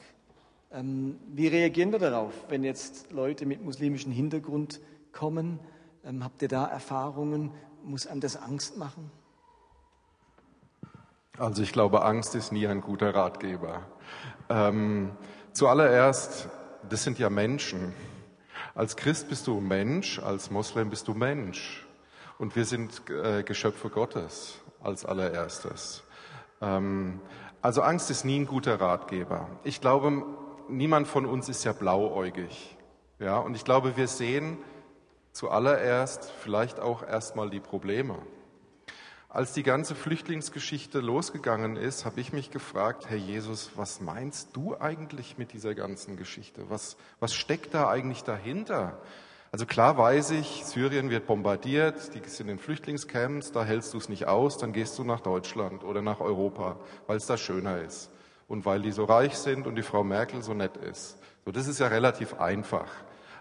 Ähm, 0.75 1.21
wie 1.29 1.47
reagieren 1.47 1.93
wir 1.93 2.01
darauf, 2.01 2.33
wenn 2.49 2.65
jetzt 2.65 3.13
Leute 3.13 3.47
mit 3.47 3.63
muslimischem 3.63 4.11
Hintergrund 4.11 4.81
kommen? 5.13 5.61
Ähm, 6.05 6.25
habt 6.25 6.43
ihr 6.43 6.49
da 6.49 6.67
Erfahrungen? 6.67 7.53
Muss 7.85 8.09
einem 8.09 8.21
das 8.21 8.37
Angst 8.37 8.77
machen? 8.77 9.13
Also 11.39 11.63
ich 11.63 11.73
glaube, 11.73 12.05
Angst 12.05 12.35
ist 12.35 12.51
nie 12.51 12.67
ein 12.67 12.81
guter 12.81 13.15
Ratgeber. 13.15 13.83
Ähm, 14.49 15.13
zuallererst, 15.53 16.49
das 16.89 17.05
sind 17.05 17.21
ja 17.21 17.31
Menschen. 17.31 17.93
Als 18.75 18.97
Christ 18.97 19.29
bist 19.29 19.47
du 19.47 19.61
Mensch, 19.61 20.19
als 20.19 20.51
Moslem 20.51 20.91
bist 20.91 21.07
du 21.07 21.15
Mensch. 21.15 21.87
Und 22.39 22.57
wir 22.57 22.65
sind 22.65 23.09
äh, 23.11 23.45
Geschöpfe 23.45 23.91
Gottes 23.91 24.59
als 24.83 25.05
allererstes. 25.05 26.03
Ähm, 26.61 27.21
also 27.63 27.83
Angst 27.83 28.11
ist 28.11 28.25
nie 28.25 28.41
ein 28.41 28.47
guter 28.47 28.81
Ratgeber. 28.81 29.49
Ich 29.63 29.81
glaube, 29.81 30.25
niemand 30.69 31.07
von 31.07 31.27
uns 31.27 31.49
ist 31.49 31.65
ja 31.65 31.73
blauäugig. 31.73 32.77
Ja, 33.19 33.39
und 33.39 33.55
ich 33.55 33.65
glaube, 33.65 33.97
wir 33.97 34.09
sehen 34.09 34.59
zuallererst 35.33 36.31
vielleicht 36.43 36.81
auch 36.81 37.03
erstmal 37.03 37.51
die 37.51 37.61
Probleme. 37.61 38.19
Als 39.29 39.53
die 39.53 39.65
ganze 39.65 39.97
Flüchtlingsgeschichte 39.97 41.01
losgegangen 41.01 41.77
ist, 41.77 42.05
habe 42.05 42.21
ich 42.21 42.33
mich 42.33 42.51
gefragt, 42.51 43.07
Herr 43.09 43.17
Jesus, 43.17 43.73
was 43.75 44.01
meinst 44.01 44.57
du 44.57 44.77
eigentlich 44.79 45.39
mit 45.39 45.53
dieser 45.53 45.75
ganzen 45.75 46.17
Geschichte? 46.17 46.71
Was, 46.71 46.97
was 47.19 47.35
steckt 47.35 47.75
da 47.75 47.89
eigentlich 47.89 48.23
dahinter? 48.23 49.01
Also 49.51 49.67
klar 49.67 49.99
weiß 49.99 50.31
ich, 50.33 50.65
Syrien 50.65 51.11
wird 51.11 51.27
bombardiert, 51.27 52.15
die 52.15 52.29
sind 52.29 52.49
in 52.49 52.59
Flüchtlingscamps, 52.59 53.51
da 53.53 53.65
hältst 53.65 53.95
du 53.95 53.99
es 53.99 54.09
nicht 54.09 54.27
aus, 54.27 54.59
dann 54.59 54.73
gehst 54.73 54.99
du 54.99 55.05
nach 55.05 55.21
Deutschland 55.21 55.83
oder 55.83 56.03
nach 56.03 56.21
Europa, 56.21 56.77
weil 57.07 57.17
es 57.17 57.27
da 57.27 57.37
schöner 57.37 57.81
ist 57.81 58.11
und 58.49 58.65
weil 58.65 58.83
die 58.83 58.93
so 58.93 59.05
reich 59.05 59.37
sind 59.37 59.67
und 59.67 59.77
die 59.77 59.83
Frau 59.83 60.05
Merkel 60.05 60.43
so 60.43 60.55
nett 60.55 60.77
ist. 60.77 61.19
So, 61.45 61.53
das 61.53 61.67
ist 61.67 61.81
ja 61.81 61.89
relativ 61.89 62.41
einfach. 62.41 62.91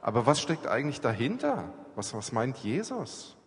Aber 0.02 0.26
was 0.26 0.42
steckt 0.42 0.68
eigentlich 0.68 1.02
dahinter? 1.02 1.70
Was, 1.96 2.14
was 2.14 2.32
meint 2.32 2.58
Jesus? 2.58 3.38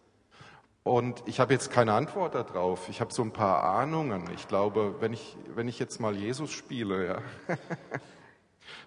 Und 0.83 1.23
ich 1.27 1.41
habe 1.41 1.53
jetzt 1.53 1.71
keine 1.71 1.93
Antwort 1.93 2.35
darauf. 2.35 2.89
Ich 2.89 3.01
habe 3.01 3.13
so 3.13 3.23
ein 3.23 3.33
paar 3.33 3.65
Ahnungen. 3.65 4.25
Ich 4.35 4.47
glaube, 4.47 4.95
wenn 5.01 5.13
ich, 5.13 5.37
wenn 5.55 5.67
ich 5.67 5.79
jetzt 5.79 6.01
mal 6.01 6.15
Jesus 6.15 6.53
spiele, 6.53 7.07
ja, 7.07 7.19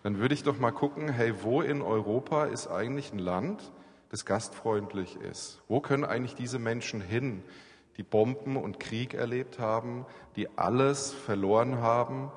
dann 0.04 0.18
würde 0.18 0.34
ich 0.34 0.44
doch 0.44 0.58
mal 0.58 0.72
gucken, 0.72 1.10
hey, 1.10 1.34
wo 1.44 1.62
in 1.62 1.82
Europa 1.82 2.46
ist 2.46 2.68
eigentlich 2.68 3.12
ein 3.12 3.20
Land, 3.20 3.72
das 4.10 4.26
gastfreundlich 4.26 5.18
ist? 5.18 5.62
Wo 5.68 5.82
können 5.82 6.06
eigentlich 6.06 6.36
diese 6.36 6.58
Menschen 6.58 7.02
hin, 7.02 7.44
die 7.98 8.04
Bomben 8.04 8.56
und 8.56 8.80
Krieg 8.80 9.14
erlebt 9.14 9.60
haben, 9.60 10.06
die 10.38 10.48
alles 10.58 11.12
verloren 11.12 11.82
haben, 11.82 12.32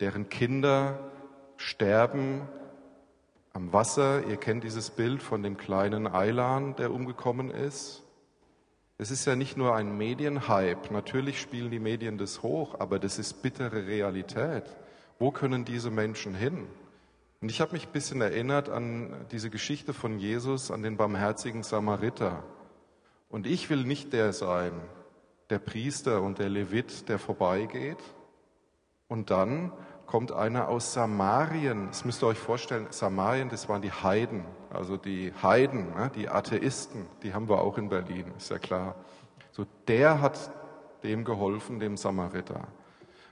deren 0.00 0.28
Kinder 0.28 0.98
sterben 1.56 2.42
am 3.52 3.72
Wasser. 3.72 4.26
Ihr 4.26 4.36
kennt 4.36 4.64
dieses 4.64 4.90
Bild 4.90 5.22
von 5.22 5.42
dem 5.42 5.56
kleinen 5.56 6.06
Eilan, 6.06 6.76
der 6.76 6.92
umgekommen 6.92 7.50
ist. 7.50 8.02
Es 8.98 9.10
ist 9.10 9.26
ja 9.26 9.36
nicht 9.36 9.56
nur 9.56 9.74
ein 9.74 9.96
Medienhype. 9.96 10.92
Natürlich 10.92 11.40
spielen 11.40 11.70
die 11.70 11.78
Medien 11.78 12.18
das 12.18 12.42
hoch, 12.42 12.78
aber 12.78 12.98
das 12.98 13.18
ist 13.18 13.42
bittere 13.42 13.86
Realität. 13.86 14.64
Wo 15.18 15.30
können 15.30 15.64
diese 15.64 15.90
Menschen 15.90 16.34
hin? 16.34 16.66
Und 17.40 17.50
ich 17.50 17.60
habe 17.60 17.72
mich 17.72 17.86
ein 17.86 17.92
bisschen 17.92 18.20
erinnert 18.20 18.68
an 18.68 19.14
diese 19.30 19.50
Geschichte 19.50 19.92
von 19.92 20.18
Jesus, 20.18 20.70
an 20.70 20.82
den 20.82 20.96
barmherzigen 20.96 21.62
Samariter. 21.62 22.42
Und 23.28 23.46
ich 23.46 23.68
will 23.68 23.84
nicht 23.84 24.12
der 24.12 24.32
sein, 24.32 24.72
der 25.50 25.58
Priester 25.58 26.22
und 26.22 26.38
der 26.38 26.48
Levit, 26.48 27.08
der 27.08 27.18
vorbeigeht 27.18 27.98
und 29.08 29.30
dann 29.30 29.72
kommt 30.06 30.32
einer 30.32 30.68
aus 30.68 30.92
Samarien. 30.92 31.88
Das 31.88 32.04
müsst 32.04 32.22
ihr 32.22 32.28
euch 32.28 32.38
vorstellen, 32.38 32.86
Samarien, 32.90 33.48
das 33.48 33.68
waren 33.68 33.82
die 33.82 33.92
Heiden, 33.92 34.44
also 34.70 34.96
die 34.96 35.32
Heiden, 35.42 35.90
ne, 35.94 36.10
die 36.14 36.28
Atheisten, 36.28 37.06
die 37.22 37.34
haben 37.34 37.48
wir 37.48 37.60
auch 37.60 37.78
in 37.78 37.88
Berlin, 37.88 38.32
ist 38.36 38.50
ja 38.50 38.58
klar. 38.58 38.94
So, 39.52 39.66
der 39.88 40.20
hat 40.20 40.50
dem 41.02 41.24
geholfen, 41.24 41.80
dem 41.80 41.96
Samariter. 41.96 42.68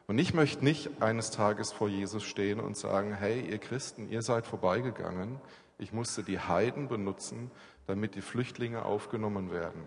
Und 0.07 0.19
ich 0.19 0.35
möchte 0.35 0.65
nicht 0.65 1.03
eines 1.03 1.31
Tages 1.31 1.73
vor 1.73 1.89
Jesus 1.89 2.25
stehen 2.25 2.61
und 2.61 2.77
sagen, 2.77 3.15
hey, 3.15 3.41
ihr 3.41 3.59
Christen, 3.59 4.09
ihr 4.11 4.23
seid 4.23 4.47
vorbeigegangen, 4.47 5.41
ich 5.79 5.93
musste 5.93 6.23
die 6.23 6.39
Heiden 6.39 6.89
benutzen, 6.89 7.51
damit 7.87 8.15
die 8.15 8.21
Flüchtlinge 8.21 8.85
aufgenommen 8.85 9.51
werden. 9.51 9.83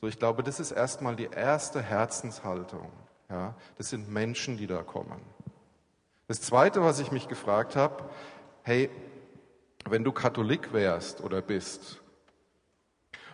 So, 0.00 0.08
ich 0.08 0.18
glaube, 0.18 0.42
das 0.42 0.60
ist 0.60 0.72
erstmal 0.72 1.16
die 1.16 1.28
erste 1.30 1.80
Herzenshaltung. 1.80 2.90
Ja, 3.30 3.54
das 3.78 3.90
sind 3.90 4.10
Menschen, 4.10 4.56
die 4.56 4.66
da 4.66 4.82
kommen. 4.82 5.20
Das 6.26 6.40
Zweite, 6.40 6.82
was 6.82 7.00
ich 7.00 7.12
mich 7.12 7.28
gefragt 7.28 7.76
habe, 7.76 8.04
hey, 8.62 8.90
wenn 9.88 10.04
du 10.04 10.12
Katholik 10.12 10.72
wärst 10.72 11.20
oder 11.22 11.42
bist 11.42 12.00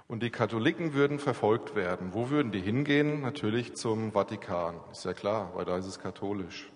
und 0.08 0.22
die 0.22 0.30
Katholiken 0.30 0.92
würden 0.92 1.18
verfolgt 1.18 1.76
werden, 1.76 2.14
wo 2.14 2.30
würden 2.30 2.50
die 2.50 2.60
hingehen? 2.60 3.20
Natürlich 3.20 3.76
zum 3.76 4.12
Vatikan, 4.12 4.80
ist 4.90 5.04
ja 5.04 5.14
klar, 5.14 5.52
weil 5.54 5.64
da 5.64 5.76
ist 5.76 5.86
es 5.86 6.00
katholisch. 6.00 6.70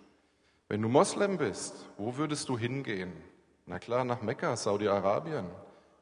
Wenn 0.69 0.83
du 0.83 0.89
Moslem 0.89 1.39
bist, 1.39 1.89
wo 1.99 2.17
würdest 2.17 2.49
du 2.49 2.57
hingehen? 2.57 3.12
Na 3.67 3.79
klar, 3.79 4.05
nach 4.05 4.23
Mekka, 4.23 4.57
Saudi-Arabien. 4.57 5.47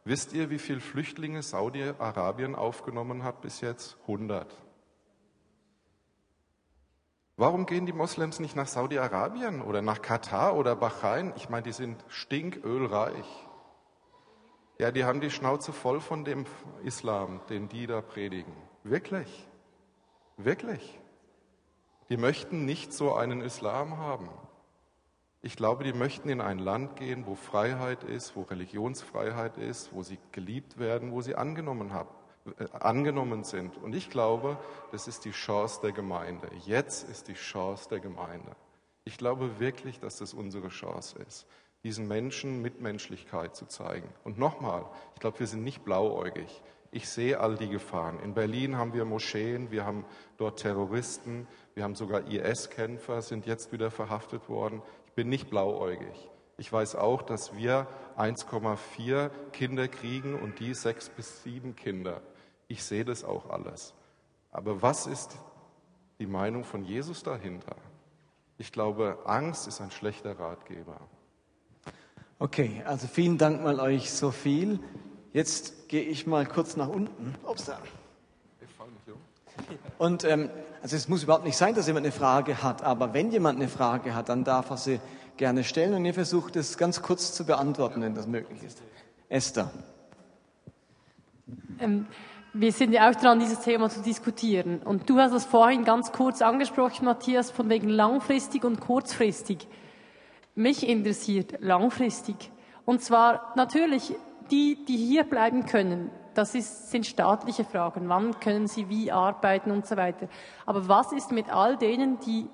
Wisst 0.04 0.32
ihr, 0.32 0.50
wie 0.50 0.58
viele 0.58 0.80
Flüchtlinge 0.80 1.42
Saudi-Arabien 1.42 2.54
aufgenommen 2.54 3.22
hat 3.22 3.40
bis 3.40 3.60
jetzt? 3.60 3.96
100. 4.02 4.46
Warum 7.36 7.66
gehen 7.66 7.86
die 7.86 7.92
Moslems 7.92 8.40
nicht 8.40 8.56
nach 8.56 8.66
Saudi-Arabien 8.66 9.62
oder 9.62 9.80
nach 9.80 10.02
Katar 10.02 10.54
oder 10.54 10.76
Bahrain? 10.76 11.32
Ich 11.36 11.48
meine, 11.48 11.62
die 11.62 11.72
sind 11.72 12.04
stinkölreich. 12.08 13.26
Ja, 14.78 14.90
die 14.90 15.04
haben 15.04 15.20
die 15.20 15.30
Schnauze 15.30 15.72
voll 15.72 16.00
von 16.00 16.24
dem 16.24 16.44
Islam, 16.84 17.40
den 17.48 17.68
die 17.68 17.86
da 17.86 18.00
predigen. 18.00 18.52
Wirklich. 18.84 19.48
Wirklich. 20.36 21.00
Die 22.08 22.16
möchten 22.16 22.64
nicht 22.64 22.92
so 22.92 23.14
einen 23.14 23.40
Islam 23.40 23.96
haben. 23.96 24.28
Ich 25.40 25.56
glaube, 25.56 25.84
die 25.84 25.92
möchten 25.92 26.28
in 26.28 26.40
ein 26.40 26.58
Land 26.58 26.96
gehen, 26.96 27.26
wo 27.26 27.34
Freiheit 27.34 28.04
ist, 28.04 28.36
wo 28.36 28.42
Religionsfreiheit 28.42 29.56
ist, 29.56 29.92
wo 29.92 30.02
sie 30.02 30.18
geliebt 30.30 30.78
werden, 30.78 31.12
wo 31.12 31.20
sie 31.20 31.34
angenommen 31.34 31.92
haben. 31.92 32.10
Äh, 32.58 32.66
angenommen 32.72 33.44
sind. 33.44 33.76
Und 33.78 33.94
ich 33.94 34.10
glaube, 34.10 34.58
das 34.90 35.06
ist 35.06 35.24
die 35.24 35.30
Chance 35.30 35.80
der 35.80 35.92
Gemeinde. 35.92 36.48
Jetzt 36.66 37.08
ist 37.08 37.28
die 37.28 37.34
Chance 37.34 37.88
der 37.88 38.00
Gemeinde. 38.00 38.56
Ich 39.04 39.16
glaube 39.16 39.60
wirklich, 39.60 40.00
dass 40.00 40.18
das 40.18 40.34
unsere 40.34 40.68
Chance 40.68 41.20
ist, 41.26 41.46
diesen 41.84 42.08
Menschen 42.08 42.60
Mitmenschlichkeit 42.60 43.54
zu 43.54 43.66
zeigen. 43.66 44.08
Und 44.24 44.38
nochmal, 44.38 44.86
ich 45.14 45.20
glaube, 45.20 45.38
wir 45.38 45.46
sind 45.46 45.62
nicht 45.62 45.84
blauäugig. 45.84 46.62
Ich 46.90 47.08
sehe 47.08 47.38
all 47.38 47.56
die 47.56 47.68
Gefahren. 47.68 48.18
In 48.20 48.34
Berlin 48.34 48.76
haben 48.76 48.92
wir 48.92 49.04
Moscheen, 49.04 49.70
wir 49.70 49.86
haben 49.86 50.04
dort 50.36 50.60
Terroristen, 50.60 51.46
wir 51.74 51.84
haben 51.84 51.94
sogar 51.94 52.26
IS-Kämpfer, 52.26 53.22
sind 53.22 53.46
jetzt 53.46 53.72
wieder 53.72 53.92
verhaftet 53.92 54.48
worden. 54.48 54.82
Ich 55.06 55.12
bin 55.12 55.28
nicht 55.28 55.48
blauäugig. 55.48 56.28
Ich 56.58 56.72
weiß 56.72 56.96
auch, 56.96 57.22
dass 57.22 57.56
wir 57.56 57.86
1,4 58.16 59.30
Kinder 59.52 59.86
kriegen 59.88 60.34
und 60.34 60.58
die 60.58 60.74
sechs 60.74 61.08
bis 61.08 61.42
sieben 61.44 61.76
Kinder. 61.76 62.20
Ich 62.72 62.84
sehe 62.84 63.04
das 63.04 63.22
auch 63.22 63.50
alles. 63.50 63.92
Aber 64.50 64.80
was 64.80 65.06
ist 65.06 65.36
die 66.18 66.26
Meinung 66.26 66.64
von 66.64 66.86
Jesus 66.86 67.22
dahinter? 67.22 67.76
Ich 68.56 68.72
glaube, 68.72 69.18
Angst 69.26 69.68
ist 69.68 69.82
ein 69.82 69.90
schlechter 69.90 70.38
Ratgeber. 70.38 70.98
Okay, 72.38 72.82
also 72.86 73.06
vielen 73.08 73.36
Dank 73.36 73.62
mal 73.62 73.78
euch 73.78 74.10
so 74.10 74.30
viel. 74.30 74.80
Jetzt 75.34 75.90
gehe 75.90 76.00
ich 76.00 76.26
mal 76.26 76.46
kurz 76.46 76.74
nach 76.74 76.88
unten. 76.88 77.34
Ups, 77.46 77.66
da. 77.66 77.78
Und 79.98 80.24
ähm, 80.24 80.48
also 80.80 80.96
es 80.96 81.10
muss 81.10 81.24
überhaupt 81.24 81.44
nicht 81.44 81.58
sein, 81.58 81.74
dass 81.74 81.86
jemand 81.88 82.06
eine 82.06 82.12
Frage 82.12 82.62
hat, 82.62 82.82
aber 82.82 83.12
wenn 83.12 83.30
jemand 83.30 83.58
eine 83.58 83.68
Frage 83.68 84.14
hat, 84.14 84.30
dann 84.30 84.44
darf 84.44 84.70
er 84.70 84.78
sie 84.78 84.98
gerne 85.36 85.62
stellen 85.62 85.92
und 85.92 86.06
ihr 86.06 86.14
versucht 86.14 86.56
es 86.56 86.78
ganz 86.78 87.02
kurz 87.02 87.34
zu 87.34 87.44
beantworten, 87.44 88.00
wenn 88.00 88.14
das 88.14 88.26
möglich 88.26 88.62
ist. 88.62 88.80
Esther. 89.28 89.70
Ähm, 91.78 92.06
wir 92.54 92.72
sind 92.72 92.92
ja 92.92 93.08
auch 93.08 93.14
dran, 93.14 93.40
dieses 93.40 93.60
Thema 93.60 93.88
zu 93.88 94.02
diskutieren. 94.02 94.82
Und 94.82 95.08
du 95.08 95.18
hast 95.18 95.32
es 95.32 95.44
vorhin 95.44 95.84
ganz 95.84 96.12
kurz 96.12 96.42
angesprochen, 96.42 97.06
Matthias, 97.06 97.50
von 97.50 97.68
wegen 97.70 97.88
langfristig 97.88 98.64
und 98.64 98.80
kurzfristig. 98.80 99.66
Mich 100.54 100.86
interessiert 100.86 101.60
langfristig. 101.60 102.50
Und 102.84 103.02
zwar 103.02 103.52
natürlich 103.56 104.14
die, 104.50 104.84
die 104.84 104.96
hier 104.96 105.24
bleiben 105.24 105.64
können. 105.64 106.10
Das 106.34 106.54
ist, 106.54 106.90
sind 106.90 107.06
staatliche 107.06 107.64
Fragen. 107.64 108.08
Wann 108.08 108.38
können 108.40 108.66
sie 108.66 108.88
wie 108.88 109.10
arbeiten 109.10 109.70
und 109.70 109.86
so 109.86 109.96
weiter. 109.96 110.28
Aber 110.66 110.88
was 110.88 111.12
ist 111.12 111.32
mit 111.32 111.50
all 111.50 111.76
denen, 111.78 112.20
die 112.20 112.48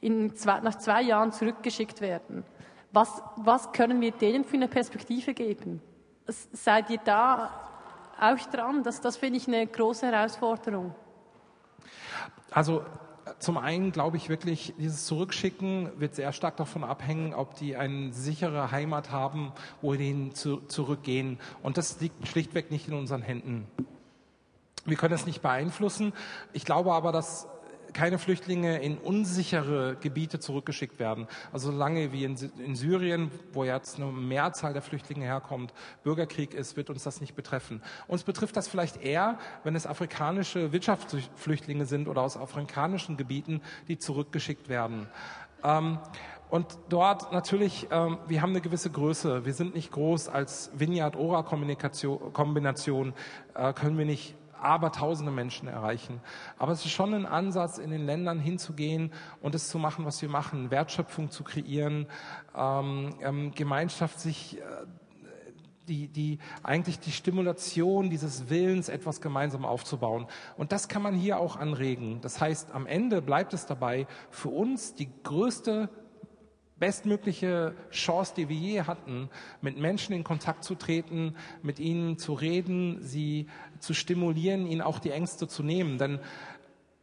in 0.00 0.34
zwei, 0.34 0.60
nach 0.60 0.76
zwei 0.76 1.02
Jahren 1.02 1.32
zurückgeschickt 1.32 2.00
werden? 2.00 2.44
Was, 2.92 3.22
was 3.36 3.70
können 3.72 4.00
wir 4.00 4.12
denen 4.12 4.44
für 4.44 4.56
eine 4.56 4.68
Perspektive 4.68 5.34
geben? 5.34 5.80
Seid 6.26 6.90
ihr 6.90 7.00
da 7.04 7.50
auch 8.20 8.38
dran. 8.50 8.82
Das, 8.82 9.00
das 9.00 9.16
finde 9.16 9.38
ich 9.38 9.48
eine 9.48 9.66
große 9.66 10.06
Herausforderung. 10.06 10.94
Also 12.50 12.82
zum 13.38 13.58
einen 13.58 13.92
glaube 13.92 14.16
ich 14.16 14.28
wirklich, 14.28 14.74
dieses 14.78 15.06
Zurückschicken 15.06 15.90
wird 16.00 16.14
sehr 16.14 16.32
stark 16.32 16.56
davon 16.56 16.84
abhängen, 16.84 17.34
ob 17.34 17.54
die 17.56 17.76
eine 17.76 18.12
sichere 18.12 18.70
Heimat 18.70 19.10
haben, 19.10 19.52
wohin 19.82 20.34
zu, 20.34 20.58
zurückgehen. 20.66 21.38
Und 21.62 21.76
das 21.76 22.00
liegt 22.00 22.26
schlichtweg 22.26 22.70
nicht 22.70 22.88
in 22.88 22.94
unseren 22.94 23.22
Händen. 23.22 23.66
Wir 24.84 24.96
können 24.96 25.14
es 25.14 25.26
nicht 25.26 25.42
beeinflussen. 25.42 26.12
Ich 26.52 26.64
glaube 26.64 26.92
aber, 26.92 27.12
dass 27.12 27.46
keine 27.92 28.18
Flüchtlinge 28.18 28.80
in 28.80 28.98
unsichere 28.98 29.96
Gebiete 30.00 30.40
zurückgeschickt 30.40 30.98
werden. 30.98 31.26
Also 31.52 31.70
solange 31.70 32.12
wie 32.12 32.24
in, 32.24 32.36
in, 32.58 32.76
Syrien, 32.76 33.30
wo 33.52 33.64
jetzt 33.64 33.96
eine 33.96 34.06
Mehrzahl 34.06 34.72
der 34.72 34.82
Flüchtlinge 34.82 35.24
herkommt, 35.24 35.72
Bürgerkrieg 36.02 36.54
ist, 36.54 36.76
wird 36.76 36.90
uns 36.90 37.04
das 37.04 37.20
nicht 37.20 37.34
betreffen. 37.34 37.82
Uns 38.06 38.24
betrifft 38.24 38.56
das 38.56 38.68
vielleicht 38.68 39.02
eher, 39.02 39.38
wenn 39.64 39.76
es 39.76 39.86
afrikanische 39.86 40.72
Wirtschaftsflüchtlinge 40.72 41.86
sind 41.86 42.08
oder 42.08 42.22
aus 42.22 42.36
afrikanischen 42.36 43.16
Gebieten, 43.16 43.62
die 43.88 43.98
zurückgeschickt 43.98 44.68
werden. 44.68 45.08
Ähm, 45.64 45.98
und 46.50 46.78
dort 46.88 47.32
natürlich, 47.32 47.88
ähm, 47.90 48.18
wir 48.26 48.40
haben 48.40 48.50
eine 48.50 48.62
gewisse 48.62 48.90
Größe. 48.90 49.44
Wir 49.44 49.52
sind 49.52 49.74
nicht 49.74 49.90
groß 49.92 50.28
als 50.28 50.70
Vineyard-Ora-Kombination, 50.74 53.12
äh, 53.54 53.72
können 53.74 53.98
wir 53.98 54.06
nicht 54.06 54.34
aber 54.60 54.92
tausende 54.92 55.32
Menschen 55.32 55.68
erreichen. 55.68 56.20
Aber 56.58 56.72
es 56.72 56.84
ist 56.84 56.92
schon 56.92 57.14
ein 57.14 57.26
Ansatz, 57.26 57.78
in 57.78 57.90
den 57.90 58.06
Ländern 58.06 58.38
hinzugehen 58.38 59.12
und 59.40 59.54
es 59.54 59.68
zu 59.68 59.78
machen, 59.78 60.04
was 60.04 60.20
wir 60.22 60.28
machen, 60.28 60.70
Wertschöpfung 60.70 61.30
zu 61.30 61.44
kreieren, 61.44 62.06
ähm, 62.54 63.14
ähm, 63.22 63.52
Gemeinschaft 63.54 64.20
sich, 64.20 64.58
äh, 64.58 64.62
die, 65.88 66.08
die, 66.08 66.38
eigentlich 66.62 67.00
die 67.00 67.12
Stimulation 67.12 68.10
dieses 68.10 68.50
Willens, 68.50 68.88
etwas 68.88 69.20
gemeinsam 69.20 69.64
aufzubauen. 69.64 70.26
Und 70.56 70.72
das 70.72 70.88
kann 70.88 71.02
man 71.02 71.14
hier 71.14 71.38
auch 71.38 71.56
anregen. 71.56 72.20
Das 72.20 72.40
heißt, 72.40 72.72
am 72.72 72.86
Ende 72.86 73.22
bleibt 73.22 73.54
es 73.54 73.66
dabei, 73.66 74.06
für 74.30 74.50
uns 74.50 74.94
die 74.94 75.08
größte 75.22 75.88
bestmögliche 76.78 77.74
Chance, 77.90 78.34
die 78.36 78.48
wir 78.48 78.56
je 78.56 78.82
hatten, 78.82 79.30
mit 79.60 79.78
Menschen 79.78 80.14
in 80.14 80.24
Kontakt 80.24 80.64
zu 80.64 80.74
treten, 80.74 81.34
mit 81.62 81.78
ihnen 81.78 82.18
zu 82.18 82.34
reden, 82.34 83.02
sie 83.02 83.46
zu 83.78 83.94
stimulieren, 83.94 84.66
ihnen 84.66 84.82
auch 84.82 84.98
die 84.98 85.10
Ängste 85.10 85.48
zu 85.48 85.62
nehmen. 85.62 85.98
Denn 85.98 86.20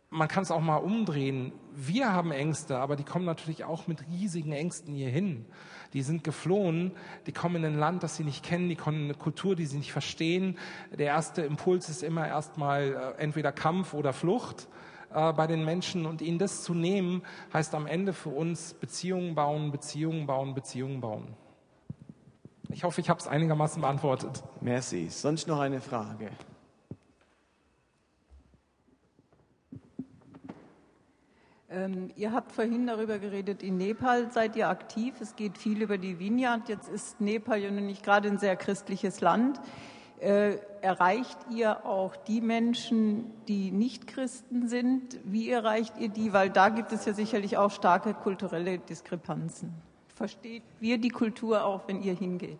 man 0.10 0.28
kann 0.28 0.44
es 0.44 0.52
auch 0.52 0.62
mal 0.62 0.78
umdrehen. 0.78 1.52
Wir 1.74 2.14
haben 2.14 2.32
Ängste, 2.32 2.78
aber 2.78 2.96
die 2.96 3.04
kommen 3.04 3.26
natürlich 3.26 3.66
auch 3.66 3.88
mit 3.88 4.08
riesigen 4.08 4.54
Ängsten 4.54 4.94
hier 4.94 5.10
hin. 5.10 5.46
Die 5.94 6.04
sind 6.04 6.24
geflohen, 6.24 6.92
die 7.28 7.32
kommen 7.32 7.58
in 7.58 7.66
ein 7.66 7.80
Land, 7.80 8.04
das 8.04 8.16
sie 8.16 8.24
nicht 8.24 8.44
kennen, 8.44 8.70
die 8.70 8.76
kommen 8.76 8.98
in 8.98 9.04
eine 9.06 9.14
Kultur, 9.16 9.56
die 9.56 9.66
sie 9.66 9.78
nicht 9.78 9.92
verstehen. 9.92 10.58
Der 10.92 11.08
erste 11.08 11.42
Impuls 11.42 11.90
ist 11.90 12.02
immer 12.02 12.28
erstmal 12.28 13.16
äh, 13.18 13.22
entweder 13.22 13.52
Kampf 13.52 13.94
oder 13.94 14.14
Flucht 14.14 14.68
äh, 15.16 15.34
bei 15.34 15.47
den 15.47 15.63
Menschen 15.63 16.05
und 16.05 16.22
ihnen 16.22 16.38
das 16.38 16.63
zu 16.63 16.74
nehmen, 16.74 17.24
heißt 17.53 17.74
am 17.74 17.88
Ende 17.88 18.13
für 18.13 18.30
uns 18.30 18.74
Beziehungen 18.74 19.34
bauen, 19.34 19.72
Beziehungen 19.72 20.28
bauen, 20.28 20.53
Beziehungen 20.53 21.01
bauen. 21.01 21.34
Ich 22.70 22.84
hoffe, 22.84 22.99
ich 22.99 23.09
habe 23.09 23.20
es 23.20 23.28
einigermaßen 23.28 23.82
beantwortet. 23.82 24.43
Merci. 24.59 25.07
Sonst 25.09 25.47
noch 25.47 25.59
eine 25.59 25.80
Frage? 25.80 26.30
Ähm, 31.70 32.11
ihr 32.16 32.32
habt 32.32 32.51
vorhin 32.51 32.86
darüber 32.86 33.18
geredet, 33.18 33.63
in 33.63 33.78
Nepal 33.78 34.32
seid 34.32 34.55
ihr 34.55 34.70
aktiv. 34.70 35.16
Es 35.22 35.36
geht 35.36 35.57
viel 35.57 35.82
über 35.82 35.97
die 35.97 36.20
Vineyard. 36.20 36.70
Jetzt 36.70 36.89
ist 36.89 37.22
Nepal 37.22 37.59
ja 37.59 37.72
nun 37.72 37.86
nicht 37.86 38.03
gerade 38.03 38.28
ein 38.28 38.38
sehr 38.38 38.55
christliches 38.55 39.22
Land. 39.22 39.59
Äh, 40.20 40.57
erreicht 40.82 41.38
ihr 41.49 41.86
auch 41.86 42.16
die 42.16 42.39
Menschen, 42.41 43.32
die 43.47 43.72
nicht 43.72 44.07
Christen 44.07 44.68
sind? 44.70 45.20
Wie 45.26 45.49
erreicht 45.49 45.97
ihr 45.99 46.09
die? 46.09 46.32
Weil 46.32 46.49
da 46.49 46.70
gibt 46.70 46.91
es 46.93 47.05
ja 47.05 47.13
sicherlich 47.13 47.57
auch 47.57 47.72
starke 47.72 48.13
kulturelle 48.13 48.78
Diskrepanzen. 48.78 49.74
Versteht 50.16 50.63
wir 50.80 50.97
die 50.97 51.09
Kultur 51.09 51.66
auch, 51.66 51.88
wenn 51.88 52.01
ihr 52.01 52.13
hingeht? 52.13 52.59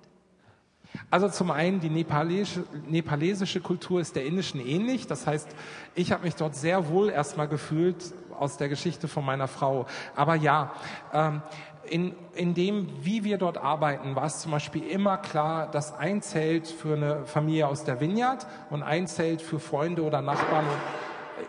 Also 1.10 1.30
zum 1.30 1.52
einen, 1.52 1.80
die 1.80 1.90
nepalesische, 1.90 2.66
nepalesische 2.88 3.62
Kultur 3.62 4.02
ist 4.02 4.16
der 4.16 4.26
indischen 4.26 4.60
ähnlich. 4.60 5.08
Das 5.08 5.28
heißt, 5.28 5.48
ich 5.94 6.12
habe 6.12 6.24
mich 6.24 6.36
dort 6.36 6.56
sehr 6.56 6.90
wohl 6.90 7.10
erstmal 7.10 7.48
gefühlt 7.48 8.14
aus 8.38 8.58
der 8.58 8.70
Geschichte 8.70 9.08
von 9.08 9.26
meiner 9.26 9.48
Frau. 9.48 9.86
Aber 10.16 10.36
ja, 10.36 10.74
ähm, 11.14 11.42
in, 11.90 12.14
in 12.34 12.54
dem, 12.54 12.88
wie 13.02 13.24
wir 13.24 13.38
dort 13.38 13.58
arbeiten, 13.58 14.16
war 14.16 14.26
es 14.26 14.40
zum 14.40 14.52
Beispiel 14.52 14.88
immer 14.88 15.18
klar, 15.18 15.70
dass 15.70 15.94
ein 15.94 16.22
Zelt 16.22 16.68
für 16.68 16.96
eine 16.96 17.26
Familie 17.26 17.68
aus 17.68 17.84
der 17.84 18.00
Vineyard 18.00 18.46
und 18.70 18.84
ein 18.84 19.08
Zelt 19.08 19.42
für 19.42 19.60
Freunde 19.60 20.04
oder 20.04 20.22
Nachbarn 20.22 20.66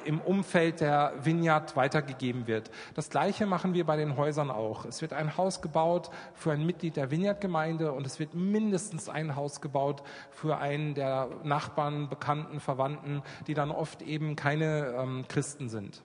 im 0.04 0.20
Umfeld 0.20 0.80
der 0.80 1.12
Vineyard 1.22 1.76
weitergegeben 1.76 2.46
wird. 2.46 2.70
Das 2.94 3.10
Gleiche 3.10 3.46
machen 3.46 3.74
wir 3.74 3.84
bei 3.84 3.96
den 3.96 4.16
Häusern 4.16 4.50
auch. 4.50 4.84
Es 4.84 5.02
wird 5.02 5.12
ein 5.12 5.36
Haus 5.36 5.62
gebaut 5.62 6.10
für 6.34 6.52
ein 6.52 6.64
Mitglied 6.64 6.96
der 6.96 7.10
Vineyard-Gemeinde 7.10 7.92
und 7.92 8.06
es 8.06 8.18
wird 8.18 8.34
mindestens 8.34 9.08
ein 9.08 9.36
Haus 9.36 9.60
gebaut 9.60 10.02
für 10.30 10.58
einen 10.58 10.94
der 10.94 11.28
Nachbarn, 11.44 12.08
Bekannten, 12.08 12.60
Verwandten, 12.60 13.22
die 13.46 13.54
dann 13.54 13.70
oft 13.70 14.02
eben 14.02 14.36
keine 14.36 14.94
ähm, 14.98 15.24
Christen 15.28 15.68
sind. 15.68 16.02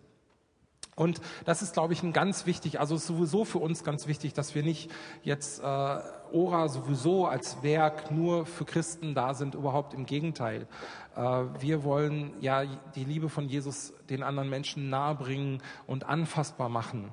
Und 0.95 1.21
das 1.45 1.61
ist, 1.61 1.73
glaube 1.73 1.93
ich, 1.93 2.03
ein 2.03 2.13
ganz 2.13 2.45
wichtig, 2.45 2.79
also 2.79 2.97
sowieso 2.97 3.45
für 3.45 3.59
uns 3.59 3.83
ganz 3.83 4.07
wichtig, 4.07 4.33
dass 4.33 4.55
wir 4.55 4.63
nicht 4.63 4.91
jetzt 5.23 5.61
äh, 5.61 5.63
Ora 5.63 6.67
sowieso 6.67 7.25
als 7.25 7.63
Werk 7.63 8.11
nur 8.11 8.45
für 8.45 8.65
Christen 8.65 9.15
da 9.15 9.33
sind, 9.33 9.55
überhaupt 9.55 9.93
im 9.93 10.05
Gegenteil. 10.05 10.67
Äh, 11.15 11.21
wir 11.59 11.83
wollen 11.83 12.33
ja 12.41 12.65
die 12.95 13.05
Liebe 13.05 13.29
von 13.29 13.47
Jesus 13.47 13.93
den 14.09 14.21
anderen 14.21 14.49
Menschen 14.49 14.89
nahebringen 14.89 15.63
und 15.87 16.05
anfassbar 16.05 16.69
machen. 16.69 17.09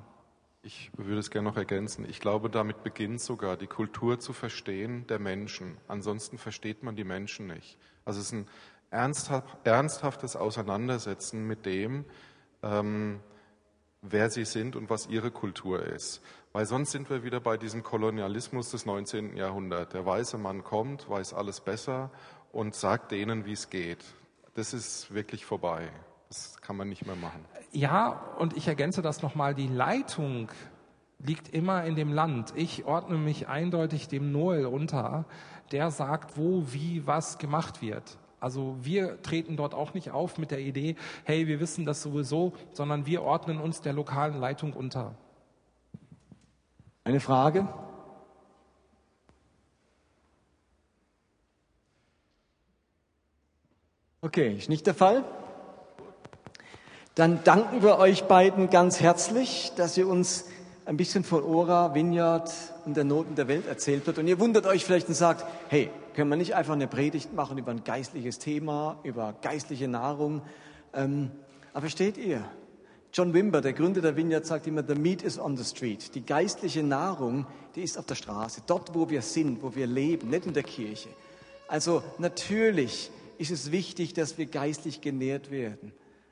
Ich 0.61 0.91
würde 0.97 1.19
es 1.19 1.31
gerne 1.31 1.49
noch 1.49 1.57
ergänzen. 1.57 2.05
Ich 2.07 2.19
glaube, 2.19 2.49
damit 2.49 2.83
beginnt 2.83 3.21
sogar 3.21 3.55
die 3.55 3.67
Kultur 3.67 4.19
zu 4.19 4.33
verstehen 4.33 5.07
der 5.07 5.19
Menschen. 5.19 5.77
Ansonsten 5.87 6.37
versteht 6.37 6.83
man 6.83 6.97
die 6.97 7.05
Menschen 7.05 7.47
nicht. 7.47 7.77
Also 8.03 8.19
es 8.19 8.27
ist 8.27 8.33
ein 8.33 8.47
ernsthaftes 8.91 10.35
Auseinandersetzen 10.35 11.47
mit 11.47 11.65
dem, 11.65 12.03
ähm, 12.61 13.21
wer 14.01 14.29
sie 14.29 14.45
sind 14.45 14.75
und 14.75 14.89
was 14.89 15.07
ihre 15.07 15.31
Kultur 15.31 15.83
ist. 15.83 16.21
Weil 16.51 16.65
sonst 16.65 16.91
sind 16.91 17.09
wir 17.09 17.23
wieder 17.23 17.39
bei 17.39 17.57
diesem 17.57 17.83
Kolonialismus 17.83 18.71
des 18.71 18.85
19. 18.85 19.35
Jahrhunderts. 19.35 19.91
Der 19.93 20.05
weiße 20.05 20.37
Mann 20.37 20.63
kommt, 20.63 21.09
weiß 21.09 21.33
alles 21.33 21.61
besser 21.61 22.09
und 22.51 22.75
sagt 22.75 23.11
denen, 23.11 23.45
wie 23.45 23.53
es 23.53 23.69
geht. 23.69 24.03
Das 24.55 24.73
ist 24.73 25.13
wirklich 25.13 25.45
vorbei. 25.45 25.89
Das 26.29 26.59
kann 26.61 26.75
man 26.75 26.89
nicht 26.89 27.05
mehr 27.05 27.15
machen. 27.15 27.45
Ja, 27.71 28.09
und 28.37 28.55
ich 28.55 28.67
ergänze 28.67 29.01
das 29.01 29.21
nochmal. 29.21 29.53
Die 29.53 29.67
Leitung 29.67 30.49
liegt 31.19 31.49
immer 31.49 31.83
in 31.85 31.95
dem 31.95 32.13
Land. 32.13 32.53
Ich 32.55 32.85
ordne 32.85 33.17
mich 33.17 33.47
eindeutig 33.47 34.07
dem 34.07 34.31
Noel 34.31 34.65
unter, 34.65 35.25
der 35.71 35.91
sagt, 35.91 36.37
wo, 36.37 36.71
wie, 36.71 37.05
was 37.05 37.37
gemacht 37.37 37.81
wird. 37.81 38.17
Also 38.39 38.77
wir 38.81 39.21
treten 39.21 39.57
dort 39.57 39.73
auch 39.73 39.93
nicht 39.93 40.11
auf 40.11 40.37
mit 40.37 40.51
der 40.51 40.59
Idee, 40.59 40.95
hey, 41.23 41.47
wir 41.47 41.59
wissen 41.59 41.85
das 41.85 42.01
sowieso, 42.01 42.53
sondern 42.73 43.05
wir 43.05 43.23
ordnen 43.23 43.59
uns 43.59 43.81
der 43.81 43.93
lokalen 43.93 44.39
Leitung 44.39 44.73
unter. 44.73 45.15
Eine 47.03 47.19
Frage? 47.19 47.67
Okay, 54.21 54.55
ist 54.55 54.69
nicht 54.69 54.85
der 54.85 54.93
Fall. 54.93 55.23
Dann 57.15 57.43
danken 57.43 57.81
wir 57.81 57.97
euch 57.97 58.25
beiden 58.25 58.69
ganz 58.69 58.99
herzlich, 58.99 59.71
dass 59.75 59.97
ihr 59.97 60.07
uns 60.07 60.45
ein 60.89 60.97
bisschen 60.97 61.23
von 61.23 61.43
Ora, 61.43 61.93
Vineyard 61.93 62.51
und 62.83 62.97
der 62.97 63.03
Noten 63.03 63.35
der 63.35 63.47
Welt 63.47 63.67
erzählt 63.67 64.07
habt. 64.07 64.17
Und 64.17 64.27
ihr 64.27 64.39
wundert 64.39 64.65
euch 64.65 64.83
vielleicht 64.83 65.07
und 65.07 65.13
sagt, 65.13 65.45
hey, 65.67 65.91
können 66.15 66.31
wir 66.31 66.35
nicht 66.35 66.55
einfach 66.55 66.73
eine 66.73 66.87
Predigt 66.87 67.31
machen 67.31 67.59
über 67.59 67.69
ein 67.69 67.83
geistliches 67.83 68.39
Thema, 68.39 68.97
über 69.03 69.35
geistliche 69.43 69.87
Nahrung? 69.87 70.41
Ähm, 70.95 71.29
aber 71.73 71.81
versteht 71.81 72.17
ihr? 72.17 72.43
John 73.13 73.35
Wimber, 73.35 73.61
der 73.61 73.73
Gründer 73.73 74.01
der 74.01 74.15
Vineyard, 74.15 74.47
sagt 74.47 74.65
immer, 74.65 74.83
the 74.83 74.95
meat 74.95 75.21
is 75.21 75.37
on 75.37 75.55
the 75.55 75.63
street. 75.63 76.15
Die 76.15 76.25
geistliche 76.25 76.81
Nahrung, 76.81 77.45
die 77.75 77.83
ist 77.83 77.95
auf 77.95 78.07
der 78.07 78.15
Straße, 78.15 78.63
dort, 78.65 78.95
wo 78.95 79.11
wir 79.11 79.21
sind, 79.21 79.61
wo 79.61 79.75
wir 79.75 79.85
leben, 79.85 80.31
nicht 80.31 80.47
in 80.47 80.53
der 80.55 80.63
Kirche. 80.63 81.09
Also 81.67 82.01
natürlich 82.17 83.11
ist 83.37 83.51
es 83.51 83.71
wichtig, 83.71 84.15
dass 84.15 84.39
wir 84.39 84.47
geistlich 84.47 85.01
genährt 85.01 85.51
werden. 85.51 85.91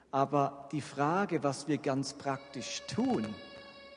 Aber 0.09 0.67
die 0.71 0.81
Frage, 0.81 1.43
was 1.43 1.67
wir 1.67 1.77
ganz 1.77 2.13
praktisch 2.13 2.81
tun, 2.87 3.27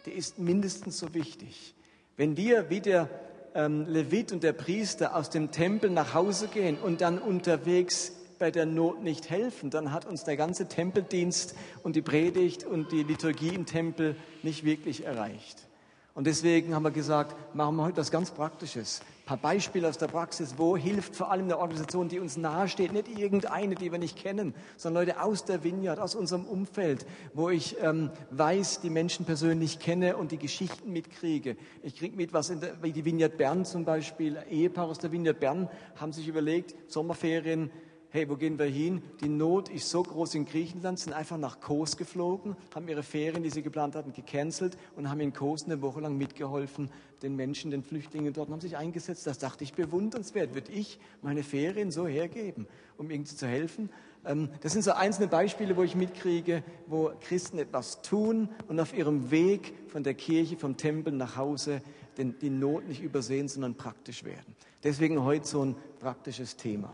die 0.07 0.12
ist 0.12 0.38
mindestens 0.38 0.98
so 0.98 1.14
wichtig. 1.14 1.74
Wenn 2.16 2.36
wir 2.36 2.70
wie 2.70 2.80
der 2.80 3.09
ähm, 3.55 3.86
Levit 3.86 4.32
und 4.32 4.42
der 4.42 4.53
Priester 4.53 5.16
aus 5.16 5.30
dem 5.30 5.51
Tempel 5.51 5.90
nach 5.90 6.14
Hause 6.14 6.48
gehen 6.48 6.78
und 6.78 7.01
dann 7.01 7.18
unterwegs 7.18 8.12
bei 8.38 8.51
der 8.51 8.66
Not 8.66 9.03
nicht 9.03 9.28
helfen, 9.28 9.70
dann 9.70 9.92
hat 9.92 10.07
uns 10.07 10.24
der 10.24 10.36
ganze 10.36 10.66
Tempeldienst 10.66 11.55
und 11.82 11.96
die 11.96 12.03
Predigt 12.03 12.64
und 12.64 12.90
die 12.90 13.03
Liturgie 13.03 13.55
im 13.55 13.66
Tempel 13.66 14.16
nicht 14.42 14.64
wirklich 14.64 15.05
erreicht. 15.05 15.66
Und 16.14 16.26
deswegen 16.26 16.74
haben 16.74 16.82
wir 16.82 16.90
gesagt, 16.90 17.36
machen 17.55 17.76
wir 17.76 17.84
heute 17.84 17.98
was 17.98 18.11
ganz 18.11 18.30
Praktisches. 18.30 19.01
Paar 19.31 19.37
Beispiele 19.37 19.89
aus 19.89 19.97
der 19.97 20.09
Praxis. 20.09 20.55
Wo 20.57 20.76
hilft 20.76 21.14
vor 21.14 21.31
allem 21.31 21.45
eine 21.45 21.59
Organisation, 21.59 22.09
die 22.09 22.18
uns 22.18 22.37
nahesteht, 22.37 22.93
nicht 22.93 23.16
irgendeine, 23.16 23.76
die 23.76 23.93
wir 23.93 24.01
nicht 24.01 24.16
kennen, 24.16 24.57
sondern 24.76 25.07
Leute 25.07 25.22
aus 25.22 25.45
der 25.45 25.62
Vineyard, 25.62 26.01
aus 26.01 26.16
unserem 26.16 26.45
Umfeld, 26.47 27.07
wo 27.33 27.49
ich 27.49 27.76
ähm, 27.81 28.11
weiß, 28.33 28.81
die 28.81 28.91
Menschen 28.91 29.26
persönlich 29.26 29.78
kenne 29.78 30.16
und 30.16 30.33
die 30.33 30.39
Geschichten 30.39 30.93
mitkriege. 30.93 31.57
Ich 31.85 31.95
kriege 31.95 32.16
mit, 32.16 32.33
was 32.33 32.51
in 32.51 32.61
der, 32.61 32.83
wie 32.83 32.91
die 32.91 33.05
Vineyard 33.05 33.39
Bern 33.39 33.64
zum 33.64 33.85
Beispiel, 33.85 34.37
Ehepaar 34.51 34.87
aus 34.87 34.99
der 34.99 35.12
Vineyard 35.12 35.39
Bern 35.39 35.68
haben 35.95 36.12
sich 36.12 36.26
überlegt, 36.26 36.74
Sommerferien, 36.91 37.70
hey, 38.11 38.28
wo 38.28 38.36
gehen 38.36 38.58
wir 38.58 38.66
hin? 38.66 39.02
Die 39.20 39.28
Not 39.28 39.68
ist 39.68 39.88
so 39.88 40.02
groß 40.02 40.34
in 40.34 40.44
Griechenland, 40.44 40.98
sind 40.98 41.12
einfach 41.12 41.38
nach 41.38 41.61
Kos 41.61 41.96
geflogen, 41.96 42.56
haben 42.74 42.88
ihre 42.88 43.02
Ferien, 43.02 43.42
die 43.42 43.50
sie 43.50 43.62
geplant 43.62 43.94
hatten, 43.94 44.12
gecancelt 44.12 44.76
und 44.96 45.08
haben 45.08 45.20
in 45.20 45.32
Kos 45.32 45.64
eine 45.64 45.80
Woche 45.80 46.00
lang 46.00 46.18
mitgeholfen, 46.18 46.90
den 47.22 47.36
Menschen, 47.36 47.70
den 47.70 47.82
Flüchtlingen 47.82 48.32
dort, 48.32 48.48
und 48.48 48.54
haben 48.54 48.61
sich 48.61 48.76
eingesetzt. 48.76 49.26
Das 49.26 49.38
dachte 49.38 49.62
ich 49.64 49.74
bewundernswert. 49.74 50.54
Würde 50.54 50.72
ich 50.72 50.98
meine 51.22 51.42
Ferien 51.42 51.90
so 51.90 52.06
hergeben, 52.06 52.66
um 52.98 53.11
irgendwie 53.11 53.34
zu 53.34 53.46
helfen? 53.46 53.90
Ähm, 54.24 54.50
das 54.61 54.72
sind 54.72 54.82
so 54.82 54.92
einzelne 54.92 55.28
Beispiele, 55.28 55.76
wo 55.76 55.82
ich 55.82 55.94
mitkriege, 55.94 56.64
wo 56.86 57.12
Christen 57.20 57.58
etwas 57.58 58.02
tun 58.02 58.48
und 58.68 58.80
auf 58.80 58.92
ihrem 58.92 59.30
Weg 59.30 59.72
von 59.88 60.02
der 60.02 60.14
Kirche, 60.14 60.56
vom 60.56 60.76
Tempel 60.76 61.12
nach 61.12 61.36
Hause 61.36 61.80
die 62.18 62.50
Not 62.50 62.86
nicht 62.86 63.02
übersehen, 63.02 63.48
sondern 63.48 63.76
praktisch 63.76 64.24
werden. 64.24 64.54
Deswegen 64.82 65.22
heute 65.24 65.46
so 65.46 65.64
ein 65.64 65.76
praktisches 66.00 66.56
Thema. 66.56 66.92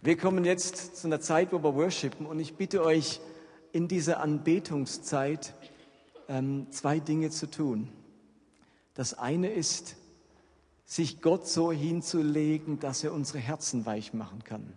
Wir 0.00 0.16
kommen 0.16 0.44
jetzt 0.44 0.96
zu 0.96 1.08
einer 1.08 1.20
Zeit, 1.20 1.52
wo 1.52 1.60
wir 1.60 1.74
worshipen 1.74 2.24
und 2.24 2.38
ich 2.38 2.54
bitte 2.54 2.84
euch 2.84 3.20
in 3.72 3.88
dieser 3.88 4.20
Anbetungszeit 4.20 5.54
ähm, 6.28 6.68
zwei 6.70 7.00
Dinge 7.00 7.30
zu 7.30 7.50
tun. 7.50 7.88
Das 8.94 9.18
eine 9.18 9.50
ist, 9.50 9.96
sich 10.84 11.20
Gott 11.20 11.48
so 11.48 11.72
hinzulegen, 11.72 12.78
dass 12.78 13.02
er 13.02 13.12
unsere 13.12 13.40
Herzen 13.40 13.86
weich 13.86 14.14
machen 14.14 14.44
kann. 14.44 14.72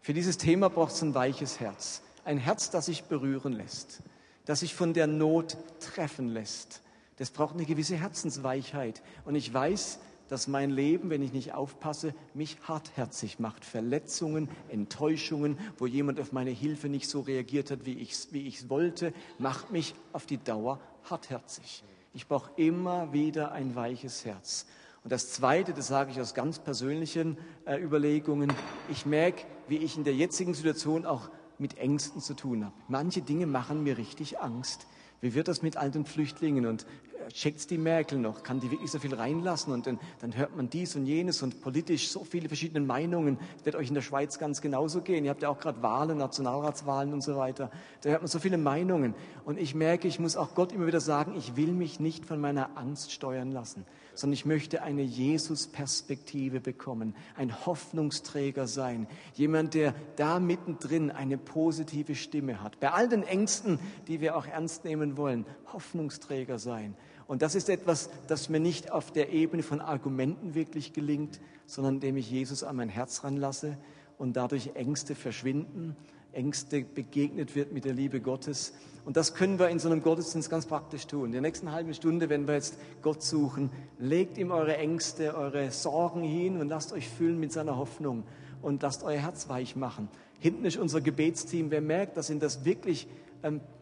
Für 0.00 0.14
dieses 0.14 0.38
Thema 0.38 0.70
braucht 0.70 0.92
es 0.92 1.02
ein 1.02 1.14
weiches 1.14 1.60
Herz. 1.60 2.00
Ein 2.24 2.38
Herz, 2.38 2.70
das 2.70 2.86
sich 2.86 3.04
berühren 3.04 3.52
lässt, 3.52 4.02
das 4.46 4.60
sich 4.60 4.74
von 4.74 4.94
der 4.94 5.06
Not 5.06 5.58
treffen 5.80 6.28
lässt. 6.28 6.80
Das 7.16 7.30
braucht 7.30 7.56
eine 7.56 7.66
gewisse 7.66 7.96
Herzensweichheit. 7.96 9.02
Und 9.26 9.34
ich 9.34 9.52
weiß, 9.52 9.98
dass 10.32 10.48
mein 10.48 10.70
Leben, 10.70 11.10
wenn 11.10 11.20
ich 11.20 11.34
nicht 11.34 11.52
aufpasse, 11.52 12.14
mich 12.32 12.56
hartherzig 12.66 13.38
macht. 13.38 13.66
Verletzungen, 13.66 14.48
Enttäuschungen, 14.70 15.58
wo 15.76 15.86
jemand 15.86 16.18
auf 16.18 16.32
meine 16.32 16.48
Hilfe 16.48 16.88
nicht 16.88 17.06
so 17.06 17.20
reagiert 17.20 17.70
hat, 17.70 17.84
wie 17.84 17.98
ich 17.98 18.12
es 18.12 18.32
wie 18.32 18.70
wollte, 18.70 19.12
macht 19.38 19.72
mich 19.72 19.94
auf 20.14 20.24
die 20.24 20.42
Dauer 20.42 20.80
hartherzig. 21.10 21.84
Ich 22.14 22.28
brauche 22.28 22.50
immer 22.56 23.12
wieder 23.12 23.52
ein 23.52 23.76
weiches 23.76 24.24
Herz. 24.24 24.64
Und 25.04 25.12
das 25.12 25.32
Zweite, 25.32 25.74
das 25.74 25.88
sage 25.88 26.12
ich 26.12 26.18
aus 26.18 26.32
ganz 26.32 26.58
persönlichen 26.58 27.36
äh, 27.66 27.78
Überlegungen, 27.78 28.50
ich 28.88 29.04
merke, 29.04 29.44
wie 29.68 29.76
ich 29.76 29.98
in 29.98 30.04
der 30.04 30.14
jetzigen 30.14 30.54
Situation 30.54 31.04
auch 31.04 31.28
mit 31.58 31.76
Ängsten 31.76 32.22
zu 32.22 32.32
tun 32.32 32.64
habe. 32.64 32.74
Manche 32.88 33.20
Dinge 33.20 33.44
machen 33.44 33.82
mir 33.82 33.98
richtig 33.98 34.40
Angst. 34.40 34.86
Wie 35.20 35.34
wird 35.34 35.48
das 35.48 35.60
mit 35.60 35.76
all 35.76 35.90
den 35.90 36.06
Flüchtlingen 36.06 36.64
und 36.64 36.86
checkt's 37.32 37.66
die 37.66 37.78
Merkel 37.78 38.18
noch? 38.18 38.42
Kann 38.42 38.60
die 38.60 38.70
wirklich 38.70 38.90
so 38.90 38.98
viel 38.98 39.14
reinlassen? 39.14 39.72
Und 39.72 39.86
dann, 39.86 39.98
dann 40.20 40.36
hört 40.36 40.56
man 40.56 40.70
dies 40.70 40.96
und 40.96 41.06
jenes 41.06 41.42
und 41.42 41.60
politisch 41.60 42.10
so 42.10 42.24
viele 42.24 42.48
verschiedene 42.48 42.84
Meinungen. 42.84 43.38
Das 43.56 43.66
wird 43.66 43.76
euch 43.76 43.88
in 43.88 43.94
der 43.94 44.02
Schweiz 44.02 44.38
ganz 44.38 44.60
genauso 44.60 45.00
gehen. 45.00 45.24
Ihr 45.24 45.30
habt 45.30 45.42
ja 45.42 45.48
auch 45.48 45.58
gerade 45.58 45.82
Wahlen, 45.82 46.18
Nationalratswahlen 46.18 47.12
und 47.12 47.22
so 47.22 47.36
weiter. 47.36 47.70
Da 48.02 48.10
hört 48.10 48.22
man 48.22 48.28
so 48.28 48.38
viele 48.38 48.58
Meinungen. 48.58 49.14
Und 49.44 49.58
ich 49.58 49.74
merke, 49.74 50.08
ich 50.08 50.18
muss 50.18 50.36
auch 50.36 50.54
Gott 50.54 50.72
immer 50.72 50.86
wieder 50.86 51.00
sagen, 51.00 51.34
ich 51.36 51.56
will 51.56 51.72
mich 51.72 52.00
nicht 52.00 52.26
von 52.26 52.40
meiner 52.40 52.76
Angst 52.76 53.12
steuern 53.12 53.50
lassen, 53.50 53.84
sondern 54.14 54.34
ich 54.34 54.46
möchte 54.46 54.82
eine 54.82 55.02
Jesus-Perspektive 55.02 56.60
bekommen, 56.60 57.14
ein 57.36 57.66
Hoffnungsträger 57.66 58.66
sein, 58.66 59.06
jemand, 59.34 59.74
der 59.74 59.94
da 60.16 60.38
mittendrin 60.38 61.10
eine 61.10 61.38
positive 61.38 62.14
Stimme 62.14 62.62
hat. 62.62 62.78
Bei 62.80 62.92
all 62.92 63.08
den 63.08 63.22
Ängsten, 63.22 63.78
die 64.08 64.20
wir 64.20 64.36
auch 64.36 64.46
ernst 64.46 64.84
nehmen 64.84 65.16
wollen, 65.16 65.46
Hoffnungsträger 65.72 66.58
sein. 66.58 66.94
Und 67.32 67.40
das 67.40 67.54
ist 67.54 67.70
etwas, 67.70 68.10
das 68.28 68.50
mir 68.50 68.60
nicht 68.60 68.92
auf 68.92 69.10
der 69.10 69.32
Ebene 69.32 69.62
von 69.62 69.80
Argumenten 69.80 70.54
wirklich 70.54 70.92
gelingt, 70.92 71.40
sondern 71.64 71.94
indem 71.94 72.18
ich 72.18 72.30
Jesus 72.30 72.62
an 72.62 72.76
mein 72.76 72.90
Herz 72.90 73.24
ranlasse 73.24 73.78
und 74.18 74.36
dadurch 74.36 74.72
Ängste 74.74 75.14
verschwinden, 75.14 75.96
Ängste 76.32 76.84
begegnet 76.84 77.56
wird 77.56 77.72
mit 77.72 77.86
der 77.86 77.94
Liebe 77.94 78.20
Gottes. 78.20 78.74
Und 79.06 79.16
das 79.16 79.32
können 79.32 79.58
wir 79.58 79.70
in 79.70 79.78
so 79.78 79.88
einem 79.88 80.02
Gottesdienst 80.02 80.50
ganz 80.50 80.66
praktisch 80.66 81.06
tun. 81.06 81.24
In 81.24 81.32
der 81.32 81.40
nächsten 81.40 81.72
halben 81.72 81.94
Stunde, 81.94 82.28
wenn 82.28 82.46
wir 82.46 82.52
jetzt 82.52 82.76
Gott 83.00 83.22
suchen, 83.22 83.70
legt 83.98 84.36
ihm 84.36 84.50
eure 84.50 84.76
Ängste, 84.76 85.34
eure 85.34 85.70
Sorgen 85.70 86.24
hin 86.24 86.60
und 86.60 86.68
lasst 86.68 86.92
euch 86.92 87.08
füllen 87.08 87.40
mit 87.40 87.50
seiner 87.50 87.78
Hoffnung 87.78 88.24
und 88.60 88.82
lasst 88.82 89.04
euer 89.04 89.20
Herz 89.20 89.48
weich 89.48 89.74
machen. 89.74 90.10
Hinten 90.38 90.66
ist 90.66 90.76
unser 90.76 91.00
Gebetsteam. 91.00 91.70
Wer 91.70 91.80
merkt, 91.80 92.18
dass 92.18 92.28
ihn 92.28 92.40
das 92.40 92.66
wirklich 92.66 93.08
ähm, 93.42 93.56
äh, 93.56 93.81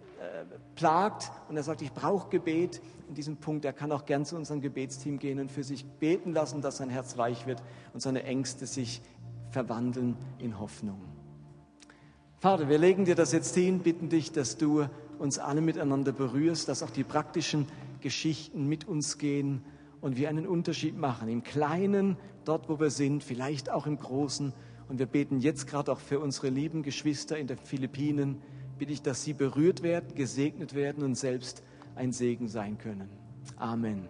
plagt 0.75 1.31
und 1.49 1.57
er 1.57 1.63
sagt, 1.63 1.83
ich 1.83 1.93
brauche 1.93 2.29
Gebet 2.31 2.81
in 3.09 3.15
diesem 3.15 3.37
Punkt, 3.37 3.65
er 3.65 3.73
kann 3.73 3.93
auch 3.93 4.05
gern 4.05 4.25
zu 4.25 4.37
unserem 4.37 4.61
Gebetsteam 4.61 5.19
gehen 5.19 5.41
und 5.41 5.51
für 5.51 5.65
sich 5.65 5.85
beten 5.85 6.33
lassen, 6.33 6.63
dass 6.63 6.77
sein 6.77 6.91
Herz 6.91 7.17
weich 7.17 7.47
wird 7.47 7.63
und 7.93 8.01
seine 8.01 8.23
Ängste 8.23 8.67
sich 8.67 9.03
verwandeln 9.51 10.17
in 10.39 10.59
Hoffnung. 10.61 11.01
Vater, 12.39 12.69
wir 12.69 12.79
legen 12.79 13.05
dir 13.05 13.15
das 13.15 13.33
jetzt 13.33 13.55
hin, 13.55 13.81
bitten 13.81 14.09
dich, 14.09 14.33
dass 14.33 14.57
du 14.57 14.87
uns 15.19 15.39
alle 15.39 15.61
miteinander 15.61 16.13
berührst, 16.13 16.69
dass 16.69 16.83
auch 16.83 16.91
die 16.91 17.05
praktischen 17.05 17.67
Geschichten 18.01 18.67
mit 18.67 18.89
uns 18.89 19.19
gehen 19.19 19.63
und 20.01 20.17
wir 20.17 20.29
einen 20.31 20.47
Unterschied 20.47 20.97
machen. 20.97 21.29
Im 21.29 21.43
Kleinen, 21.43 22.17
dort 22.45 22.69
wo 22.69 22.81
wir 22.81 22.91
sind, 22.91 23.23
vielleicht 23.23 23.71
auch 23.71 23.87
im 23.87 23.99
Großen. 23.99 24.55
Und 24.89 24.99
wir 24.99 25.07
beten 25.07 25.41
jetzt 25.41 25.67
gerade 25.67 25.93
auch 25.93 26.01
für 26.01 26.19
unsere 26.19 26.49
lieben 26.49 26.83
Geschwister 26.83 27.37
in 27.37 27.47
den 27.47 27.59
Philippinen. 27.59 28.41
Bitte 28.81 28.95
ich, 28.95 29.03
dass 29.03 29.23
sie 29.23 29.35
berührt 29.35 29.83
werden, 29.83 30.15
gesegnet 30.15 30.75
werden 30.75 31.05
und 31.05 31.15
selbst 31.15 31.63
ein 31.97 32.13
Segen 32.13 32.49
sein 32.49 32.79
können. 32.79 33.11
Amen. 33.59 34.09